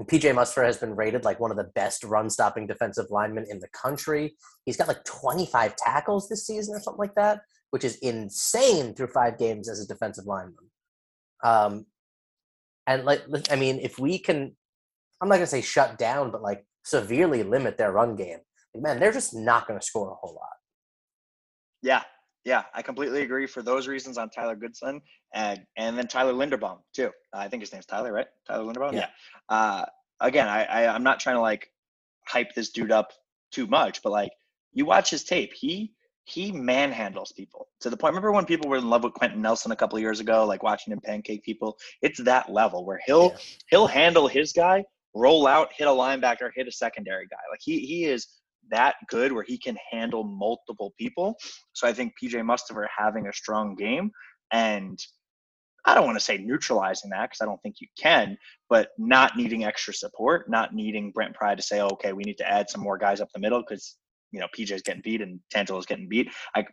PJ 0.04 0.34
Mustipher 0.34 0.66
has 0.66 0.78
been 0.78 0.96
rated 0.96 1.26
like 1.26 1.40
one 1.40 1.52
of 1.52 1.58
the 1.58 1.72
best 1.76 2.04
run 2.04 2.30
stopping 2.30 2.68
defensive 2.68 3.08
linemen 3.10 3.46
in 3.50 3.60
the 3.60 3.68
country. 3.70 4.36
He's 4.66 4.78
got 4.78 4.88
like 4.88 5.04
25 5.04 5.76
tackles 5.76 6.30
this 6.30 6.46
season 6.46 6.76
or 6.76 6.80
something 6.80 7.00
like 7.00 7.16
that, 7.16 7.42
which 7.72 7.84
is 7.84 7.98
insane 7.98 8.94
through 8.94 9.08
five 9.08 9.38
games 9.38 9.70
as 9.70 9.80
a 9.80 9.88
defensive 9.88 10.26
lineman. 10.26 10.70
Um, 11.44 11.86
and 12.88 13.06
like, 13.06 13.22
I 13.52 13.56
mean, 13.56 13.80
if 13.80 14.00
we 14.00 14.20
can, 14.20 14.56
I'm 15.22 15.30
not 15.30 15.36
going 15.36 15.42
to 15.42 15.48
say 15.48 15.62
shut 15.62 15.98
down, 15.98 16.32
but 16.32 16.42
like 16.42 16.66
severely 16.84 17.44
limit 17.44 17.78
their 17.78 17.92
run 17.92 18.16
game, 18.16 18.40
man, 18.76 19.00
they're 19.00 19.12
just 19.12 19.36
not 19.36 19.68
going 19.68 19.80
to 19.80 19.86
score 19.86 20.12
a 20.12 20.16
whole 20.16 20.36
lot. 20.36 20.50
Yeah, 21.82 22.04
yeah, 22.44 22.64
I 22.74 22.82
completely 22.82 23.22
agree 23.22 23.46
for 23.46 23.62
those 23.62 23.88
reasons 23.88 24.18
on 24.18 24.30
Tyler 24.30 24.56
Goodson 24.56 25.02
and 25.34 25.62
and 25.78 25.98
then 25.98 26.08
Tyler 26.08 26.34
Linderbaum 26.34 26.80
too. 26.94 27.12
I 27.34 27.48
think 27.48 27.62
his 27.62 27.72
name's 27.72 27.86
Tyler, 27.86 28.12
right? 28.12 28.28
Tyler 28.48 28.64
Linderbaum. 28.64 28.94
Yeah. 28.94 29.08
yeah. 29.50 29.56
Uh, 29.56 29.86
again, 30.20 30.48
I, 30.48 30.64
I 30.64 30.94
I'm 30.94 31.04
not 31.04 31.20
trying 31.20 31.36
to 31.36 31.42
like 31.42 31.68
hype 32.28 32.54
this 32.56 32.72
dude 32.72 32.92
up 32.92 33.12
too 33.52 33.68
much, 33.68 34.02
but 34.02 34.12
like 34.12 34.32
you 34.74 34.86
watch 34.86 35.12
his 35.12 35.24
tape, 35.24 35.54
he 35.54 35.94
he 36.24 36.52
manhandles 36.52 37.36
people 37.36 37.68
to 37.82 37.90
the 37.90 37.98
point. 37.98 38.12
Remember 38.12 38.32
when 38.32 38.46
people 38.46 38.70
were 38.70 38.78
in 38.78 38.90
love 38.90 39.04
with 39.04 39.14
Quenton 39.14 39.42
Nelson 39.42 39.72
a 39.72 39.76
couple 39.76 39.98
of 39.98 40.02
years 40.02 40.20
ago, 40.20 40.46
like 40.46 40.64
watching 40.64 40.94
him 40.94 41.00
pancake 41.04 41.44
people? 41.44 41.78
It's 42.02 42.22
that 42.24 42.52
level 42.52 42.86
where 42.86 43.00
he'll 43.06 43.30
yeah. 43.30 43.38
he'll 43.70 43.88
handle 43.88 44.28
his 44.28 44.52
guy, 44.52 44.84
roll 45.14 45.46
out, 45.46 45.72
hit 45.76 45.88
a 45.88 45.92
linebacker, 45.92 46.50
hit 46.56 46.68
a 46.68 46.72
secondary 46.72 47.28
guy. 47.28 47.38
Like 47.52 47.60
he 47.62 47.80
he 47.80 48.06
is 48.06 48.28
that 48.70 48.96
good 49.10 49.32
where 49.32 49.44
he 49.44 49.58
can 49.58 49.78
handle 49.92 50.24
multiple 50.24 50.94
people. 50.98 51.36
So 51.74 51.88
I 51.88 51.94
think 51.94 52.14
PJ 52.22 52.34
Mustipher 52.34 52.86
having 52.96 53.28
a 53.28 53.34
strong 53.34 53.76
game 53.76 54.12
and 54.52 55.00
I 55.86 55.96
don't 55.96 56.06
want 56.06 56.18
to 56.18 56.24
say 56.24 56.38
neutralizing 56.38 57.10
that 57.10 57.30
because 57.30 57.42
I 57.42 57.46
don't 57.46 57.62
think 57.62 57.76
you 57.80 57.88
can, 57.98 58.38
but 58.70 58.90
not 58.98 59.36
needing 59.36 59.64
extra 59.64 59.94
support, 59.94 60.50
not 60.50 60.76
needing 60.76 61.12
Brent 61.12 61.34
Pry 61.34 61.56
to 61.56 61.62
say, 61.62 61.80
oh, 61.80 61.90
okay, 61.94 62.14
we 62.14 62.24
need 62.24 62.38
to 62.38 62.50
add 62.50 62.70
some 62.70 62.82
more 62.82 62.98
guys 62.98 63.20
up 63.20 63.30
the 63.34 63.40
middle 63.40 63.62
because 63.62 63.98
you 64.32 64.40
know 64.40 64.48
PJ's 64.56 64.84
getting 64.84 65.02
beat 65.02 65.22
and 65.22 65.40
Tangelo's 65.50 65.86
getting 65.86 66.08
beat. 66.08 66.30
I, 66.56 66.66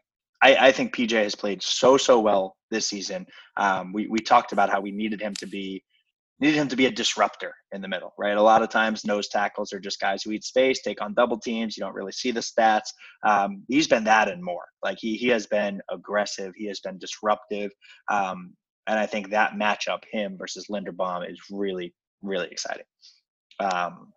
I, 0.42 0.68
I 0.68 0.72
think 0.72 0.94
PJ 0.94 1.12
has 1.12 1.34
played 1.34 1.62
so 1.62 1.96
so 1.96 2.20
well 2.20 2.56
this 2.70 2.86
season. 2.86 3.26
Um, 3.56 3.92
we 3.92 4.08
we 4.08 4.18
talked 4.18 4.52
about 4.52 4.70
how 4.70 4.80
we 4.80 4.90
needed 4.90 5.20
him 5.20 5.34
to 5.36 5.46
be 5.46 5.82
needed 6.40 6.56
him 6.56 6.68
to 6.68 6.76
be 6.76 6.86
a 6.86 6.90
disruptor 6.90 7.52
in 7.72 7.80
the 7.80 7.88
middle, 7.88 8.14
right? 8.18 8.36
A 8.36 8.42
lot 8.42 8.62
of 8.62 8.68
times, 8.68 9.04
nose 9.04 9.28
tackles 9.28 9.72
are 9.72 9.80
just 9.80 10.00
guys 10.00 10.22
who 10.22 10.32
eat 10.32 10.44
space, 10.44 10.80
take 10.82 11.02
on 11.02 11.14
double 11.14 11.38
teams. 11.38 11.76
You 11.76 11.82
don't 11.82 11.94
really 11.94 12.12
see 12.12 12.30
the 12.30 12.40
stats. 12.40 12.88
Um, 13.26 13.64
he's 13.68 13.88
been 13.88 14.04
that 14.04 14.28
and 14.28 14.42
more. 14.42 14.64
Like 14.82 14.98
he 15.00 15.16
he 15.16 15.28
has 15.28 15.46
been 15.46 15.80
aggressive. 15.90 16.52
He 16.56 16.66
has 16.66 16.80
been 16.80 16.98
disruptive. 16.98 17.70
Um, 18.10 18.54
and 18.86 18.98
I 18.98 19.06
think 19.06 19.30
that 19.30 19.52
matchup, 19.52 20.04
him 20.10 20.36
versus 20.38 20.66
Linderbaum, 20.70 21.30
is 21.30 21.40
really 21.50 21.94
really 22.22 22.48
exciting. 22.50 22.86
Um, 23.60 24.12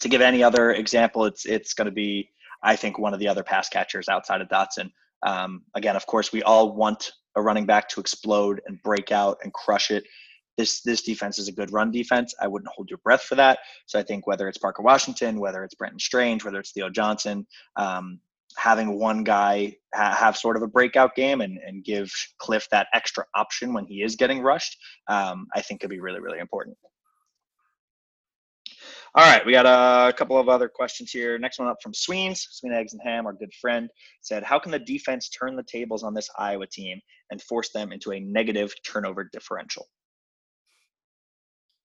to 0.00 0.08
give 0.08 0.20
any 0.20 0.42
other 0.42 0.72
example, 0.72 1.24
it's 1.24 1.46
it's 1.46 1.74
going 1.74 1.86
to 1.86 1.92
be 1.92 2.30
I 2.62 2.76
think 2.76 2.98
one 2.98 3.12
of 3.12 3.20
the 3.20 3.28
other 3.28 3.42
pass 3.42 3.68
catchers 3.68 4.08
outside 4.08 4.40
of 4.40 4.48
Dotson. 4.48 4.90
Um, 5.24 5.62
again, 5.74 5.96
of 5.96 6.06
course, 6.06 6.32
we 6.32 6.42
all 6.42 6.74
want 6.74 7.12
a 7.36 7.42
running 7.42 7.66
back 7.66 7.88
to 7.90 8.00
explode 8.00 8.60
and 8.66 8.82
break 8.82 9.12
out 9.12 9.38
and 9.42 9.52
crush 9.52 9.90
it. 9.90 10.04
This 10.56 10.82
this 10.82 11.02
defense 11.02 11.38
is 11.38 11.48
a 11.48 11.52
good 11.52 11.72
run 11.72 11.90
defense. 11.90 12.34
I 12.40 12.48
wouldn't 12.48 12.72
hold 12.74 12.90
your 12.90 12.98
breath 12.98 13.22
for 13.22 13.34
that. 13.34 13.58
So 13.86 13.98
I 13.98 14.02
think 14.02 14.26
whether 14.26 14.48
it's 14.48 14.58
Parker 14.58 14.82
Washington, 14.82 15.40
whether 15.40 15.64
it's 15.64 15.74
Brenton 15.74 15.98
Strange, 15.98 16.44
whether 16.44 16.60
it's 16.60 16.72
Theo 16.72 16.90
Johnson, 16.90 17.46
um, 17.76 18.20
having 18.56 18.98
one 18.98 19.24
guy 19.24 19.76
ha- 19.94 20.14
have 20.14 20.36
sort 20.36 20.56
of 20.56 20.62
a 20.62 20.68
breakout 20.68 21.14
game 21.14 21.40
and, 21.40 21.58
and 21.58 21.84
give 21.84 22.12
Cliff 22.38 22.68
that 22.70 22.86
extra 22.94 23.24
option 23.34 23.72
when 23.72 23.84
he 23.84 24.02
is 24.02 24.16
getting 24.16 24.40
rushed, 24.40 24.78
um, 25.08 25.46
I 25.54 25.60
think 25.60 25.80
could 25.80 25.90
be 25.90 26.00
really, 26.00 26.20
really 26.20 26.38
important. 26.38 26.76
All 29.16 29.24
right, 29.24 29.46
we 29.46 29.52
got 29.52 29.64
a 29.64 30.12
couple 30.12 30.36
of 30.38 30.48
other 30.48 30.68
questions 30.68 31.12
here. 31.12 31.38
Next 31.38 31.60
one 31.60 31.68
up 31.68 31.76
from 31.80 31.94
Sweens, 31.94 32.48
Sween 32.50 32.72
Eggs 32.72 32.94
and 32.94 33.02
Ham, 33.04 33.26
our 33.26 33.32
good 33.32 33.54
friend, 33.60 33.88
said, 34.22 34.42
"How 34.42 34.58
can 34.58 34.72
the 34.72 34.78
defense 34.80 35.28
turn 35.28 35.54
the 35.54 35.62
tables 35.62 36.02
on 36.02 36.14
this 36.14 36.28
Iowa 36.36 36.66
team 36.66 37.00
and 37.30 37.40
force 37.40 37.70
them 37.70 37.92
into 37.92 38.12
a 38.12 38.18
negative 38.18 38.74
turnover 38.84 39.30
differential?" 39.32 39.88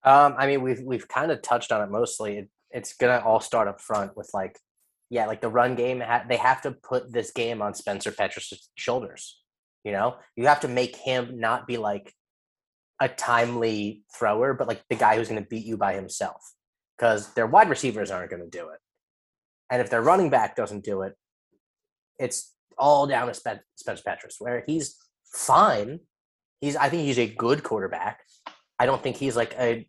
Um, 0.04 0.36
I 0.38 0.48
mean, 0.48 0.62
we've 0.62 0.82
we've 0.82 1.08
kind 1.08 1.32
of 1.32 1.42
touched 1.42 1.72
on 1.72 1.82
it 1.82 1.92
mostly. 1.92 2.38
It, 2.38 2.50
it's 2.72 2.94
gonna 2.94 3.22
all 3.26 3.40
start 3.40 3.68
up 3.68 3.82
front 3.82 4.16
with 4.16 4.30
like, 4.34 4.60
yeah, 5.10 5.26
like 5.26 5.42
the 5.42 5.50
run 5.50 5.76
game. 5.76 6.04
They 6.28 6.38
have 6.38 6.62
to 6.64 6.72
put 6.72 7.12
this 7.12 7.32
game 7.32 7.62
on 7.62 7.74
Spencer 7.74 8.12
Petras' 8.12 8.54
shoulders. 8.76 9.42
You 9.84 9.92
know, 9.92 10.18
you 10.36 10.48
have 10.48 10.60
to 10.62 10.68
make 10.68 10.96
him 10.96 11.40
not 11.40 11.68
be 11.68 11.78
like 11.78 12.14
a 13.00 13.08
timely 13.08 14.04
thrower, 14.14 14.54
but 14.54 14.68
like 14.68 14.84
the 14.90 14.96
guy 14.96 15.16
who's 15.16 15.30
to 15.42 15.50
beat 15.50 15.66
you 15.66 15.78
by 15.78 15.94
himself 15.94 16.54
because 16.98 17.34
their 17.34 17.48
wide 17.48 17.70
receivers 17.70 18.12
aren't 18.12 18.30
to 18.42 18.50
do 18.50 18.70
it. 18.70 18.80
And 19.70 19.82
if 19.82 19.90
their 19.90 20.02
running 20.02 20.30
back 20.30 20.56
doesn't 20.56 20.84
do 20.84 21.04
it, 21.04 21.14
it's 22.18 22.54
all 22.78 23.08
down 23.08 23.28
to 23.28 23.34
Spencer 23.34 24.04
Petras, 24.06 24.36
where 24.40 24.64
he's 24.68 24.98
fine. 25.34 26.00
He's, 26.60 26.76
I 26.76 26.90
think 26.90 27.04
he's 27.04 27.20
a 27.20 27.28
good 27.28 27.64
quarterback. 27.64 28.22
I 28.80 28.86
don't 28.86 29.02
think 29.02 29.18
he's 29.18 29.36
like 29.36 29.54
a 29.60 29.88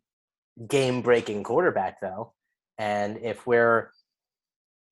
game 0.68 1.03
breaking 1.03 1.44
quarterback, 1.44 2.00
though. 2.00 2.33
And 2.79 3.18
if 3.22 3.46
we're 3.46 3.90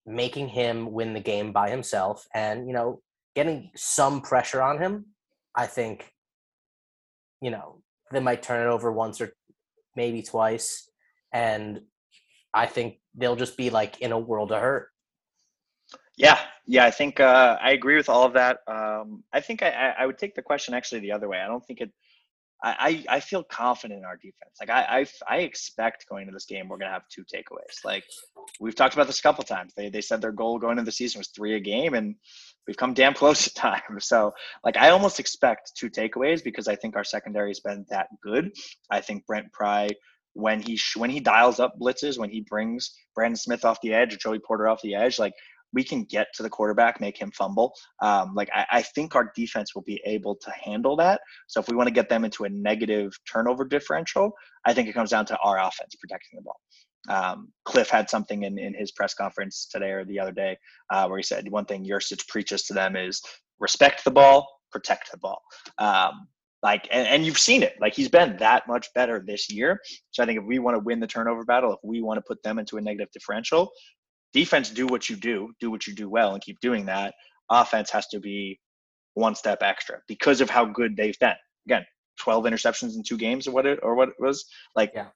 making 0.06 0.48
him 0.48 0.92
win 0.92 1.12
the 1.14 1.20
game 1.20 1.52
by 1.52 1.70
himself 1.70 2.26
and, 2.34 2.66
you 2.66 2.72
know, 2.72 3.02
getting 3.34 3.70
some 3.76 4.20
pressure 4.20 4.62
on 4.62 4.78
him, 4.78 5.06
I 5.54 5.66
think, 5.66 6.12
you 7.40 7.50
know, 7.50 7.82
they 8.12 8.20
might 8.20 8.42
turn 8.42 8.66
it 8.66 8.70
over 8.70 8.92
once 8.92 9.20
or 9.20 9.32
maybe 9.96 10.22
twice. 10.22 10.88
And 11.32 11.80
I 12.54 12.66
think 12.66 13.00
they'll 13.14 13.36
just 13.36 13.56
be 13.56 13.70
like 13.70 14.00
in 14.00 14.12
a 14.12 14.18
world 14.18 14.52
of 14.52 14.60
hurt. 14.60 14.88
Yeah, 16.16 16.38
yeah, 16.66 16.84
I 16.84 16.90
think 16.90 17.20
uh, 17.20 17.56
I 17.60 17.70
agree 17.72 17.96
with 17.96 18.08
all 18.08 18.24
of 18.24 18.32
that. 18.32 18.58
Um, 18.66 19.22
I 19.32 19.40
think 19.40 19.62
I, 19.62 19.94
I 19.98 20.04
would 20.04 20.18
take 20.18 20.34
the 20.34 20.42
question 20.42 20.74
actually 20.74 21.00
the 21.00 21.12
other 21.12 21.28
way. 21.28 21.40
I 21.40 21.46
don't 21.46 21.64
think 21.64 21.80
it. 21.80 21.92
I, 22.62 23.04
I 23.08 23.20
feel 23.20 23.44
confident 23.44 23.98
in 23.98 24.04
our 24.04 24.16
defense. 24.16 24.56
Like 24.60 24.70
I, 24.70 25.00
I, 25.00 25.06
I 25.28 25.38
expect 25.42 26.08
going 26.08 26.22
into 26.22 26.32
this 26.32 26.46
game, 26.46 26.68
we're 26.68 26.78
gonna 26.78 26.92
have 26.92 27.08
two 27.08 27.22
takeaways. 27.22 27.84
Like 27.84 28.04
we've 28.60 28.74
talked 28.74 28.94
about 28.94 29.06
this 29.06 29.20
a 29.20 29.22
couple 29.22 29.44
times. 29.44 29.74
They 29.76 29.90
they 29.90 30.00
said 30.00 30.20
their 30.20 30.32
goal 30.32 30.58
going 30.58 30.72
into 30.72 30.84
the 30.84 30.92
season 30.92 31.20
was 31.20 31.28
three 31.28 31.54
a 31.54 31.60
game, 31.60 31.94
and 31.94 32.16
we've 32.66 32.76
come 32.76 32.94
damn 32.94 33.14
close 33.22 33.46
at 33.46 33.54
time. 33.54 34.00
So 34.00 34.32
like 34.64 34.76
I 34.76 34.90
almost 34.90 35.20
expect 35.20 35.72
two 35.76 35.88
takeaways 35.88 36.42
because 36.42 36.66
I 36.66 36.74
think 36.74 36.96
our 36.96 37.04
secondary 37.04 37.50
has 37.50 37.60
been 37.60 37.86
that 37.90 38.08
good. 38.22 38.50
I 38.90 39.00
think 39.00 39.26
Brent 39.26 39.52
Pry 39.52 39.90
when 40.34 40.60
he 40.60 40.78
when 40.96 41.10
he 41.10 41.20
dials 41.20 41.58
up 41.60 41.78
blitzes, 41.80 42.18
when 42.18 42.30
he 42.30 42.40
brings 42.40 42.92
Brandon 43.14 43.36
Smith 43.36 43.64
off 43.64 43.80
the 43.82 43.94
edge 43.94 44.14
or 44.14 44.18
Joey 44.18 44.38
Porter 44.38 44.68
off 44.68 44.82
the 44.82 44.94
edge, 44.94 45.18
like 45.18 45.34
we 45.72 45.84
can 45.84 46.04
get 46.04 46.28
to 46.34 46.42
the 46.42 46.50
quarterback, 46.50 47.00
make 47.00 47.16
him 47.16 47.30
fumble. 47.32 47.74
Um, 48.00 48.34
like 48.34 48.48
I, 48.54 48.66
I, 48.70 48.82
think 48.82 49.14
our 49.14 49.32
defense 49.34 49.74
will 49.74 49.82
be 49.82 50.00
able 50.04 50.34
to 50.36 50.50
handle 50.62 50.96
that. 50.96 51.20
So 51.46 51.60
if 51.60 51.68
we 51.68 51.76
want 51.76 51.88
to 51.88 51.94
get 51.94 52.08
them 52.08 52.24
into 52.24 52.44
a 52.44 52.48
negative 52.48 53.12
turnover 53.30 53.64
differential, 53.64 54.32
I 54.64 54.72
think 54.72 54.88
it 54.88 54.94
comes 54.94 55.10
down 55.10 55.26
to 55.26 55.38
our 55.38 55.58
offense 55.58 55.94
protecting 56.00 56.38
the 56.38 56.42
ball. 56.42 56.60
Um, 57.08 57.52
Cliff 57.64 57.88
had 57.88 58.10
something 58.10 58.42
in, 58.42 58.58
in 58.58 58.74
his 58.74 58.92
press 58.92 59.14
conference 59.14 59.66
today 59.70 59.90
or 59.90 60.04
the 60.04 60.18
other 60.20 60.32
day 60.32 60.56
uh, 60.90 61.06
where 61.06 61.18
he 61.18 61.22
said 61.22 61.50
one 61.50 61.64
thing 61.64 61.84
Yurcich 61.84 62.26
preaches 62.28 62.64
to 62.64 62.74
them 62.74 62.96
is 62.96 63.22
respect 63.60 64.04
the 64.04 64.10
ball, 64.10 64.46
protect 64.72 65.10
the 65.10 65.18
ball. 65.18 65.40
Um, 65.78 66.28
like 66.62 66.88
and, 66.90 67.06
and 67.06 67.24
you've 67.24 67.38
seen 67.38 67.62
it 67.62 67.74
like 67.80 67.94
he's 67.94 68.08
been 68.08 68.36
that 68.38 68.66
much 68.66 68.88
better 68.94 69.22
this 69.24 69.50
year 69.50 69.80
so 70.10 70.22
i 70.22 70.26
think 70.26 70.40
if 70.40 70.44
we 70.44 70.58
want 70.58 70.74
to 70.74 70.80
win 70.80 70.98
the 71.00 71.06
turnover 71.06 71.44
battle 71.44 71.72
if 71.72 71.78
we 71.82 72.02
want 72.02 72.18
to 72.18 72.22
put 72.26 72.42
them 72.42 72.58
into 72.58 72.76
a 72.76 72.80
negative 72.80 73.08
differential 73.12 73.70
defense 74.32 74.70
do 74.70 74.86
what 74.86 75.08
you 75.08 75.16
do, 75.16 75.52
do 75.60 75.70
what 75.70 75.86
you 75.86 75.94
do 75.94 76.08
well, 76.08 76.34
and 76.34 76.42
keep 76.42 76.60
doing 76.60 76.86
that. 76.86 77.14
Offense 77.50 77.90
has 77.90 78.06
to 78.08 78.20
be 78.20 78.60
one 79.14 79.34
step 79.34 79.62
extra 79.62 80.00
because 80.06 80.40
of 80.40 80.48
how 80.50 80.64
good 80.64 80.96
they've 80.96 81.18
been. 81.18 81.34
Again, 81.66 81.84
12 82.18 82.44
interceptions 82.44 82.94
in 82.94 83.02
two 83.02 83.16
games 83.16 83.46
or 83.46 83.52
what 83.52 83.66
it 83.66 83.78
or 83.82 83.94
what 83.94 84.08
it 84.08 84.14
was 84.18 84.44
like 84.76 84.92
yeah. 84.94 85.06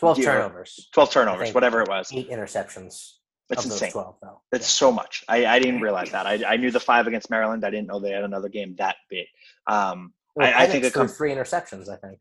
12 0.00 0.22
turnovers. 0.22 0.88
12 0.94 1.10
turnovers 1.10 1.54
whatever 1.54 1.80
it 1.82 1.88
was. 1.88 2.10
eight 2.12 2.30
interceptions 2.30 3.12
that's 3.48 3.64
insane. 3.64 3.90
12 3.92 4.16
though. 4.20 4.42
That's 4.52 4.66
yeah. 4.66 4.86
so 4.86 4.92
much. 4.92 5.24
I, 5.26 5.46
I 5.46 5.58
didn't 5.58 5.80
realize 5.80 6.10
that. 6.10 6.26
I, 6.26 6.38
I 6.46 6.56
knew 6.58 6.70
the 6.70 6.80
five 6.80 7.06
against 7.06 7.30
maryland. 7.30 7.64
I 7.64 7.70
didn't 7.70 7.86
know 7.86 7.98
they 7.98 8.10
had 8.10 8.24
another 8.24 8.48
game 8.48 8.74
that 8.78 8.96
big. 9.08 9.26
Um 9.66 10.12
well, 10.34 10.52
I, 10.54 10.64
I 10.64 10.66
think 10.66 10.84
it 10.84 10.92
comes 10.92 11.16
three 11.16 11.32
interceptions 11.32 11.88
i 11.88 11.96
think. 11.96 12.20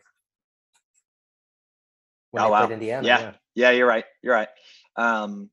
When 2.32 2.44
oh, 2.44 2.50
wow. 2.50 2.70
Indiana, 2.70 3.06
yeah. 3.06 3.20
yeah. 3.20 3.32
Yeah 3.56 3.72
you're 3.72 3.88
right. 3.88 4.06
You're 4.22 4.36
right. 4.36 4.50
Um 4.96 5.50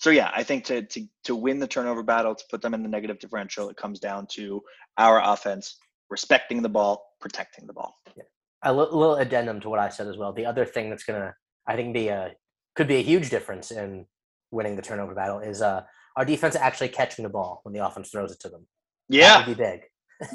so 0.00 0.08
yeah, 0.08 0.30
I 0.34 0.42
think 0.42 0.64
to 0.64 0.82
to 0.82 1.06
to 1.24 1.36
win 1.36 1.58
the 1.58 1.66
turnover 1.66 2.02
battle, 2.02 2.34
to 2.34 2.44
put 2.50 2.62
them 2.62 2.72
in 2.72 2.82
the 2.82 2.88
negative 2.88 3.18
differential, 3.18 3.68
it 3.68 3.76
comes 3.76 4.00
down 4.00 4.26
to 4.32 4.62
our 4.96 5.20
offense 5.22 5.76
respecting 6.08 6.62
the 6.62 6.68
ball, 6.70 7.04
protecting 7.20 7.66
the 7.66 7.74
ball. 7.74 7.94
Yeah. 8.16 8.24
A 8.64 8.68
l- 8.68 8.76
little 8.76 9.16
addendum 9.16 9.60
to 9.60 9.68
what 9.68 9.78
I 9.78 9.90
said 9.90 10.08
as 10.08 10.16
well. 10.16 10.32
The 10.32 10.46
other 10.46 10.64
thing 10.64 10.88
that's 10.88 11.04
gonna, 11.04 11.34
I 11.66 11.76
think, 11.76 11.92
be 11.92 12.08
a 12.08 12.32
could 12.74 12.88
be 12.88 12.96
a 12.96 13.02
huge 13.02 13.28
difference 13.28 13.70
in 13.70 14.06
winning 14.50 14.74
the 14.74 14.82
turnover 14.82 15.14
battle 15.14 15.40
is 15.40 15.60
uh, 15.60 15.82
our 16.16 16.24
defense 16.24 16.56
actually 16.56 16.88
catching 16.88 17.22
the 17.22 17.28
ball 17.28 17.60
when 17.64 17.74
the 17.74 17.86
offense 17.86 18.08
throws 18.10 18.32
it 18.32 18.40
to 18.40 18.48
them. 18.48 18.66
Yeah, 19.10 19.38
that 19.38 19.46
would 19.46 19.56
be 19.56 19.62
big 19.62 19.82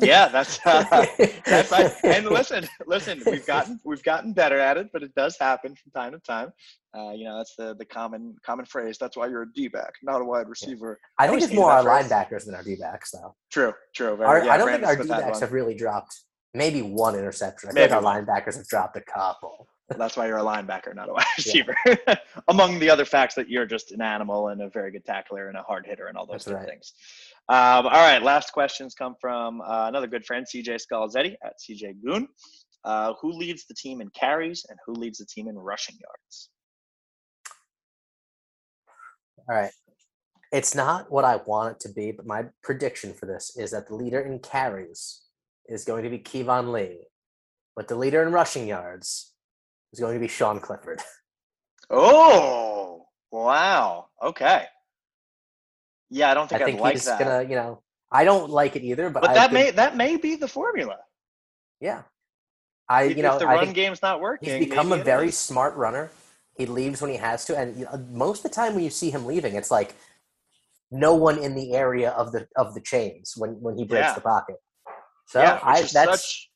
yeah, 0.02 0.28
that's 0.28 0.60
uh, 0.66 0.84
that's 1.46 1.72
right. 1.72 1.92
And 2.04 2.26
listen, 2.26 2.68
listen, 2.88 3.22
we've 3.26 3.46
gotten 3.46 3.80
we've 3.84 4.04
gotten 4.04 4.34
better 4.34 4.60
at 4.60 4.78
it, 4.78 4.90
but 4.92 5.04
it 5.04 5.14
does 5.16 5.38
happen 5.38 5.76
from 5.76 5.92
time 5.92 6.12
to 6.14 6.20
time. 6.20 6.52
Uh, 6.98 7.12
you 7.12 7.26
know, 7.26 7.38
that's 7.38 7.56
the 7.56 7.76
the 7.76 7.86
common 7.86 8.36
common 8.46 8.66
phrase. 8.66 8.98
That's 8.98 9.18
why 9.18 9.28
you're 9.28 9.44
a 9.44 9.54
D 9.54 9.68
back, 9.68 9.94
not 10.04 10.22
a 10.22 10.26
wide 10.26 10.48
receiver. 10.48 11.00
I 11.20 11.28
think 11.28 11.42
it's 11.42 11.54
more 11.54 11.72
our 11.72 11.84
phrase. 11.84 12.10
linebackers 12.10 12.46
than 12.46 12.56
our 12.56 12.64
D 12.64 12.76
backs, 12.76 13.12
though. 13.12 13.36
True, 13.52 13.74
true. 13.96 14.16
Very, 14.16 14.28
our, 14.28 14.46
yeah, 14.46 14.54
I 14.54 14.58
don't 14.58 14.68
Brandon 14.68 14.90
think 14.90 15.00
our 15.00 15.04
D 15.04 15.10
backs 15.10 15.40
have 15.40 15.52
really 15.52 15.76
dropped. 15.76 16.22
Maybe 16.54 16.82
one 16.82 17.16
interception. 17.16 17.70
I 17.70 17.74
maybe 17.74 17.92
think 17.92 18.04
our 18.04 18.22
linebackers 18.22 18.56
have 18.56 18.68
dropped 18.68 18.96
a 18.96 19.02
couple. 19.02 19.68
That's 19.90 20.18
why 20.18 20.28
you're 20.28 20.40
a 20.40 20.44
linebacker, 20.44 20.96
not 20.96 21.10
a 21.10 21.14
wide 21.14 21.26
receiver. 21.38 21.76
Yeah. 21.86 22.16
Among 22.48 22.80
the 22.80 22.90
other 22.90 23.06
facts 23.06 23.36
that 23.36 23.50
you're 23.50 23.68
just 23.68 23.92
an 23.92 24.02
animal 24.02 24.48
and 24.48 24.62
a 24.62 24.70
very 24.70 24.92
good 24.92 25.06
tackler 25.06 25.48
and 25.48 25.58
a 25.58 25.62
hard 25.62 25.86
hitter 25.86 26.08
and 26.08 26.18
all 26.18 26.26
those 26.26 26.48
right. 26.48 26.68
things. 26.68 26.94
Um, 27.50 27.86
all 27.86 27.92
right, 27.92 28.22
last 28.24 28.52
questions 28.52 28.96
come 28.96 29.16
from 29.22 29.62
uh, 29.62 29.88
another 29.88 30.08
good 30.08 30.26
friend, 30.26 30.46
CJ 30.46 30.80
Scalzetti 30.92 31.36
at 31.44 31.54
CJ 31.60 32.04
Goon. 32.04 32.28
Uh, 32.84 33.14
who 33.20 33.32
leads 33.32 33.66
the 33.66 33.74
team 33.74 34.02
in 34.02 34.10
carries 34.10 34.66
and 34.70 34.78
who 34.86 34.94
leads 34.94 35.20
the 35.20 35.26
team 35.26 35.48
in 35.48 35.56
rushing 35.56 35.96
yards? 35.96 36.50
All 39.48 39.56
right. 39.56 39.72
It's 40.52 40.74
not 40.74 41.12
what 41.12 41.26
I 41.26 41.38
want 41.46 41.74
it 41.74 41.80
to 41.82 41.94
be, 41.94 42.12
but 42.12 42.26
my 42.26 42.46
prediction 42.64 43.14
for 43.14 43.26
this 43.26 43.56
is 43.58 43.72
that 43.72 43.88
the 43.88 43.96
leader 43.96 44.22
in 44.22 44.40
carries 44.40 45.22
is 45.68 45.84
going 45.84 46.04
to 46.04 46.10
be 46.10 46.20
Keyvone 46.20 46.72
Lee, 46.72 47.08
but 47.76 47.88
the 47.88 47.96
leader 47.96 48.24
in 48.24 48.32
rushing 48.32 48.68
yards 48.68 49.35
is 49.96 50.00
going 50.00 50.14
to 50.14 50.20
be 50.20 50.28
Sean 50.28 50.60
Clifford. 50.60 51.02
Oh, 51.88 53.06
wow. 53.32 54.08
Okay. 54.20 54.66
Yeah, 56.10 56.32
I 56.32 56.34
don't 56.34 56.50
think 56.50 56.64
I 56.64 56.66
think 56.66 56.78
I'd 56.80 56.82
like 56.82 56.94
he's 56.94 57.06
that. 57.06 57.20
gonna, 57.20 57.44
you 57.44 57.56
know, 57.56 57.84
I 58.12 58.24
don't 58.24 58.50
like 58.50 58.76
it 58.76 58.84
either. 58.84 59.12
But, 59.12 59.22
but 59.22 59.36
that 59.36 59.54
may 59.54 59.70
that 59.70 59.96
may 59.96 60.18
be 60.18 60.36
the 60.36 60.48
formula. 60.48 60.98
Yeah, 61.80 62.02
I 62.90 63.04
if, 63.04 63.18
you 63.18 63.22
know 63.22 63.34
if 63.34 63.40
the 63.40 63.46
run 63.46 63.72
game's 63.74 64.02
not 64.02 64.20
working. 64.20 64.50
He's 64.50 64.68
become 64.68 64.92
a 64.92 64.98
very 64.98 65.28
is. 65.28 65.38
smart 65.38 65.76
runner. 65.76 66.10
He 66.58 66.66
leaves 66.66 67.02
when 67.02 67.12
he 67.12 67.18
has 67.18 67.46
to, 67.46 67.56
and 67.56 67.86
uh, 67.86 67.98
most 68.10 68.40
of 68.40 68.50
the 68.50 68.56
time 68.56 68.74
when 68.74 68.84
you 68.84 68.90
see 68.90 69.12
him 69.12 69.26
leaving, 69.26 69.54
it's 69.54 69.70
like 69.70 69.94
no 70.90 71.14
one 71.14 71.38
in 71.38 71.54
the 71.54 71.74
area 71.74 72.12
of 72.12 72.32
the 72.32 72.48
of 72.56 72.74
the 72.74 72.82
chains 72.82 73.34
when 73.38 73.62
when 73.62 73.78
he 73.78 73.84
breaks 73.84 74.08
yeah. 74.08 74.14
the 74.16 74.22
pocket. 74.22 74.56
So 75.28 75.42
yeah, 75.42 75.60
I 75.62 75.82
that's 75.82 75.92
such, 75.94 76.50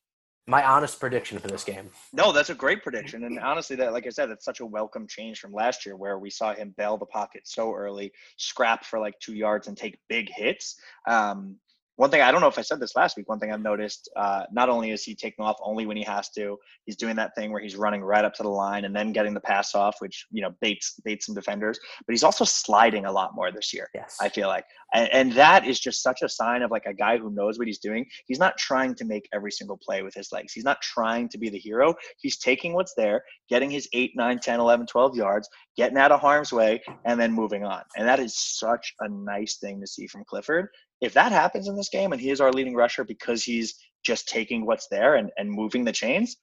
my 0.50 0.66
honest 0.66 1.00
prediction 1.00 1.38
for 1.38 1.48
this 1.48 1.64
game. 1.64 1.92
No, 2.12 2.32
that's 2.32 2.50
a 2.50 2.56
great 2.56 2.82
prediction, 2.82 3.24
and 3.24 3.40
honestly, 3.40 3.76
that 3.76 3.94
like 3.94 4.08
I 4.08 4.10
said, 4.10 4.32
it's 4.32 4.44
such 4.44 4.62
a 4.62 4.66
welcome 4.66 5.06
change 5.08 5.40
from 5.40 5.54
last 5.54 5.86
year, 5.86 5.96
where 5.96 6.18
we 6.18 6.32
saw 6.32 6.56
him 6.56 6.74
bail 6.76 6.98
the 6.98 7.06
pocket 7.06 7.44
so 7.46 7.74
early, 7.74 8.12
scrap 8.38 8.84
for 8.84 9.00
like 9.00 9.18
two 9.20 9.36
yards, 9.36 9.68
and 9.68 9.78
take 9.78 10.00
big 10.10 10.28
hits. 10.34 10.80
Um, 11.08 11.58
one 12.00 12.10
thing 12.10 12.22
I 12.22 12.32
don't 12.32 12.40
know 12.40 12.48
if 12.48 12.58
I 12.58 12.62
said 12.62 12.80
this 12.80 12.96
last 12.96 13.18
week. 13.18 13.28
One 13.28 13.40
thing 13.40 13.52
I've 13.52 13.62
noticed, 13.62 14.10
uh, 14.16 14.44
not 14.54 14.70
only 14.70 14.92
is 14.92 15.04
he 15.04 15.14
taking 15.14 15.44
off 15.44 15.58
only 15.62 15.86
when 15.86 15.98
he 15.98 16.04
has 16.04 16.30
to, 16.30 16.58
he's 16.86 16.96
doing 16.96 17.18
that 17.18 17.36
thing 17.36 17.52
where 17.52 17.62
he's 17.62 17.76
running 17.76 18.02
right 18.02 18.24
up 18.24 18.34
to 18.36 18.44
the 18.44 18.48
line 18.50 18.86
and 18.86 18.96
then 18.96 19.12
getting 19.12 19.34
the 19.34 19.42
pass 19.42 19.76
off, 19.76 19.98
which 20.00 20.26
you 20.32 20.42
know 20.42 20.52
baits 20.62 20.98
baits 21.04 21.26
some 21.26 21.36
defenders. 21.36 21.78
But 22.08 22.14
he's 22.14 22.24
also 22.24 22.46
sliding 22.46 23.04
a 23.04 23.12
lot 23.12 23.36
more 23.36 23.52
this 23.52 23.74
year. 23.74 23.90
Yes. 23.94 24.16
I 24.22 24.30
feel 24.30 24.48
like, 24.48 24.64
and, 24.94 25.10
and 25.12 25.34
that 25.34 25.68
is 25.68 25.78
just 25.78 26.02
such 26.02 26.22
a 26.22 26.30
sign 26.30 26.62
of 26.62 26.72
like 26.72 26.86
a 26.86 26.94
guy 26.94 27.18
who 27.18 27.32
knows 27.32 27.60
what 27.60 27.68
he's 27.68 27.80
doing. 27.80 28.06
He's 28.28 28.40
not 28.40 28.58
trying 28.58 28.96
to 28.96 29.04
make 29.04 29.28
every 29.34 29.52
single 29.52 29.78
play 29.78 30.02
with 30.02 30.14
his 30.14 30.32
legs. 30.32 30.54
He's 30.54 30.64
not 30.64 30.82
trying 30.82 31.28
to 31.28 31.38
be 31.38 31.50
the 31.50 31.60
hero. 31.60 31.94
He's 32.22 32.38
taking 32.38 32.72
what's 32.72 32.94
there, 32.96 33.22
getting 33.50 33.70
his 33.70 33.90
8, 33.92 34.14
9, 34.16 34.40
10, 34.40 34.60
11, 34.62 34.88
12 34.88 35.18
yards, 35.18 35.50
getting 35.76 35.98
out 35.98 36.14
of 36.14 36.22
harm's 36.22 36.54
way, 36.54 36.82
and 37.04 37.20
then 37.20 37.34
moving 37.34 37.66
on. 37.66 37.82
And 37.98 38.08
that 38.08 38.22
is 38.22 38.38
such 38.38 38.94
a 39.02 39.10
nice 39.10 39.58
thing 39.58 39.82
to 39.82 39.88
see 39.88 40.08
from 40.08 40.24
Clifford 40.24 40.70
if 41.02 41.14
that 41.14 41.32
happens 41.32 41.68
in 41.68 41.76
this 41.76 41.90
game 41.90 42.12
and 42.12 42.22
he 42.22 42.30
is 42.30 42.42
our 42.42 42.52
leading 42.52 42.76
rusher 42.76 43.04
because 43.04 43.44
he's 43.44 43.76
just 44.04 44.28
taking 44.28 44.66
what's 44.66 44.88
there 44.90 45.16
and, 45.16 45.32
and 45.38 45.50
moving 45.52 45.84
the 45.86 45.92
chains, 45.92 46.38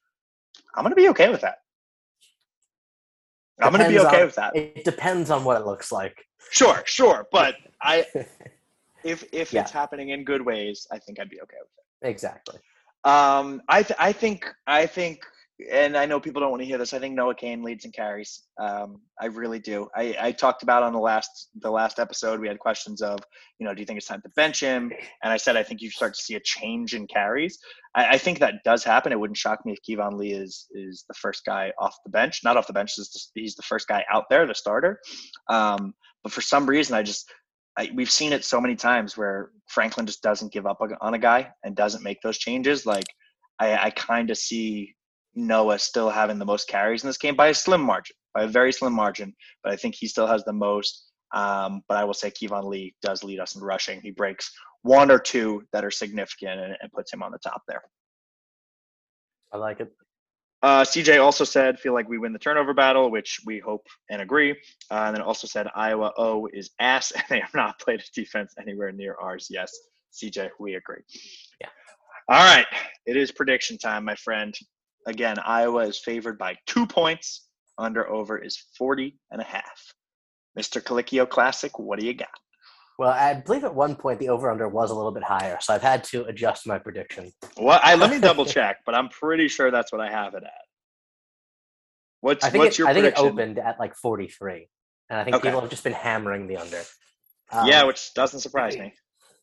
I'm 0.75 0.83
going 0.83 0.93
to 0.93 0.97
be 1.01 1.09
okay 1.11 1.29
with 1.29 1.43
that. 1.43 1.57
I'm 3.61 3.73
going 3.73 3.85
to 3.85 3.89
be 3.91 3.99
okay 4.01 4.21
on- 4.21 4.27
with 4.27 4.35
that. 4.37 4.55
It 4.55 4.85
depends 4.85 5.31
on 5.31 5.45
what 5.45 5.59
it 5.61 5.67
looks 5.67 5.91
like. 5.91 6.17
Sure, 6.51 6.83
sure, 6.85 7.27
but 7.33 7.57
I 7.83 8.05
if 9.05 9.25
if 9.33 9.53
Yeah. 9.53 9.63
it's 9.63 9.71
happening 9.71 10.11
in 10.11 10.25
good 10.25 10.43
ways, 10.45 10.87
I 10.93 10.99
think 10.99 11.19
I'd 11.19 11.31
be 11.31 11.41
okay 11.43 11.57
with 11.61 11.71
it. 12.03 12.09
exactly. 12.09 12.59
Um, 13.05 13.63
I 13.69 13.83
th- 13.83 13.99
I 13.99 14.13
think 14.13 14.47
I 14.67 14.87
think, 14.87 15.21
and 15.73 15.97
I 15.97 16.05
know 16.05 16.21
people 16.21 16.41
don't 16.41 16.51
want 16.51 16.61
to 16.61 16.67
hear 16.67 16.77
this. 16.77 16.93
I 16.93 16.99
think 16.99 17.15
Noah 17.15 17.35
Cain 17.35 17.63
leads 17.63 17.87
and 17.87 17.95
carries. 17.95 18.43
Um, 18.61 19.01
I 19.21 19.27
really 19.27 19.59
do. 19.59 19.89
I, 19.97 20.15
I 20.21 20.33
talked 20.33 20.63
about 20.63 20.83
on 20.83 20.93
the 20.93 20.99
last 20.99 21.49
the 21.61 21.71
last 21.71 21.99
episode. 21.99 22.41
We 22.41 22.49
had 22.49 22.59
questions 22.59 23.01
of, 23.01 23.21
you 23.59 23.67
know, 23.67 23.73
do 23.73 23.81
you 23.81 23.87
think 23.87 23.97
it's 23.97 24.07
time 24.07 24.21
to 24.23 24.29
bench 24.37 24.61
him? 24.61 24.93
And 25.23 25.33
I 25.33 25.39
said 25.39 25.57
I 25.57 25.63
think 25.63 25.81
you 25.81 25.91
start 25.91 26.15
to 26.15 26.21
see 26.21 26.35
a 26.35 26.41
change 26.41 26.95
in 26.95 27.07
carries. 27.07 27.59
I, 27.95 28.11
I 28.11 28.19
think 28.19 28.39
that 28.41 28.65
does 28.65 28.85
happen. 28.85 29.13
It 29.13 29.21
wouldn't 29.21 29.39
shock 29.39 29.65
me 29.65 29.73
if 29.73 29.79
Keyvone 29.89 30.19
Lee 30.19 30.33
is 30.33 30.67
is 30.73 31.05
the 31.09 31.15
first 31.15 31.45
guy 31.47 31.73
off 31.79 31.97
the 32.05 32.11
bench, 32.11 32.41
not 32.45 32.59
off 32.59 32.67
the 32.67 32.75
bench. 32.75 32.93
He's 33.35 33.55
the, 33.55 33.63
first 33.63 33.89
guy 33.89 34.05
out 34.13 34.25
there, 34.29 34.47
the 34.47 34.55
starter. 34.55 35.01
Um, 35.49 35.95
but 36.23 36.33
for 36.33 36.43
some 36.43 36.67
reason, 36.67 36.95
I 36.95 37.03
just 37.03 37.33
I, 37.79 37.91
we've 37.95 38.11
seen 38.11 38.35
it 38.35 38.45
so 38.45 38.61
many 38.61 38.77
times 38.77 39.17
where 39.17 39.53
Franklin 39.69 40.07
just 40.07 40.23
doesn't 40.23 40.53
give 40.53 40.67
up 40.67 40.83
on 41.01 41.15
a 41.15 41.19
guy 41.19 41.51
and 41.65 41.75
doesn't 41.75 42.03
make 42.03 42.21
those 42.21 42.37
changes. 42.37 42.85
Like 42.85 43.07
I, 43.59 43.87
I 43.87 43.91
kind 43.91 44.31
of 44.31 44.37
see 44.37 44.96
Noah 45.37 45.78
still 45.78 46.11
having 46.11 46.39
the 46.39 46.45
most 46.45 46.68
carries 46.68 47.05
in 47.05 47.09
this 47.09 47.18
game 47.18 47.37
by 47.37 47.49
a 47.49 47.55
slim 47.55 47.82
margin, 47.82 48.16
by 48.34 48.45
a 48.45 48.49
very 48.49 48.72
slim 48.72 48.93
margin. 48.93 49.34
But 49.62 49.72
I 49.72 49.76
think 49.76 49.95
he 49.95 50.09
still 50.09 50.26
has 50.26 50.45
the 50.45 50.53
most. 50.53 51.05
Um, 51.34 51.82
but 51.89 51.99
I 51.99 52.05
will 52.05 52.14
say 52.14 52.30
Keyvone 52.30 52.64
Lee 52.64 52.95
does 53.03 53.22
lead 53.22 53.41
us 53.41 53.57
in 53.57 53.62
rushing. 53.62 54.01
He 54.01 54.11
breaks 54.11 54.51
one 54.82 55.11
or 55.11 55.18
two 55.18 55.64
that 55.72 55.84
are 55.84 55.91
significant 55.91 56.61
and, 56.61 56.76
and 56.80 56.93
puts 56.93 57.12
him 57.12 57.22
on 57.22 57.32
the 57.32 57.39
top 57.39 57.62
there. 57.68 57.82
I 59.53 59.59
like 59.59 59.80
it. 59.80 59.93
Uh, 60.62 60.82
CJ 60.82 61.22
also 61.22 61.45
said, 61.45 61.78
feel 61.78 61.93
like 61.93 62.09
we 62.09 62.18
win 62.18 62.32
the 62.32 62.39
turnover 62.39 62.72
battle, 62.72 63.11
which 63.11 63.41
we 63.45 63.59
hope 63.59 63.87
and 64.11 64.22
agree. 64.22 64.53
Uh, 64.91 65.05
and 65.07 65.14
then 65.14 65.22
also 65.22 65.47
said, 65.47 65.68
Iowa 65.74 66.12
O 66.16 66.49
is 66.53 66.70
ass, 66.80 67.12
and 67.12 67.24
they 67.28 67.41
have 67.41 67.55
not 67.55 67.78
played 67.80 68.01
a 68.01 68.05
defense 68.14 68.55
anywhere 68.61 68.93
near 68.93 69.16
ours. 69.20 69.49
Yes, 69.51 69.72
CJ, 70.12 70.51
we 70.59 70.74
agree. 70.74 71.03
Yeah. 71.61 71.68
All 72.28 72.45
right. 72.45 72.66
It 73.05 73.16
is 73.16 73.30
prediction 73.30 73.78
time, 73.78 74.05
my 74.05 74.16
friend. 74.16 74.57
Again, 75.07 75.39
Iowa 75.39 75.87
is 75.87 75.99
favored 75.99 76.39
by 76.39 76.57
two 76.67 76.87
points. 76.87 77.43
Under 77.79 78.09
over 78.09 78.39
is 78.39 78.57
40 78.79 79.19
and 79.31 79.41
a 79.41 79.45
half. 79.45 79.93
Mr. 80.59 80.83
Calicchio 80.83 81.29
Classic, 81.29 81.79
what 81.79 82.01
do 82.01 82.07
you 82.07 82.15
got? 82.15 82.29
Well, 82.99 83.11
I 83.11 83.35
believe 83.35 83.65
at 83.65 83.75
one 83.75 83.95
point 83.95 84.19
the 84.19 84.31
over 84.31 84.51
under 84.51 84.67
was 84.69 84.91
a 84.91 84.95
little 84.95 85.13
bit 85.13 85.23
higher, 85.23 85.59
so 85.61 85.75
I've 85.75 85.83
had 85.83 86.03
to 86.05 86.25
adjust 86.25 86.67
my 86.67 86.79
prediction. 86.79 87.31
Well, 87.59 87.79
I, 87.83 87.95
let 87.95 88.11
me 88.11 88.19
double 88.23 88.47
check, 88.47 88.79
but 88.87 88.95
I'm 88.95 89.11
pretty 89.11 89.49
sure 89.49 89.71
that's 89.71 89.93
what 89.93 90.01
I 90.01 90.11
have 90.11 90.35
it 90.35 90.43
at. 90.45 90.51
What's, 92.23 92.45
I 92.47 92.49
think, 92.51 92.65
what's 92.65 92.77
it, 92.77 92.79
your 92.79 92.89
I 92.89 92.95
think 92.95 93.07
it 93.07 93.19
opened 93.19 93.59
at 93.59 93.79
like 93.79 93.95
43. 93.97 94.67
And 95.11 95.21
I 95.21 95.25
think 95.25 95.37
Okay. 95.37 95.49
people 95.49 95.61
have 95.61 95.69
just 95.71 95.85
been 95.85 95.93
hammering 95.93 96.47
the 96.47 96.57
under. 96.57 96.83
Um, 97.53 97.69
yeah, 97.69 97.85
which 97.85 98.15
doesn't 98.15 98.41
surprise 98.41 98.77
me. 98.79 98.95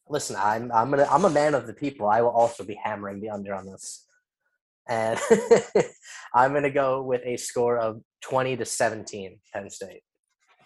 listen, 0.10 0.36
I'm 0.38 0.72
I'm 0.72 0.90
gonna 0.90 1.08
I'm 1.10 1.24
a 1.24 1.30
man 1.30 1.54
of 1.54 1.68
the 1.68 1.74
people. 1.74 2.08
I 2.10 2.22
will 2.22 2.32
also 2.32 2.64
be 2.66 2.74
hammering 2.74 3.22
the 3.22 3.30
under 3.30 3.54
on 3.54 3.66
this, 3.66 4.06
and 4.88 5.20
I'm 6.34 6.54
gonna 6.54 6.70
go 6.70 7.02
with 7.02 7.22
a 7.26 7.38
score 7.38 7.78
of 7.78 8.02
20 8.22 8.58
to 8.58 8.66
17, 8.66 9.40
Penn 9.54 9.70
State. 9.70 10.02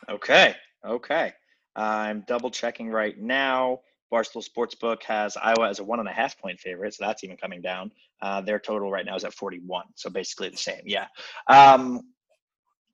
Okay. 0.10 0.56
Okay. 0.86 1.34
I'm 1.76 2.24
double 2.28 2.50
checking 2.50 2.90
right 2.90 3.18
now. 3.20 3.80
Barstool 4.12 4.44
Sportsbook 4.48 5.04
has 5.04 5.36
Iowa 5.38 5.70
as 5.70 5.80
a 5.80 5.84
one 5.84 6.00
and 6.00 6.08
a 6.08 6.14
half 6.14 6.40
point 6.40 6.60
favorite, 6.60 6.94
so 6.94 7.06
that's 7.06 7.24
even 7.24 7.38
coming 7.38 7.62
down. 7.62 7.92
Uh, 8.22 8.42
their 8.42 8.60
total 8.60 8.90
right 8.90 9.06
now 9.06 9.16
is 9.16 9.26
at 9.26 9.34
41, 9.34 9.86
so 9.96 10.10
basically 10.10 10.50
the 10.50 10.58
same. 10.58 10.82
Yeah. 10.86 11.08
Um, 11.48 12.02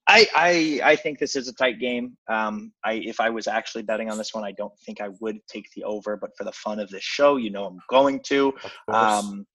I, 0.07 0.27
I 0.35 0.81
I 0.83 0.95
think 0.97 1.19
this 1.19 1.35
is 1.35 1.47
a 1.47 1.53
tight 1.53 1.79
game. 1.79 2.17
Um, 2.27 2.73
I 2.83 2.93
if 2.95 3.21
I 3.21 3.29
was 3.29 3.47
actually 3.47 3.83
betting 3.83 4.09
on 4.09 4.17
this 4.17 4.33
one, 4.33 4.43
I 4.43 4.51
don't 4.51 4.77
think 4.79 4.99
I 4.99 5.09
would 5.21 5.37
take 5.47 5.71
the 5.75 5.83
over, 5.85 6.17
but 6.17 6.31
for 6.37 6.43
the 6.43 6.51
fun 6.51 6.79
of 6.79 6.89
this 6.89 7.03
show, 7.03 7.37
you 7.37 7.51
know 7.51 7.65
I'm 7.65 7.79
going 7.89 8.19
to. 8.23 8.53
Um, 8.89 9.45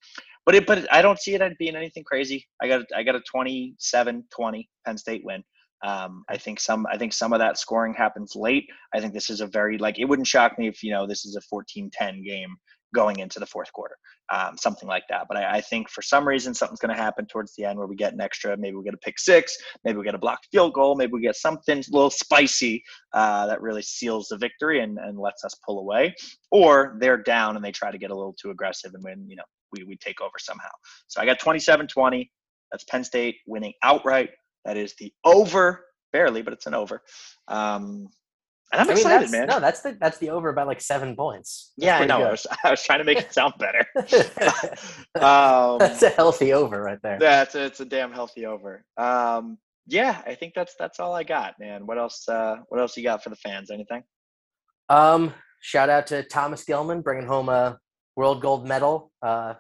but 0.49 0.55
it, 0.55 0.66
but 0.66 0.90
I 0.90 1.03
don't 1.03 1.18
see 1.18 1.34
it 1.34 1.59
being 1.59 1.76
anything 1.76 2.05
crazy. 2.05 2.49
I 2.62 2.68
got 2.68 2.86
I 2.96 3.03
got 3.03 3.14
a 3.14 3.20
27-20 3.36 4.66
Penn 4.86 4.96
State 4.96 5.20
win. 5.22 5.44
Um, 5.84 6.24
I 6.30 6.38
think 6.38 6.59
some 6.59 6.86
I 6.90 6.96
think 6.96 7.12
some 7.12 7.34
of 7.34 7.38
that 7.40 7.59
scoring 7.59 7.92
happens 7.92 8.32
late. 8.34 8.66
I 8.94 9.01
think 9.01 9.12
this 9.12 9.28
is 9.28 9.42
a 9.42 9.46
very 9.46 9.76
like 9.76 9.99
it 9.99 10.07
wouldn't 10.07 10.26
shock 10.26 10.59
me 10.59 10.66
if 10.66 10.82
you 10.82 10.90
know 10.90 11.07
this 11.07 11.26
is 11.26 11.36
a 11.36 11.55
14-10 11.55 12.24
game 12.24 12.57
going 12.94 13.18
into 13.18 13.38
the 13.38 13.44
fourth 13.44 13.70
quarter, 13.74 13.96
um, 14.32 14.57
something 14.57 14.88
like 14.88 15.03
that. 15.11 15.26
But 15.28 15.36
I, 15.36 15.57
I 15.57 15.61
think 15.61 15.90
for 15.90 16.01
some 16.01 16.26
reason 16.26 16.55
something's 16.55 16.80
going 16.80 16.96
to 16.96 17.03
happen 17.03 17.26
towards 17.26 17.55
the 17.55 17.66
end 17.66 17.78
where 17.78 17.86
we 17.86 17.94
get 17.94 18.14
an 18.14 18.20
extra. 18.22 18.57
Maybe 18.57 18.74
we 18.74 18.84
get 18.84 18.94
a 18.94 19.05
pick 19.05 19.18
six. 19.18 19.55
Maybe 19.84 19.99
we 19.99 20.05
get 20.07 20.14
a 20.14 20.18
blocked 20.18 20.49
field 20.51 20.72
goal. 20.72 20.96
Maybe 20.96 21.12
we 21.12 21.20
get 21.20 21.36
something 21.36 21.76
a 21.76 21.92
little 21.92 22.09
spicy 22.09 22.82
uh, 23.12 23.46
that 23.49 23.61
really 23.61 23.82
seals 23.82 24.28
the 24.28 24.38
victory 24.38 24.80
and, 24.80 24.96
and 24.96 25.18
lets 25.18 25.44
us 25.44 25.55
pull 25.66 25.80
away. 25.80 26.14
Or 26.51 26.96
they're 27.01 27.22
down 27.22 27.57
and 27.57 27.62
they 27.62 27.72
try 27.72 27.90
to 27.90 27.99
get 27.99 28.11
a 28.11 28.16
little 28.16 28.34
too 28.40 28.51
aggressive 28.51 28.94
and 28.94 29.05
win. 29.05 29.28
You 29.28 29.36
know, 29.36 29.44
we 29.72 29.84
we 29.84 29.96
take 29.96 30.20
over 30.20 30.38
somehow. 30.38 30.70
So 31.06 31.20
I 31.20 31.26
got 31.26 31.40
27-20. 31.40 32.28
That's 32.70 32.84
Penn 32.84 33.04
State 33.04 33.36
winning 33.46 33.72
outright. 33.82 34.30
That 34.64 34.76
is 34.76 34.94
the 34.98 35.12
over, 35.24 35.84
barely, 36.12 36.42
but 36.42 36.52
it's 36.52 36.66
an 36.66 36.74
over. 36.74 37.02
Um, 37.48 38.08
and 38.70 38.82
I'm 38.82 38.86
I 38.86 38.90
mean, 38.90 38.98
excited, 38.98 39.30
man. 39.30 39.46
no, 39.46 39.60
that's 39.60 39.80
the 39.80 39.96
that's 39.98 40.18
the 40.18 40.28
over 40.28 40.52
by 40.52 40.64
like 40.64 40.82
seven 40.82 41.16
points. 41.16 41.72
That's 41.78 41.86
yeah, 41.86 41.98
I 41.98 42.04
know. 42.04 42.26
I 42.26 42.30
was, 42.30 42.46
I 42.64 42.70
was 42.70 42.82
trying 42.82 42.98
to 42.98 43.04
make 43.04 43.18
it 43.18 43.32
sound 43.32 43.54
better. 43.58 43.86
um, 45.24 45.78
that's 45.78 46.02
a 46.02 46.10
healthy 46.10 46.52
over 46.52 46.82
right 46.82 46.98
there. 47.02 47.18
that's 47.18 47.54
it's 47.54 47.80
a 47.80 47.86
damn 47.86 48.12
healthy 48.12 48.44
over. 48.44 48.84
Um, 48.98 49.56
yeah, 49.86 50.20
I 50.26 50.34
think 50.34 50.52
that's 50.54 50.74
that's 50.78 51.00
all 51.00 51.14
I 51.14 51.22
got, 51.22 51.54
man. 51.58 51.86
What 51.86 51.96
else? 51.96 52.28
Uh, 52.28 52.56
what 52.68 52.78
else 52.78 52.94
you 52.94 53.02
got 53.02 53.24
for 53.24 53.30
the 53.30 53.36
fans? 53.36 53.70
Anything? 53.70 54.02
Um, 54.90 55.32
shout 55.62 55.88
out 55.88 56.06
to 56.08 56.22
Thomas 56.24 56.62
Gilman 56.64 57.00
bringing 57.00 57.26
home 57.26 57.48
a 57.48 57.78
world 58.18 58.42
gold 58.42 58.66
medal. 58.66 59.12
Uh, 59.22 59.54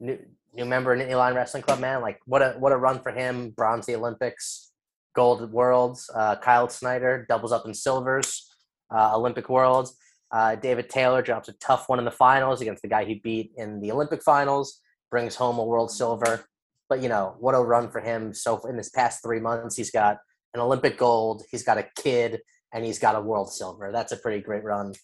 new 0.00 0.18
new 0.54 0.64
member 0.64 0.94
in 0.94 1.16
Line 1.16 1.34
Wrestling 1.34 1.62
Club, 1.62 1.78
man. 1.78 2.00
Like 2.00 2.18
what 2.24 2.40
a 2.40 2.54
what 2.58 2.72
a 2.72 2.76
run 2.76 3.00
for 3.00 3.12
him. 3.12 3.50
Bronze 3.50 3.84
the 3.84 3.96
Olympics, 3.96 4.72
gold 5.14 5.52
Worlds. 5.52 6.10
Uh, 6.12 6.36
Kyle 6.36 6.70
Snyder 6.70 7.26
doubles 7.28 7.52
up 7.52 7.66
in 7.66 7.74
silvers, 7.74 8.50
uh, 8.90 9.14
Olympic 9.14 9.50
Worlds. 9.50 9.94
Uh, 10.32 10.56
David 10.56 10.88
Taylor 10.88 11.22
drops 11.22 11.48
a 11.48 11.52
tough 11.54 11.88
one 11.88 11.98
in 11.98 12.06
the 12.06 12.10
finals 12.10 12.60
against 12.62 12.82
the 12.82 12.88
guy 12.88 13.04
he 13.04 13.16
beat 13.16 13.52
in 13.56 13.80
the 13.80 13.92
Olympic 13.92 14.22
finals. 14.22 14.80
Brings 15.10 15.36
home 15.36 15.58
a 15.58 15.64
world 15.64 15.90
silver. 15.90 16.46
But 16.88 17.02
you 17.02 17.10
know 17.10 17.36
what 17.38 17.54
a 17.54 17.58
run 17.58 17.90
for 17.90 18.00
him. 18.00 18.32
So 18.32 18.58
in 18.66 18.78
this 18.78 18.88
past 18.88 19.22
three 19.22 19.40
months, 19.40 19.76
he's 19.76 19.90
got 19.90 20.16
an 20.54 20.60
Olympic 20.60 20.96
gold. 20.96 21.42
He's 21.50 21.62
got 21.62 21.76
a 21.76 21.86
kid, 22.02 22.40
and 22.72 22.86
he's 22.86 22.98
got 22.98 23.16
a 23.16 23.20
world 23.20 23.52
silver. 23.52 23.92
That's 23.92 24.12
a 24.12 24.16
pretty 24.16 24.40
great 24.40 24.64
run. 24.64 24.94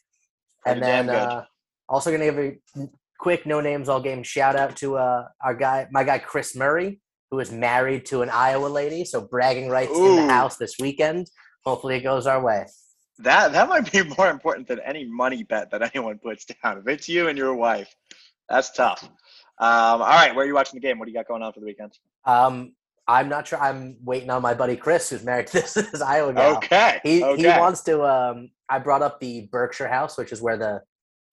Pretty 0.62 0.80
and 0.80 0.82
then 0.82 1.10
uh, 1.10 1.44
also 1.88 2.10
going 2.10 2.20
to 2.20 2.26
give 2.26 2.38
a 2.82 2.88
quick 3.18 3.46
no 3.46 3.60
names 3.60 3.88
all 3.88 4.00
game 4.00 4.22
shout 4.22 4.56
out 4.56 4.76
to 4.76 4.96
uh, 4.96 5.28
our 5.42 5.54
guy, 5.54 5.86
my 5.90 6.04
guy 6.04 6.18
Chris 6.18 6.56
Murray, 6.56 7.00
who 7.30 7.40
is 7.40 7.50
married 7.50 8.06
to 8.06 8.22
an 8.22 8.30
Iowa 8.30 8.66
lady. 8.66 9.04
So 9.04 9.20
bragging 9.20 9.68
rights 9.68 9.96
in 9.96 10.16
the 10.16 10.26
house 10.32 10.56
this 10.56 10.76
weekend. 10.80 11.30
Hopefully 11.64 11.96
it 11.96 12.02
goes 12.02 12.26
our 12.26 12.42
way. 12.42 12.66
That 13.18 13.52
that 13.52 13.68
might 13.68 13.90
be 13.90 14.02
more 14.18 14.30
important 14.30 14.68
than 14.68 14.80
any 14.80 15.04
money 15.04 15.42
bet 15.42 15.70
that 15.70 15.94
anyone 15.94 16.18
puts 16.18 16.44
down. 16.44 16.78
If 16.78 16.88
it's 16.88 17.08
you 17.08 17.28
and 17.28 17.38
your 17.38 17.54
wife, 17.54 17.94
that's 18.48 18.72
tough. 18.72 19.04
Um, 19.04 19.10
all 19.60 19.98
right, 20.00 20.34
where 20.34 20.44
are 20.44 20.48
you 20.48 20.54
watching 20.54 20.80
the 20.80 20.86
game? 20.86 20.98
What 20.98 21.06
do 21.06 21.12
you 21.12 21.16
got 21.16 21.28
going 21.28 21.42
on 21.42 21.52
for 21.52 21.60
the 21.60 21.66
weekend? 21.66 21.92
Um, 22.24 22.72
I'm 23.06 23.28
not 23.28 23.46
sure. 23.46 23.60
I'm 23.60 23.96
waiting 24.02 24.30
on 24.30 24.42
my 24.42 24.54
buddy 24.54 24.76
Chris, 24.76 25.10
who's 25.10 25.24
married 25.24 25.46
to 25.48 25.60
this, 25.60 25.74
this 25.74 26.00
Iowa 26.00 26.32
gal. 26.32 26.56
Okay. 26.56 27.00
He 27.02 27.22
okay. 27.22 27.42
he 27.42 27.46
wants 27.46 27.82
to. 27.82 28.02
Um, 28.02 28.50
I 28.68 28.78
brought 28.78 29.02
up 29.02 29.20
the 29.20 29.48
Berkshire 29.52 29.88
House, 29.88 30.18
which 30.18 30.32
is 30.32 30.42
where 30.42 30.56
the 30.56 30.82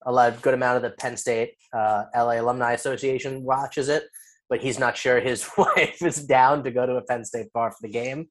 a 0.06 0.12
lot, 0.12 0.42
good 0.42 0.54
amount 0.54 0.78
of 0.78 0.84
the 0.84 0.92
Penn 0.92 1.18
State 1.18 1.54
uh, 1.74 2.06
LA 2.16 2.42
Alumni 2.42 2.74
Association 2.74 3.44
watches 3.44 3.90
it, 3.90 4.04
but 4.50 4.60
he's 4.60 4.80
not 4.80 4.98
sure 4.98 5.20
his 5.20 5.48
wife 5.58 6.02
is 6.02 6.26
down 6.26 6.64
to 6.64 6.72
go 6.72 6.86
to 6.86 6.96
a 6.96 7.02
Penn 7.04 7.26
State 7.26 7.52
bar 7.54 7.72
for 7.72 7.78
the 7.82 7.90
game. 7.90 8.28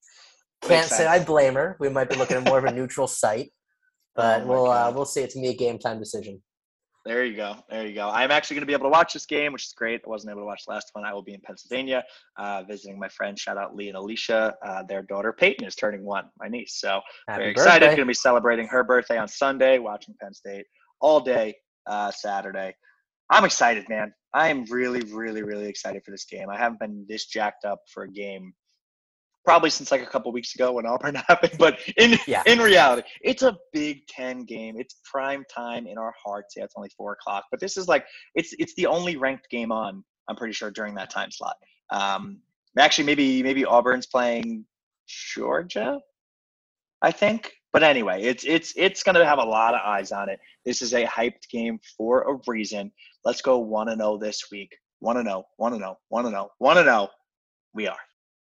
Can't 0.62 0.90
say 0.90 1.06
I 1.06 1.24
blame 1.24 1.54
her. 1.54 1.76
We 1.80 1.88
might 1.88 2.10
be 2.10 2.16
looking 2.16 2.36
at 2.36 2.44
more 2.44 2.58
of 2.58 2.64
a 2.64 2.72
neutral 2.72 3.06
site, 3.06 3.50
but 4.14 4.42
Oh 4.42 4.46
we'll 4.46 4.70
uh, 4.70 4.92
we'll 4.94 5.06
see. 5.06 5.22
It's 5.22 5.34
be 5.34 5.48
a 5.48 5.54
game 5.54 5.78
time 5.78 5.98
decision. 5.98 6.42
There 7.06 7.24
you 7.24 7.34
go. 7.34 7.56
There 7.70 7.86
you 7.86 7.94
go. 7.94 8.10
I'm 8.10 8.30
actually 8.30 8.56
going 8.56 8.62
to 8.62 8.66
be 8.66 8.74
able 8.74 8.84
to 8.84 8.90
watch 8.90 9.14
this 9.14 9.24
game, 9.24 9.54
which 9.54 9.64
is 9.64 9.72
great. 9.72 10.02
I 10.04 10.10
wasn't 10.10 10.32
able 10.32 10.42
to 10.42 10.46
watch 10.46 10.64
the 10.66 10.74
last 10.74 10.90
one. 10.92 11.06
I 11.06 11.14
will 11.14 11.22
be 11.22 11.32
in 11.32 11.40
Pennsylvania 11.40 12.04
uh, 12.38 12.62
visiting 12.68 12.98
my 12.98 13.08
friends. 13.08 13.40
Shout 13.40 13.56
out 13.56 13.74
Lee 13.74 13.88
and 13.88 13.96
Alicia. 13.96 14.54
Uh, 14.62 14.82
their 14.82 15.02
daughter 15.02 15.32
Peyton 15.32 15.66
is 15.66 15.74
turning 15.74 16.04
one, 16.04 16.26
my 16.38 16.48
niece. 16.48 16.74
So 16.78 17.00
Happy 17.26 17.40
very 17.40 17.50
excited. 17.52 17.86
Going 17.86 18.00
to 18.00 18.04
be 18.04 18.12
celebrating 18.12 18.66
her 18.66 18.84
birthday 18.84 19.16
on 19.16 19.28
Sunday, 19.28 19.78
watching 19.78 20.14
Penn 20.20 20.34
State 20.34 20.66
all 21.00 21.20
day 21.20 21.54
uh, 21.86 22.10
Saturday. 22.10 22.74
I'm 23.30 23.44
excited, 23.44 23.88
man. 23.88 24.12
I 24.34 24.48
am 24.48 24.64
really, 24.64 25.00
really, 25.12 25.42
really 25.42 25.66
excited 25.68 26.02
for 26.04 26.10
this 26.10 26.24
game. 26.24 26.48
I 26.50 26.56
haven't 26.56 26.80
been 26.80 27.04
this 27.08 27.26
jacked 27.26 27.64
up 27.64 27.80
for 27.92 28.04
a 28.04 28.10
game 28.10 28.52
probably 29.44 29.70
since 29.70 29.90
like 29.90 30.02
a 30.02 30.06
couple 30.06 30.30
weeks 30.32 30.54
ago 30.54 30.72
when 30.72 30.86
Auburn 30.92 31.14
happened. 31.14 31.54
But 31.58 31.78
in 31.96 32.18
Yeah. 32.26 32.42
in 32.46 32.58
reality, 32.58 33.02
it's 33.22 33.42
a 33.42 33.56
Big 33.72 34.06
Ten 34.06 34.44
game. 34.44 34.76
It's 34.78 34.96
prime 35.04 35.44
time 35.52 35.86
in 35.86 35.98
our 35.98 36.14
hearts. 36.24 36.54
Yeah, 36.56 36.64
it's 36.64 36.74
only 36.76 36.90
four 36.96 37.12
o'clock, 37.12 37.44
but 37.50 37.60
this 37.60 37.76
is 37.76 37.88
like 37.88 38.04
it's 38.34 38.54
it's 38.58 38.74
the 38.74 38.86
only 38.86 39.16
ranked 39.16 39.48
game 39.50 39.72
on. 39.72 40.04
I'm 40.28 40.36
pretty 40.36 40.52
sure 40.54 40.70
during 40.70 40.94
that 40.96 41.10
time 41.10 41.30
slot. 41.30 41.56
Um, 41.90 42.40
actually, 42.78 43.04
maybe 43.04 43.42
maybe 43.42 43.64
Auburn's 43.64 44.06
playing 44.06 44.64
Georgia. 45.08 45.98
I 47.02 47.10
think. 47.10 47.52
But 47.72 47.82
anyway, 47.82 48.22
it's 48.22 48.44
it's 48.44 48.72
it's 48.76 49.02
going 49.02 49.14
to 49.14 49.24
have 49.24 49.38
a 49.38 49.44
lot 49.44 49.74
of 49.74 49.80
eyes 49.84 50.12
on 50.12 50.28
it. 50.28 50.40
This 50.64 50.82
is 50.82 50.92
a 50.92 51.04
hyped 51.04 51.48
game 51.50 51.78
for 51.96 52.22
a 52.22 52.40
reason. 52.46 52.90
Let's 53.24 53.42
go 53.42 53.58
one 53.58 53.88
and 53.88 54.00
zero 54.00 54.18
this 54.18 54.44
week. 54.50 54.76
One 54.98 55.16
and 55.16 55.26
zero. 55.26 55.44
One 55.56 55.72
and 55.72 55.80
zero. 55.80 55.98
One 56.08 56.26
and 56.26 56.32
zero. 56.34 56.50
One 56.58 56.78
and 56.78 56.86
zero. 56.86 57.08
We 57.72 57.86
are. 57.86 58.09